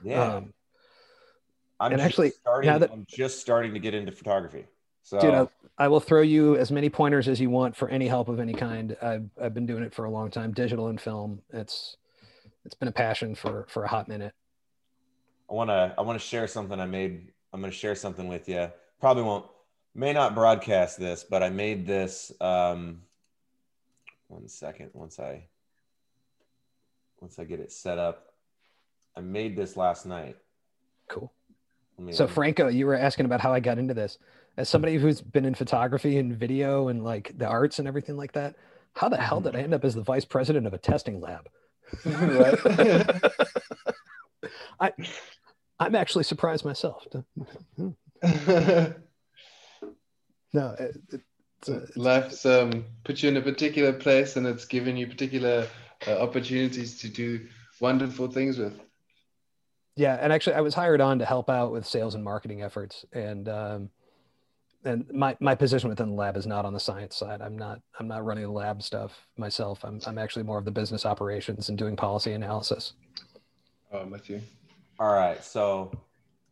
[0.05, 0.23] Yeah.
[0.23, 0.55] Um,
[1.81, 4.67] I'm and actually, starting, that, I'm just starting to get into photography.
[5.03, 5.49] So, dude, I,
[5.79, 8.53] I, will throw you as many pointers as you want for any help of any
[8.53, 8.97] kind.
[9.03, 11.41] I've, I've been doing it for a long time, digital and film.
[11.53, 11.97] It's
[12.65, 14.35] it's been a passion for for a hot minute.
[15.51, 17.29] I want to I want to share something I made.
[17.53, 18.71] I'm going to share something with you.
[19.01, 19.47] Probably won't
[19.95, 23.03] may not broadcast this, but I made this um
[24.29, 25.49] one second once I
[27.21, 28.35] once I get it set up.
[29.17, 30.37] I made this last night.
[31.09, 31.33] Cool.
[32.13, 34.17] So Franco, you were asking about how I got into this.
[34.57, 38.33] As somebody who's been in photography and video and like the arts and everything like
[38.33, 38.57] that,
[38.95, 41.49] how the hell did I end up as the vice president of a testing lab?
[44.81, 44.93] I
[45.79, 47.07] I'm actually surprised myself.
[50.53, 50.97] No, it,
[51.61, 55.07] it's a, it's- Life's um, put you in a particular place and it's given you
[55.07, 55.69] particular
[56.09, 57.47] uh, opportunities to do
[57.81, 58.79] wonderful things with.
[59.97, 63.05] yeah, and actually, I was hired on to help out with sales and marketing efforts,
[63.13, 63.91] and um,
[64.85, 67.41] and my my position within the lab is not on the science side.
[67.43, 69.85] I'm not I'm not running the lab stuff myself.
[69.85, 72.95] I'm I'm actually more of the business operations and doing policy analysis.
[73.93, 74.41] Oh, I'm with you.
[74.99, 75.91] All right, so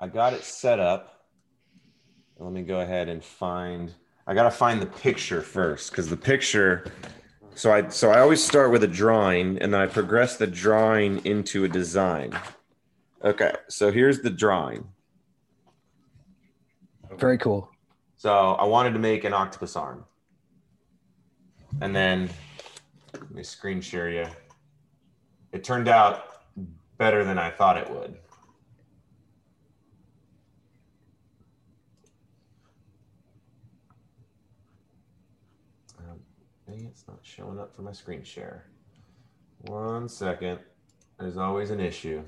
[0.00, 1.26] I got it set up.
[2.38, 3.92] Let me go ahead and find.
[4.26, 6.92] I gotta find the picture first because the picture.
[7.54, 11.24] So I so I always start with a drawing and then I progress the drawing
[11.24, 12.38] into a design.
[13.24, 14.86] Okay, so here's the drawing.
[17.18, 17.70] Very cool.
[18.18, 20.04] So I wanted to make an octopus arm,
[21.80, 22.28] and then
[23.12, 24.26] let me screen share you.
[25.52, 26.42] It turned out
[26.96, 28.16] better than I thought it would.
[36.00, 36.18] Um,
[36.66, 38.64] it's not showing up for my screen share.
[39.60, 40.58] One second.
[41.20, 42.24] There's always an issue.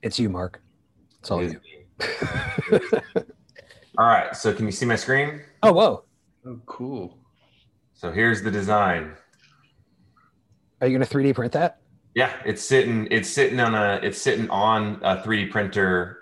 [0.00, 0.62] It's you, Mark.
[1.20, 1.60] It's all It
[2.00, 3.22] you.
[3.98, 4.04] me.
[4.04, 4.34] All right.
[4.36, 5.40] So can you see my screen?
[5.62, 6.04] oh, whoa.
[6.46, 7.18] Oh, cool.
[7.94, 9.14] So here's the design.
[10.80, 11.80] Are you going to 3D print that?
[12.14, 13.08] Yeah, it's sitting.
[13.10, 14.00] It's sitting on a.
[14.02, 16.18] It's sitting on a 3D printer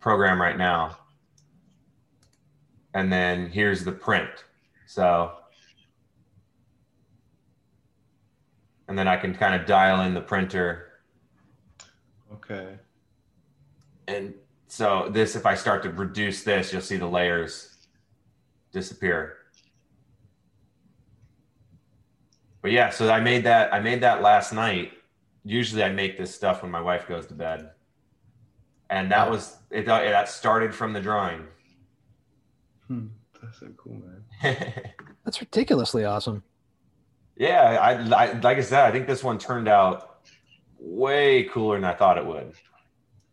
[0.00, 0.98] program right now.
[2.94, 4.30] And then here's the print.
[4.86, 5.32] So,
[8.88, 10.92] and then I can kind of dial in the printer.
[12.32, 12.76] Okay.
[14.06, 14.34] And
[14.68, 17.74] so this, if I start to reduce this, you'll see the layers
[18.70, 19.38] disappear.
[22.60, 23.72] But yeah, so I made that.
[23.72, 24.92] I made that last night.
[25.44, 27.70] Usually, I make this stuff when my wife goes to bed,
[28.90, 29.86] and that was it.
[29.86, 31.46] That started from the drawing.
[32.86, 33.06] Hmm.
[33.40, 34.02] That's so cool,
[34.42, 34.64] man.
[35.24, 36.42] That's ridiculously awesome.
[37.36, 40.20] yeah, I, I like I said, I think this one turned out
[40.78, 42.52] way cooler than I thought it would.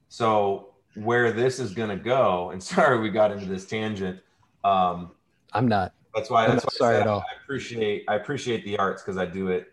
[0.08, 4.20] So where this is going to go, and sorry we got into this tangent.
[4.64, 5.12] Um,
[5.54, 5.94] I'm not.
[6.14, 6.46] That's why.
[6.46, 7.20] I'm That's why I, sorry said at all.
[7.20, 8.06] I appreciate.
[8.08, 9.72] I appreciate the arts because I do it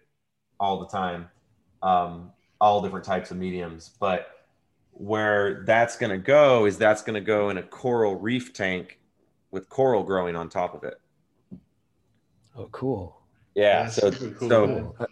[0.59, 1.29] all the time,
[1.83, 2.31] um,
[2.61, 3.91] all different types of mediums.
[3.99, 4.29] But
[4.93, 8.99] where that's going to go is that's going to go in a coral reef tank
[9.51, 11.01] with coral growing on top of it.
[12.57, 13.19] Oh, cool.
[13.55, 13.85] Yeah.
[13.85, 15.09] That's so cool, so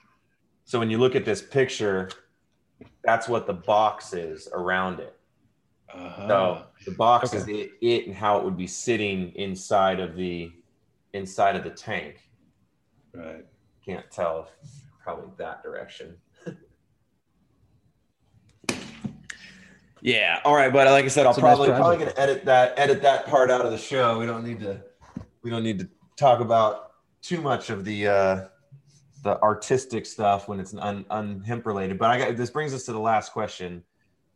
[0.65, 2.11] so when you look at this picture,
[3.03, 5.17] that's what the box is around it.
[5.95, 6.29] Uh-huh.
[6.29, 10.53] So the box is it, it and how it would be sitting inside of the
[11.13, 12.21] inside of the tank.
[13.13, 13.45] Right.
[13.85, 14.49] Can't tell if
[15.03, 16.17] probably that direction.
[20.01, 20.41] yeah.
[20.45, 22.79] All right, but like I said, I'll It's a nice probably probably gonna edit that
[22.79, 24.19] edit that part out of the show.
[24.19, 24.81] We don't need to
[25.43, 26.93] we don't need to talk about
[27.23, 28.45] too much of the uh
[29.23, 31.99] the artistic stuff when it's un, un hemp related.
[31.99, 33.83] But I got this brings us to the last question.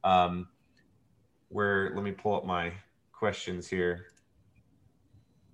[0.03, 0.49] Um
[1.55, 2.73] where let me pull up my
[3.13, 4.07] questions here.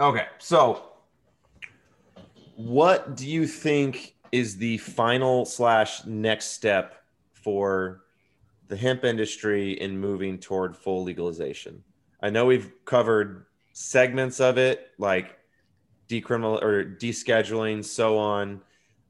[0.00, 0.92] Okay, so
[2.56, 7.04] what do you think is the final slash next step
[7.34, 8.04] for
[8.68, 11.84] the hemp industry in moving toward full legalization?
[12.22, 13.44] I know we've covered
[13.74, 15.38] segments of it, like
[16.08, 18.62] decriminal or descheduling, so on.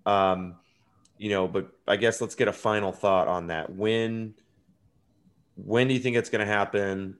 [0.06, 0.56] Um,
[1.18, 3.72] you know, but I guess let's get a final thought on that.
[3.72, 4.34] When
[5.64, 7.16] when do you think it's going to happen?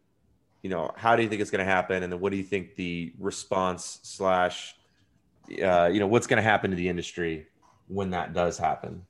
[0.63, 2.45] You know, how do you think it's going to happen, and then what do you
[2.45, 4.75] think the response slash
[5.63, 7.47] uh, you know what's going to happen to the industry
[7.89, 9.05] when that does happen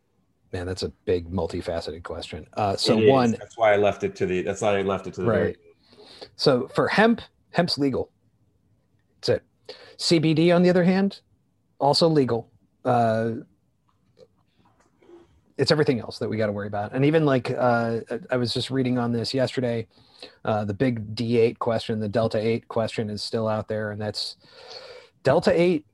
[0.52, 2.47] Man, that's a big, multifaceted question.
[2.55, 5.15] Uh, so one, that's why i left it to the that's why i left it
[5.15, 5.57] to the very right.
[6.36, 7.20] So for hemp,
[7.51, 8.11] hemp's legal.
[9.20, 9.77] That's it.
[9.97, 11.20] CBD, on the other hand,
[11.78, 12.51] also legal.
[12.85, 13.32] Uh,
[15.61, 16.95] it's everything else that we got to worry about.
[16.95, 18.01] And even like uh,
[18.31, 19.87] I was just reading on this yesterday,
[20.43, 24.37] uh, the big D8 question, the Delta 8 question is still out there, and that's
[25.23, 25.85] Delta 8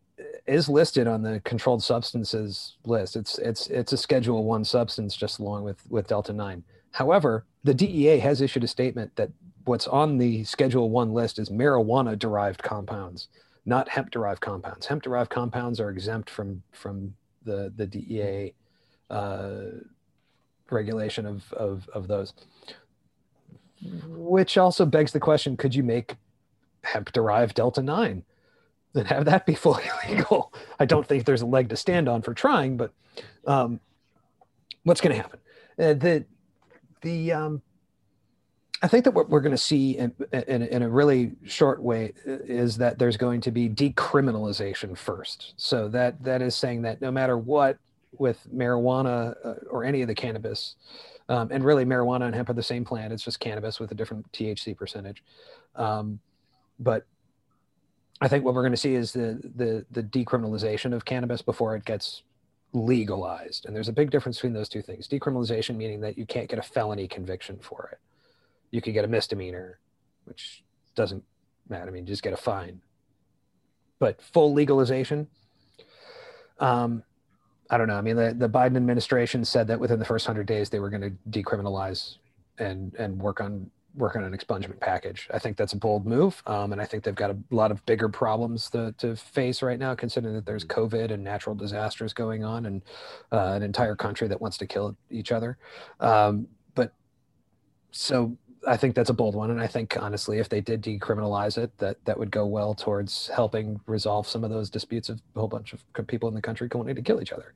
[0.46, 3.16] is listed on the controlled substances list.
[3.16, 6.62] It's it's it's a Schedule One substance, just along with with Delta 9.
[6.92, 9.30] However, the DEA has issued a statement that
[9.64, 13.26] what's on the Schedule One list is marijuana derived compounds,
[13.64, 14.86] not hemp derived compounds.
[14.86, 18.54] Hemp derived compounds are exempt from from the the DEA
[19.10, 19.62] uh,
[20.70, 22.32] regulation of, of of those.
[24.06, 26.16] Which also begs the question: Could you make
[26.82, 28.24] hemp derived delta nine?
[28.96, 30.52] and have that be fully legal.
[30.78, 32.92] I don't think there's a leg to stand on for trying, but
[33.46, 33.80] um,
[34.84, 35.38] what's going to happen?
[35.78, 36.24] Uh, the
[37.02, 37.62] the um,
[38.82, 42.12] I think that what we're going to see in, in, in, a really short way
[42.24, 45.54] is that there's going to be decriminalization first.
[45.56, 47.78] So that that is saying that no matter what
[48.18, 50.76] with marijuana uh, or any of the cannabis,
[51.28, 53.12] um, and really marijuana and hemp are the same plant.
[53.12, 55.22] It's just cannabis with a different THC percentage.
[55.74, 56.20] Um,
[56.78, 57.06] but
[58.20, 61.76] I think what we're going to see is the the the decriminalization of cannabis before
[61.76, 62.22] it gets
[62.72, 63.66] legalized.
[63.66, 65.08] And there's a big difference between those two things.
[65.08, 67.98] Decriminalization meaning that you can't get a felony conviction for it.
[68.70, 69.78] You could get a misdemeanor,
[70.24, 70.62] which
[70.94, 71.24] doesn't
[71.68, 71.88] matter.
[71.88, 72.80] I mean, just get a fine.
[73.98, 75.28] But full legalization,
[76.58, 77.02] um,
[77.70, 77.96] I don't know.
[77.96, 80.90] I mean, the, the Biden administration said that within the first hundred days they were
[80.90, 82.16] going to decriminalize
[82.58, 85.28] and and work on work on an expungement package.
[85.32, 87.84] I think that's a bold move, um, and I think they've got a lot of
[87.86, 90.80] bigger problems to, to face right now, considering that there's mm-hmm.
[90.80, 92.82] COVID and natural disasters going on, and
[93.32, 95.56] uh, an entire country that wants to kill each other.
[96.00, 96.92] Um, but
[97.90, 98.36] so
[98.66, 101.76] I think that's a bold one, and I think honestly, if they did decriminalize it,
[101.78, 105.48] that that would go well towards helping resolve some of those disputes of a whole
[105.48, 107.54] bunch of people in the country going to kill each other.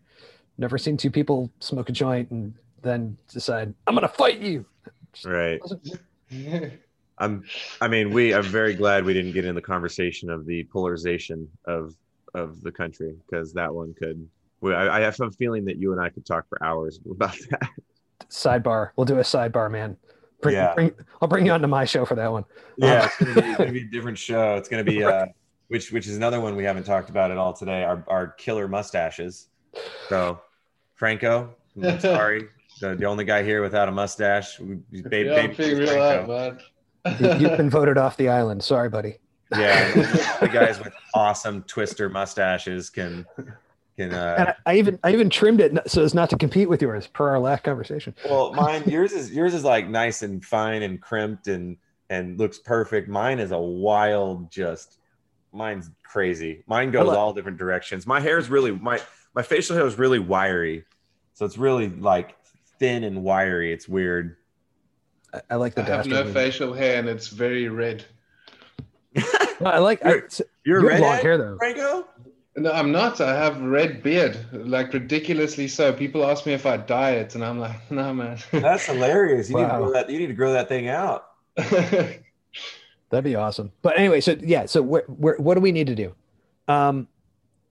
[0.56, 4.64] Never seen two people smoke a joint and then decide I'm going to fight you.
[5.24, 5.60] Right.
[7.18, 7.44] I'm.
[7.80, 8.32] I mean, we.
[8.32, 11.94] I'm very glad we didn't get in the conversation of the polarization of
[12.34, 14.26] of the country because that one could.
[14.60, 17.36] We, I, I have some feeling that you and I could talk for hours about
[17.50, 17.68] that.
[18.28, 18.90] Sidebar.
[18.96, 19.96] We'll do a sidebar, man.
[20.42, 20.74] Bring, yeah.
[20.74, 22.44] Bring, I'll bring you onto my show for that one.
[22.76, 24.56] Yeah, it's gonna, be, it's gonna be a different show.
[24.56, 25.26] It's gonna be uh,
[25.68, 27.84] which which is another one we haven't talked about at all today.
[27.84, 29.48] Our our killer mustaches.
[30.08, 30.40] So,
[30.94, 32.48] Franco, I'm sorry,
[32.80, 34.58] the, the only guy here without a mustache.
[34.58, 37.40] Babe, yeah, babe, real out, man.
[37.40, 38.62] You've been voted off the island.
[38.62, 39.18] Sorry, buddy.
[39.52, 39.92] Yeah,
[40.40, 43.26] the guys with awesome twister mustaches can
[44.00, 44.14] can.
[44.14, 46.82] Uh, and I, I, even I even trimmed it so as not to compete with
[46.82, 48.14] yours per our last conversation.
[48.24, 51.76] Well, mine yours is yours is like nice and fine and crimped and
[52.08, 53.08] and looks perfect.
[53.08, 54.98] Mine is a wild, just
[55.52, 56.64] mine's crazy.
[56.66, 58.06] Mine goes all different directions.
[58.06, 59.00] My hair is really my
[59.34, 60.84] my facial hair is really wiry,
[61.34, 62.36] so it's really like
[62.78, 63.72] thin and wiry.
[63.72, 64.36] It's weird.
[65.32, 65.82] I, I like the.
[65.82, 68.04] I have no facial hair, and it's very red.
[69.64, 70.02] I like.
[70.04, 72.06] You're, I, you're red long hair though, Franco.
[72.60, 73.22] No, I'm not.
[73.22, 75.94] I have red beard, like ridiculously so.
[75.94, 78.38] People ask me if I dye it, and I'm like, no, man.
[78.52, 79.48] That's hilarious.
[79.48, 79.62] You wow.
[79.62, 80.10] need to grow that.
[80.10, 81.24] You need to grow that thing out.
[81.56, 83.72] That'd be awesome.
[83.80, 86.14] But anyway, so yeah, so wh- wh- what do we need to do?
[86.68, 87.08] Um,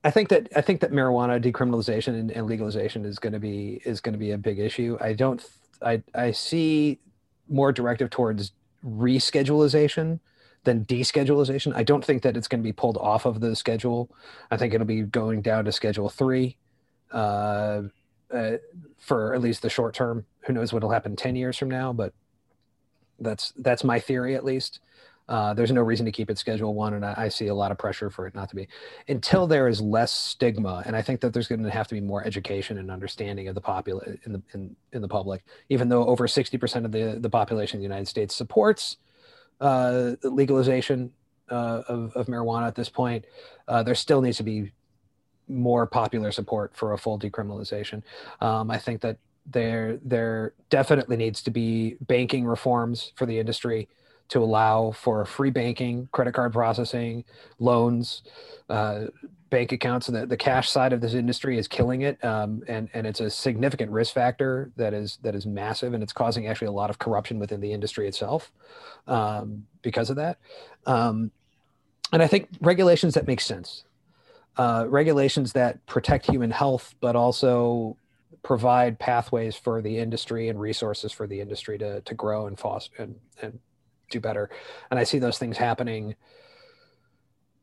[0.04, 3.84] I think that I think that marijuana decriminalization and, and legalization is going to be
[3.86, 4.98] is going to be a big issue.
[5.00, 5.46] I don't
[5.84, 7.00] I I see
[7.48, 8.54] more directive towards
[8.84, 10.20] reschedulization
[10.70, 11.76] than deschedulization.
[11.76, 14.12] I don't think that it's going to be pulled off of the schedule.
[14.52, 16.58] I think it'll be going down to Schedule Three
[17.12, 17.82] uh,
[18.32, 18.52] uh,
[19.00, 20.26] for at least the short term.
[20.42, 21.92] Who knows what'll happen ten years from now?
[21.92, 22.14] But
[23.20, 24.80] that's that's my theory at least.
[25.28, 27.72] Uh, there's no reason to keep it schedule one, and I, I, see a lot
[27.72, 28.68] of pressure for it not to be
[29.08, 30.82] until there is less stigma.
[30.88, 33.54] And I think that there's going to have to be more education and understanding of
[33.54, 35.44] the popula- in the in, in the public.
[35.70, 38.98] Even though over 60% of the the population of the United States supports
[39.60, 41.12] uh, legalization
[41.50, 43.26] uh, of, of marijuana at this point,
[43.68, 44.72] uh, there still needs to be
[45.48, 48.04] more popular support for a full decriminalization.
[48.40, 53.88] Um, I think that there there definitely needs to be banking reforms for the industry
[54.30, 57.26] to allow for free banking, credit card processing,
[57.58, 58.22] loans,
[58.70, 59.06] uh,
[59.50, 60.08] bank accounts.
[60.08, 63.20] And the, the cash side of this industry is killing it, um, and and it's
[63.20, 66.90] a significant risk factor that is that is massive, and it's causing actually a lot
[66.90, 68.52] of corruption within the industry itself
[69.08, 70.38] um, because of that.
[70.86, 71.32] Um,
[72.12, 73.84] and I think regulations that make sense,
[74.58, 77.98] uh, regulations that protect human health, but also
[78.42, 83.04] provide pathways for the industry and resources for the industry to, to grow and foster
[83.04, 83.60] and, and
[84.10, 84.50] do better.
[84.90, 86.16] And I see those things happening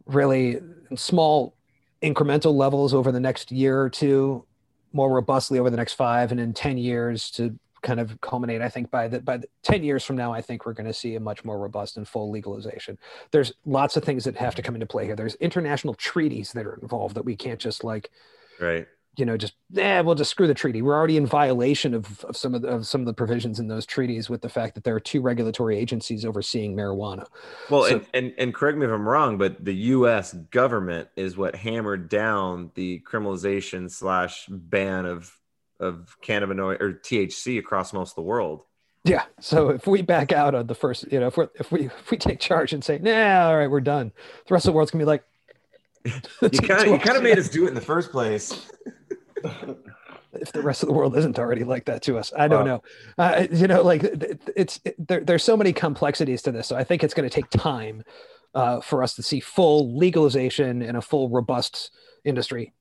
[0.04, 0.60] really
[0.94, 1.55] small
[2.02, 4.44] incremental levels over the next year or two,
[4.92, 8.60] more robustly over the next five, and in 10 years to kind of culminate.
[8.60, 10.92] I think by the by the 10 years from now, I think we're going to
[10.92, 12.98] see a much more robust and full legalization.
[13.30, 15.16] There's lots of things that have to come into play here.
[15.16, 18.10] There's international treaties that are involved that we can't just like
[18.60, 18.86] right
[19.16, 20.82] you know, just yeah, we'll just screw the treaty.
[20.82, 23.68] We're already in violation of, of some of the, of some of the provisions in
[23.68, 27.26] those treaties with the fact that there are two regulatory agencies overseeing marijuana.
[27.70, 30.32] Well, so, and, and and correct me if I'm wrong, but the U.S.
[30.32, 35.32] government is what hammered down the criminalization slash ban of
[35.80, 38.62] of cannabinoid or THC across most of the world.
[39.04, 39.22] Yeah.
[39.40, 42.10] So if we back out of the first, you know, if we if we if
[42.10, 44.12] we take charge and say, nah, all right, we're done,
[44.46, 45.22] the rest of the world's gonna be like,
[46.04, 46.10] you
[46.60, 48.68] kind of you kind of made us do it in the first place.
[50.32, 52.82] If the rest of the world isn't already like that to us, I don't know.
[53.18, 54.02] Uh, you know, like
[54.54, 56.66] it's it, there, there's so many complexities to this.
[56.68, 58.04] So I think it's going to take time
[58.54, 61.90] uh, for us to see full legalization and a full robust
[62.24, 62.72] industry.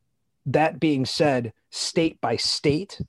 [0.46, 3.02] That being said, state by state,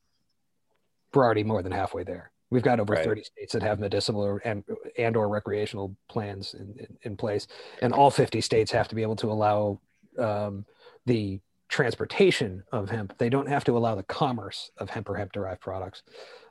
[1.15, 2.33] we're already more than halfway there.
[2.51, 3.05] We've got over right.
[3.05, 4.63] 30 states that have medicinal or, and,
[4.97, 7.49] and or recreational plans in, in, in, place.
[7.83, 9.81] And all 50 states have to be able to allow
[10.19, 10.65] um,
[11.07, 13.19] the transportation of hemp.
[13.19, 16.03] They don't have to allow the commerce of hemp or hemp derived products.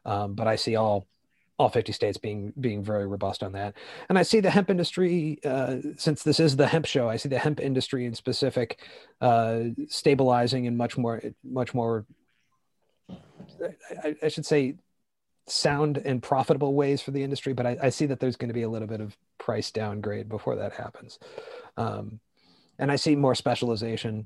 [0.05, 1.07] Um, but I see all
[1.57, 3.75] all 50 states being being very robust on that
[4.09, 7.29] and i see the hemp industry uh, since this is the hemp show i see
[7.29, 8.79] the hemp industry in specific
[9.21, 12.05] uh, stabilizing in much more much more
[14.03, 14.75] I, I, should say
[15.47, 18.53] sound and profitable ways for the industry but i, I see that there's going to
[18.53, 21.19] be a little bit of price downgrade before that happens
[21.77, 22.19] um,
[22.79, 24.25] and i see more specialization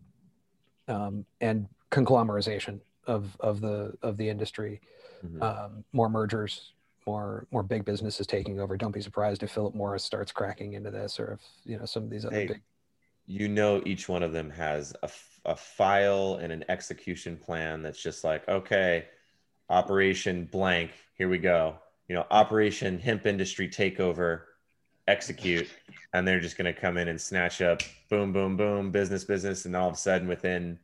[0.90, 4.82] um, and conglomerization of of the of the industry
[5.26, 5.42] mm-hmm.
[5.42, 6.74] um, more mergers
[7.10, 8.78] more more big businesses taking over.
[8.78, 12.04] Don't be surprised if Philip Morris starts cracking into this, or if you know some
[12.04, 12.62] of these other hey, big.
[13.26, 15.10] You know, each one of them has a,
[15.46, 19.06] a file and an execution plan that's just like, okay,
[19.70, 21.76] Operation blank, here we go.
[22.08, 24.42] You know, Operation Hemp Industry Takeover,
[25.08, 25.70] execute,
[26.14, 29.66] and they're just going to come in and snatch up, boom, boom, boom, business, business,
[29.66, 30.80] and all of a sudden, within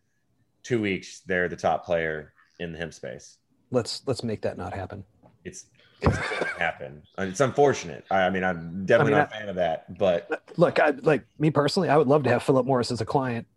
[0.63, 3.37] two weeks, they're the top player in the hemp space.
[3.71, 5.03] Let's let's make that not happen.
[5.43, 5.65] It's
[6.01, 7.01] it's gonna happen.
[7.17, 8.05] It's unfortunate.
[8.11, 9.97] I, I, mean, I'm definitely I mean, not a fan of that.
[9.97, 13.05] But look, I, like me personally, I would love to have Philip Morris as a
[13.05, 13.47] client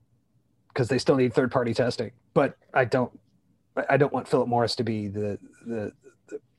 [0.68, 2.12] because they still need third party testing.
[2.34, 3.18] But I don't.
[3.88, 5.92] I don't want Philip Morris to be the the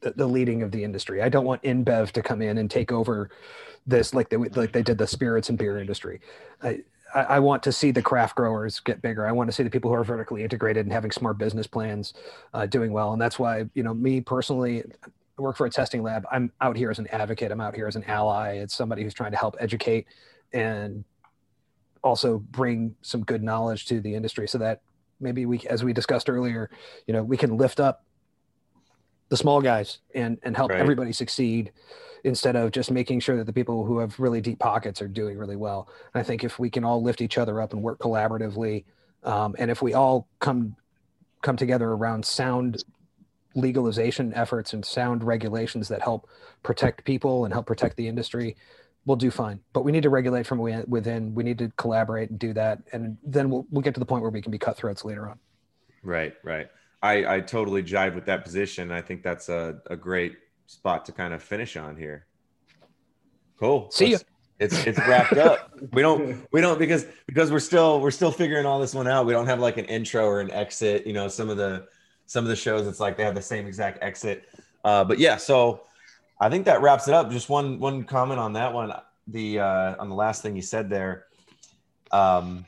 [0.02, 1.22] the, the leading of the industry.
[1.22, 3.30] I don't want InBev to come in and take over
[3.88, 6.22] this like they like they did the spirits and beer industry.
[6.62, 6.82] I,
[7.14, 9.28] I, want to see the craft growers get bigger.
[9.28, 12.14] I want to see the people who are vertically integrated and having smart business plans
[12.54, 13.14] uh, doing well.
[13.14, 16.26] And that's why, you know, me personally, I work for a testing lab.
[16.32, 17.52] I'm out here as an advocate.
[17.52, 18.58] I'm out here as an ally.
[18.58, 20.06] It's somebody who's trying to help educate
[20.54, 21.04] and
[22.04, 24.82] also bring some good knowledge to the industry so that
[25.20, 26.70] maybe we, as we discussed earlier,
[27.08, 28.04] you know, we can lift up
[29.30, 30.80] the small guys and, and help right.
[30.80, 31.72] everybody succeed
[32.24, 35.38] instead of just making sure that the people who have really deep pockets are doing
[35.38, 35.88] really well.
[36.14, 38.84] And I think if we can all lift each other up and work collaboratively,
[39.24, 40.76] um, and if we all come
[41.42, 42.84] come together around sound
[43.56, 46.28] legalization efforts and sound regulations that help
[46.64, 48.56] protect people and help protect the industry,
[49.06, 49.60] we'll do fine.
[49.74, 51.34] But we need to regulate from within.
[51.34, 54.22] We need to collaborate and do that, and then we'll we'll get to the point
[54.22, 55.40] where we can be cutthroats later on.
[56.04, 56.70] Right, right.
[57.02, 58.92] I I totally jive with that position.
[58.92, 62.26] I think that's a a great spot to kind of finish on here.
[63.58, 63.90] Cool.
[63.92, 64.30] See Let's, you.
[64.60, 65.72] It's it's wrapped up.
[65.94, 69.26] We don't we don't because because we're still we're still figuring all this one out.
[69.26, 71.08] We don't have like an intro or an exit.
[71.08, 71.88] You know, some of the
[72.30, 74.48] some of the shows it's like they have the same exact exit
[74.86, 75.82] uh, but yeah so
[76.40, 78.94] i think that wraps it up just one one comment on that one
[79.28, 81.26] the uh, on the last thing you said there
[82.12, 82.64] um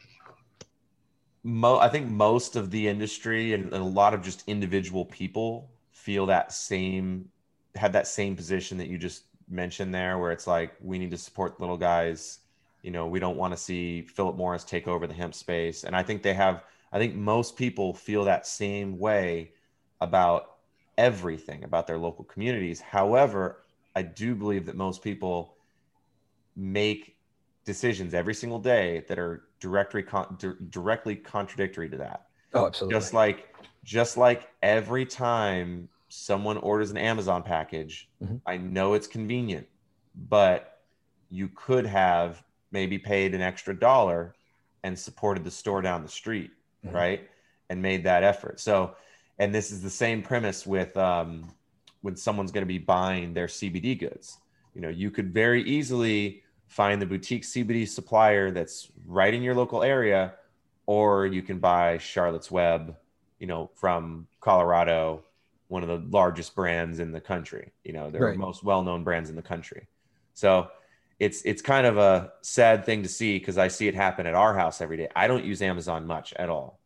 [1.44, 5.70] mo- i think most of the industry and, and a lot of just individual people
[5.92, 7.30] feel that same
[7.76, 11.18] have that same position that you just mentioned there where it's like we need to
[11.18, 12.40] support little guys
[12.84, 15.96] you know we don't want to see philip morris take over the hemp space and
[15.96, 19.52] i think they have I think most people feel that same way
[20.02, 20.56] about
[20.98, 22.82] everything about their local communities.
[22.82, 23.64] However,
[23.96, 25.56] I do believe that most people
[26.56, 27.16] make
[27.64, 32.28] decisions every single day that are directly con- di- directly contradictory to that.
[32.54, 33.00] Oh, absolutely.
[33.00, 33.56] Just like
[33.86, 38.36] just like every time someone orders an Amazon package, mm-hmm.
[38.46, 39.68] I know it's convenient,
[40.28, 40.82] but
[41.30, 42.44] you could have
[42.74, 44.36] maybe paid an extra dollar
[44.84, 46.52] and supported the store down the street
[46.86, 46.96] mm-hmm.
[46.96, 47.30] right?
[47.70, 48.60] And made that effort.
[48.60, 48.96] So,
[49.40, 51.50] and this is the same premise with um,
[52.02, 54.38] when someone's going to be buying their CBD goods.
[54.76, 59.54] You know, you could very easily find the boutique CBD supplier that's right in your
[59.54, 60.36] local area,
[60.86, 62.96] or you can buy Charlotte's Web,
[63.40, 65.22] you know, from Colorado,
[65.68, 67.74] one of the largest brands in the country.
[67.84, 68.32] You know, they're right.
[68.32, 69.90] the most well-known brands in the country.
[70.34, 70.70] So
[71.20, 74.34] it's it's kind of a sad thing to see because I see it happen at
[74.34, 75.10] our house every day.
[75.14, 76.80] I don't use Amazon much at all.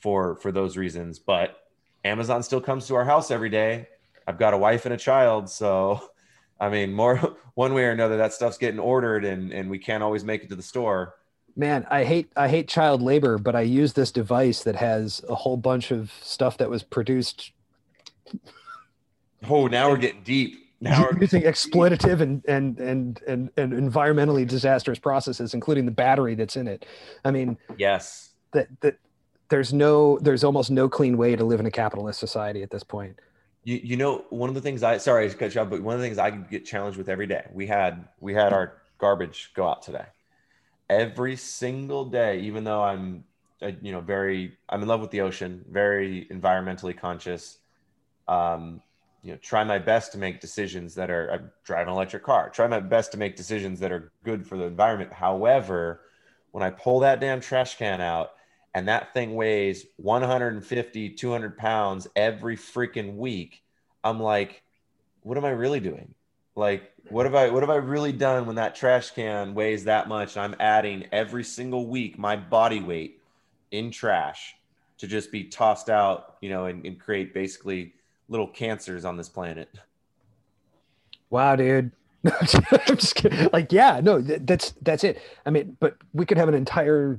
[0.00, 1.18] for for those reasons.
[1.18, 1.56] But
[2.04, 3.88] Amazon still comes to our house every day.
[4.24, 6.00] I've got a wife and a child, so
[6.62, 7.16] I mean, more
[7.54, 10.48] one way or another, that stuff's getting ordered, and and we can't always make it
[10.50, 11.16] to the store.
[11.56, 15.34] Man, I hate I hate child labor, but I use this device that has a
[15.34, 17.50] whole bunch of stuff that was produced.
[19.50, 20.60] Oh, now we're getting deep.
[20.80, 26.36] Now we're using exploitative and, and and and and environmentally disastrous processes, including the battery
[26.36, 26.86] that's in it.
[27.24, 28.98] I mean, yes, that that
[29.48, 32.84] there's no there's almost no clean way to live in a capitalist society at this
[32.84, 33.18] point.
[33.64, 35.94] You, you know one of the things I sorry to cut you off, but one
[35.94, 37.46] of the things I get challenged with every day.
[37.52, 40.06] We had we had our garbage go out today.
[40.90, 43.24] Every single day, even though I'm
[43.60, 47.58] you know very I'm in love with the ocean, very environmentally conscious.
[48.26, 48.82] Um,
[49.22, 52.50] you know, try my best to make decisions that are I drive an electric car.
[52.50, 55.12] Try my best to make decisions that are good for the environment.
[55.12, 56.00] However,
[56.50, 58.32] when I pull that damn trash can out
[58.74, 63.62] and that thing weighs 150 200 pounds every freaking week.
[64.04, 64.62] I'm like
[65.22, 66.14] what am i really doing?
[66.56, 70.08] Like what have i what have i really done when that trash can weighs that
[70.08, 70.36] much?
[70.36, 73.20] And i'm adding every single week my body weight
[73.70, 74.54] in trash
[74.98, 77.94] to just be tossed out you know and, and create basically
[78.28, 79.68] little cancers on this planet.
[81.30, 81.92] Wow dude.
[82.26, 83.48] I'm just kidding.
[83.52, 85.20] Like, yeah, no, that's that's it.
[85.44, 87.18] I mean, but we could have an entire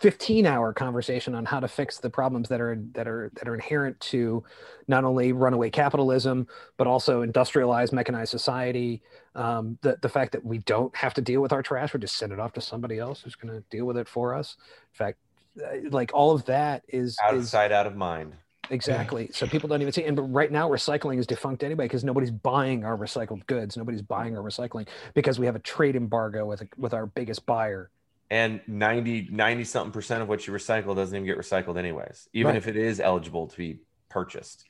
[0.00, 3.54] 15 hour conversation on how to fix the problems that are that are that are
[3.54, 4.44] inherent to
[4.86, 6.46] not only runaway capitalism
[6.76, 9.02] but also industrialized mechanized society.
[9.34, 12.16] Um, the, the fact that we don't have to deal with our trash we just
[12.16, 14.56] send it off to somebody else who's going to deal with it for us.
[14.92, 15.18] In fact
[15.60, 18.34] uh, like all of that is out of is, sight out of mind.
[18.70, 19.30] Exactly.
[19.32, 22.30] So people don't even see and but right now recycling is defunct anyway because nobody's
[22.30, 23.76] buying our recycled goods.
[23.76, 27.90] Nobody's buying our recycling because we have a trade embargo with with our biggest buyer
[28.30, 32.50] and 90 90 something percent of what you recycle doesn't even get recycled anyways even
[32.50, 32.56] right.
[32.56, 34.68] if it is eligible to be purchased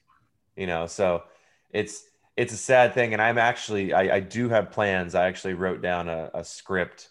[0.58, 0.86] you know?
[0.86, 1.22] So
[1.70, 2.04] it's
[2.36, 5.14] it's a sad thing and i'm actually i, I do have plans.
[5.14, 7.08] I actually wrote down a, a script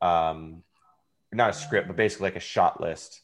[0.00, 0.62] um
[1.32, 3.20] not a script but basically like a shot list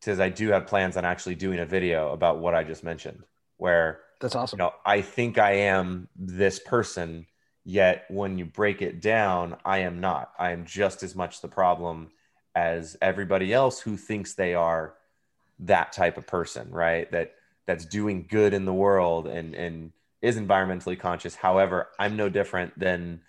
[0.00, 3.22] says i do have plans on actually doing a video about what i just mentioned
[3.56, 4.58] where that's awesome.
[4.58, 7.26] you know i think i am this person
[7.68, 10.30] Yet when you break it down, I am not.
[10.38, 12.12] I am just as much the problem
[12.54, 14.94] as everybody else who thinks they are
[15.58, 17.10] that type of person, right?
[17.10, 17.34] That
[17.66, 19.90] that's doing good in the world and and
[20.22, 21.34] is environmentally conscious.
[21.34, 23.22] However, I'm no different than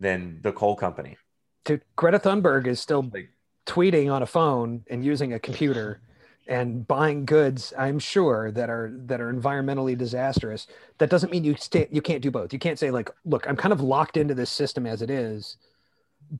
[0.00, 1.18] than the coal company.
[1.66, 3.28] Dude, Greta Thunberg is still like,
[3.66, 6.00] tweeting on a phone and using a computer
[6.46, 10.66] and buying goods i'm sure that are that are environmentally disastrous
[10.98, 12.52] that doesn't mean you stay you can't do both.
[12.52, 15.56] You can't say like look i'm kind of locked into this system as it is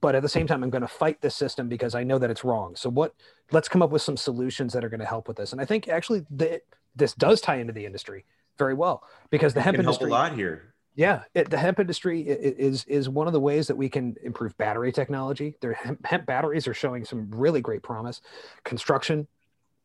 [0.00, 2.30] but at the same time i'm going to fight this system because i know that
[2.30, 2.76] it's wrong.
[2.76, 3.14] So what
[3.50, 5.52] let's come up with some solutions that are going to help with this.
[5.52, 6.62] And i think actually that
[6.94, 8.24] this does tie into the industry
[8.58, 10.74] very well because the hemp industry a lot here.
[10.96, 14.56] Yeah it, the hemp industry is is one of the ways that we can improve
[14.58, 15.56] battery technology.
[15.60, 18.20] Their hemp, hemp batteries are showing some really great promise.
[18.64, 19.26] Construction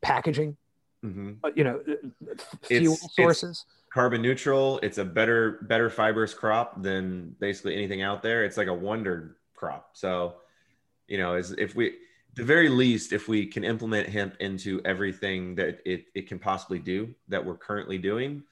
[0.01, 0.57] packaging,
[1.03, 1.33] mm-hmm.
[1.43, 3.49] Uh, you know, uh, fuel it's, sources.
[3.49, 4.79] It's carbon neutral.
[4.83, 8.43] It's a better better fibrous crop than basically anything out there.
[8.43, 9.91] It's like a wonder crop.
[9.93, 10.35] So,
[11.07, 11.95] you know, as if we
[12.35, 16.79] the very least, if we can implement hemp into everything that it, it can possibly
[16.79, 18.43] do that we're currently doing,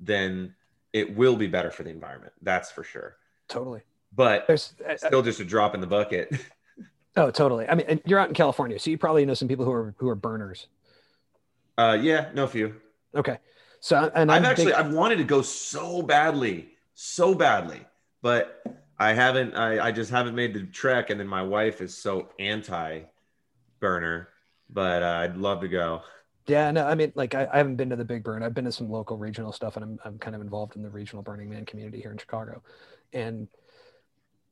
[0.00, 0.54] then
[0.92, 2.32] it will be better for the environment.
[2.42, 3.16] That's for sure.
[3.48, 3.82] Totally.
[4.14, 6.32] But There's, uh, still just a drop in the bucket.
[7.16, 7.68] oh, totally.
[7.68, 10.08] I mean, you're out in California, so you probably know some people who are who
[10.08, 10.68] are burners.
[11.76, 12.76] Uh, yeah, no few.
[13.14, 13.38] Okay.
[13.80, 17.80] So, and I've actually I've wanted to go so badly, so badly,
[18.22, 18.62] but
[18.98, 19.54] I haven't.
[19.54, 23.02] I, I just haven't made the trek, and then my wife is so anti
[23.80, 24.28] burner,
[24.70, 26.02] but uh, I'd love to go.
[26.46, 28.42] Yeah, no, I mean, like I, I, haven't been to the big burn.
[28.42, 30.90] I've been to some local regional stuff, and I'm I'm kind of involved in the
[30.90, 32.62] regional Burning Man community here in Chicago,
[33.12, 33.48] and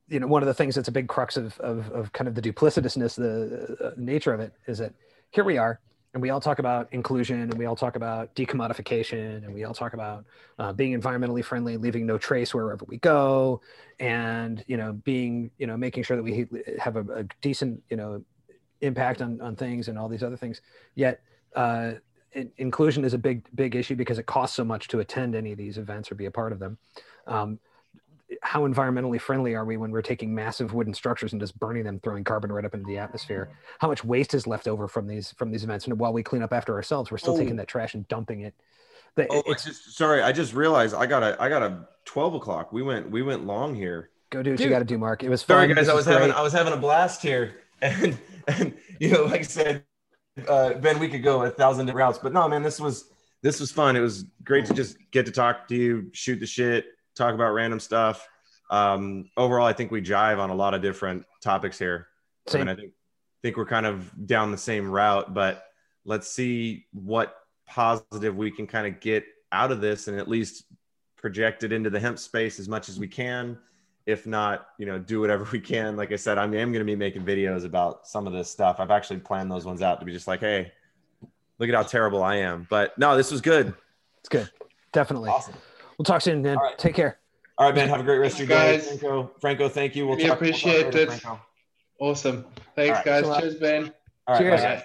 [0.09, 2.35] you know, one of the things that's a big crux of of, of kind of
[2.35, 4.93] the duplicitousness, the uh, nature of it, is that
[5.31, 5.81] here we are
[6.15, 9.75] and we all talk about inclusion and we all talk about decommodification and we all
[9.75, 10.25] talk about
[10.59, 13.61] uh, being environmentally friendly leaving no trace wherever we go
[13.99, 16.47] and you know being you know making sure that we
[16.79, 18.23] have a, a decent you know
[18.83, 20.61] impact on, on things and all these other things.
[20.95, 21.23] Yet
[21.57, 21.93] uh,
[22.59, 25.59] inclusion is a big big issue because it costs so much to attend any of
[25.59, 26.79] these events or be a part of them.
[27.27, 27.59] Um,
[28.43, 32.01] how environmentally friendly are we when we're taking massive wooden structures and just burning them,
[32.01, 33.51] throwing carbon right up into the atmosphere?
[33.79, 35.87] How much waste is left over from these from these events?
[35.87, 37.39] And while we clean up after ourselves, we're still oh.
[37.39, 38.55] taking that trash and dumping it.
[39.15, 40.23] The, oh, it's just sorry.
[40.23, 42.73] I just realized I got a I got a twelve o'clock.
[42.73, 44.11] We went we went long here.
[44.31, 44.65] Go do what Dude.
[44.65, 45.23] you got to do, Mark.
[45.23, 45.57] It was fun.
[45.57, 46.33] Sorry guys, I was having.
[46.33, 48.19] I was having a blast here, and
[48.49, 49.85] and you know, like I said,
[50.49, 53.11] uh, Ben, we could go a thousand different routes, but no, man, this was
[53.43, 53.97] this was fun.
[53.97, 57.53] It was great to just get to talk to you, shoot the shit, talk about
[57.53, 58.29] random stuff.
[58.71, 62.09] Um, overall, I think we jive on a lot of different topics here.
[62.53, 62.93] I mean, I think
[63.43, 65.67] think we're kind of down the same route, but
[66.05, 67.37] let's see what
[67.67, 70.65] positive we can kind of get out of this and at least
[71.17, 73.59] project it into the hemp space as much as we can.
[74.07, 75.97] If not, you know, do whatever we can.
[75.97, 78.77] Like I said, I am going to be making videos about some of this stuff.
[78.79, 80.73] I've actually planned those ones out to be just like, hey,
[81.59, 82.67] look at how terrible I am.
[82.71, 83.75] But no, this was good.
[84.21, 84.51] It's good.
[84.93, 85.31] Definitely.
[85.31, 85.55] Awesome.
[86.03, 86.57] We'll talk soon, man.
[86.57, 86.77] All right.
[86.77, 87.21] Take care.
[87.59, 87.89] All right, man.
[87.89, 88.79] Have a great rest of your day.
[88.79, 88.89] Guys.
[88.89, 90.09] Franco, Franco, thank you.
[90.09, 91.13] We'll We talk appreciate later, it.
[91.13, 91.41] Franco.
[92.01, 92.45] Awesome.
[92.75, 93.05] Thanks, All right.
[93.05, 93.25] guys.
[93.25, 93.93] So, Cheers, Ben.
[94.27, 94.83] All right, Cheers.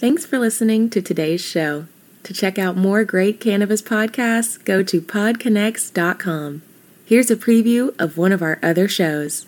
[0.00, 1.84] Thanks for listening to today's show.
[2.22, 6.62] To check out more great cannabis podcasts, go to podconnects.com.
[7.04, 9.44] Here's a preview of one of our other shows.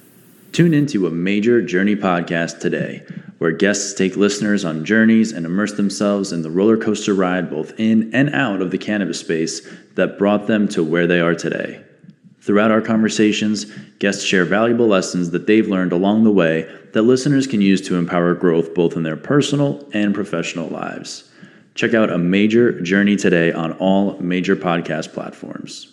[0.53, 3.03] Tune into a major journey podcast today,
[3.39, 7.73] where guests take listeners on journeys and immerse themselves in the roller coaster ride both
[7.81, 11.83] in and out of the cannabis space that brought them to where they are today.
[12.43, 13.65] Throughout our conversations,
[14.01, 17.97] guests share valuable lessons that they've learned along the way that listeners can use to
[17.97, 21.31] empower growth both in their personal and professional lives.
[21.75, 25.92] Check out a major journey today on all major podcast platforms.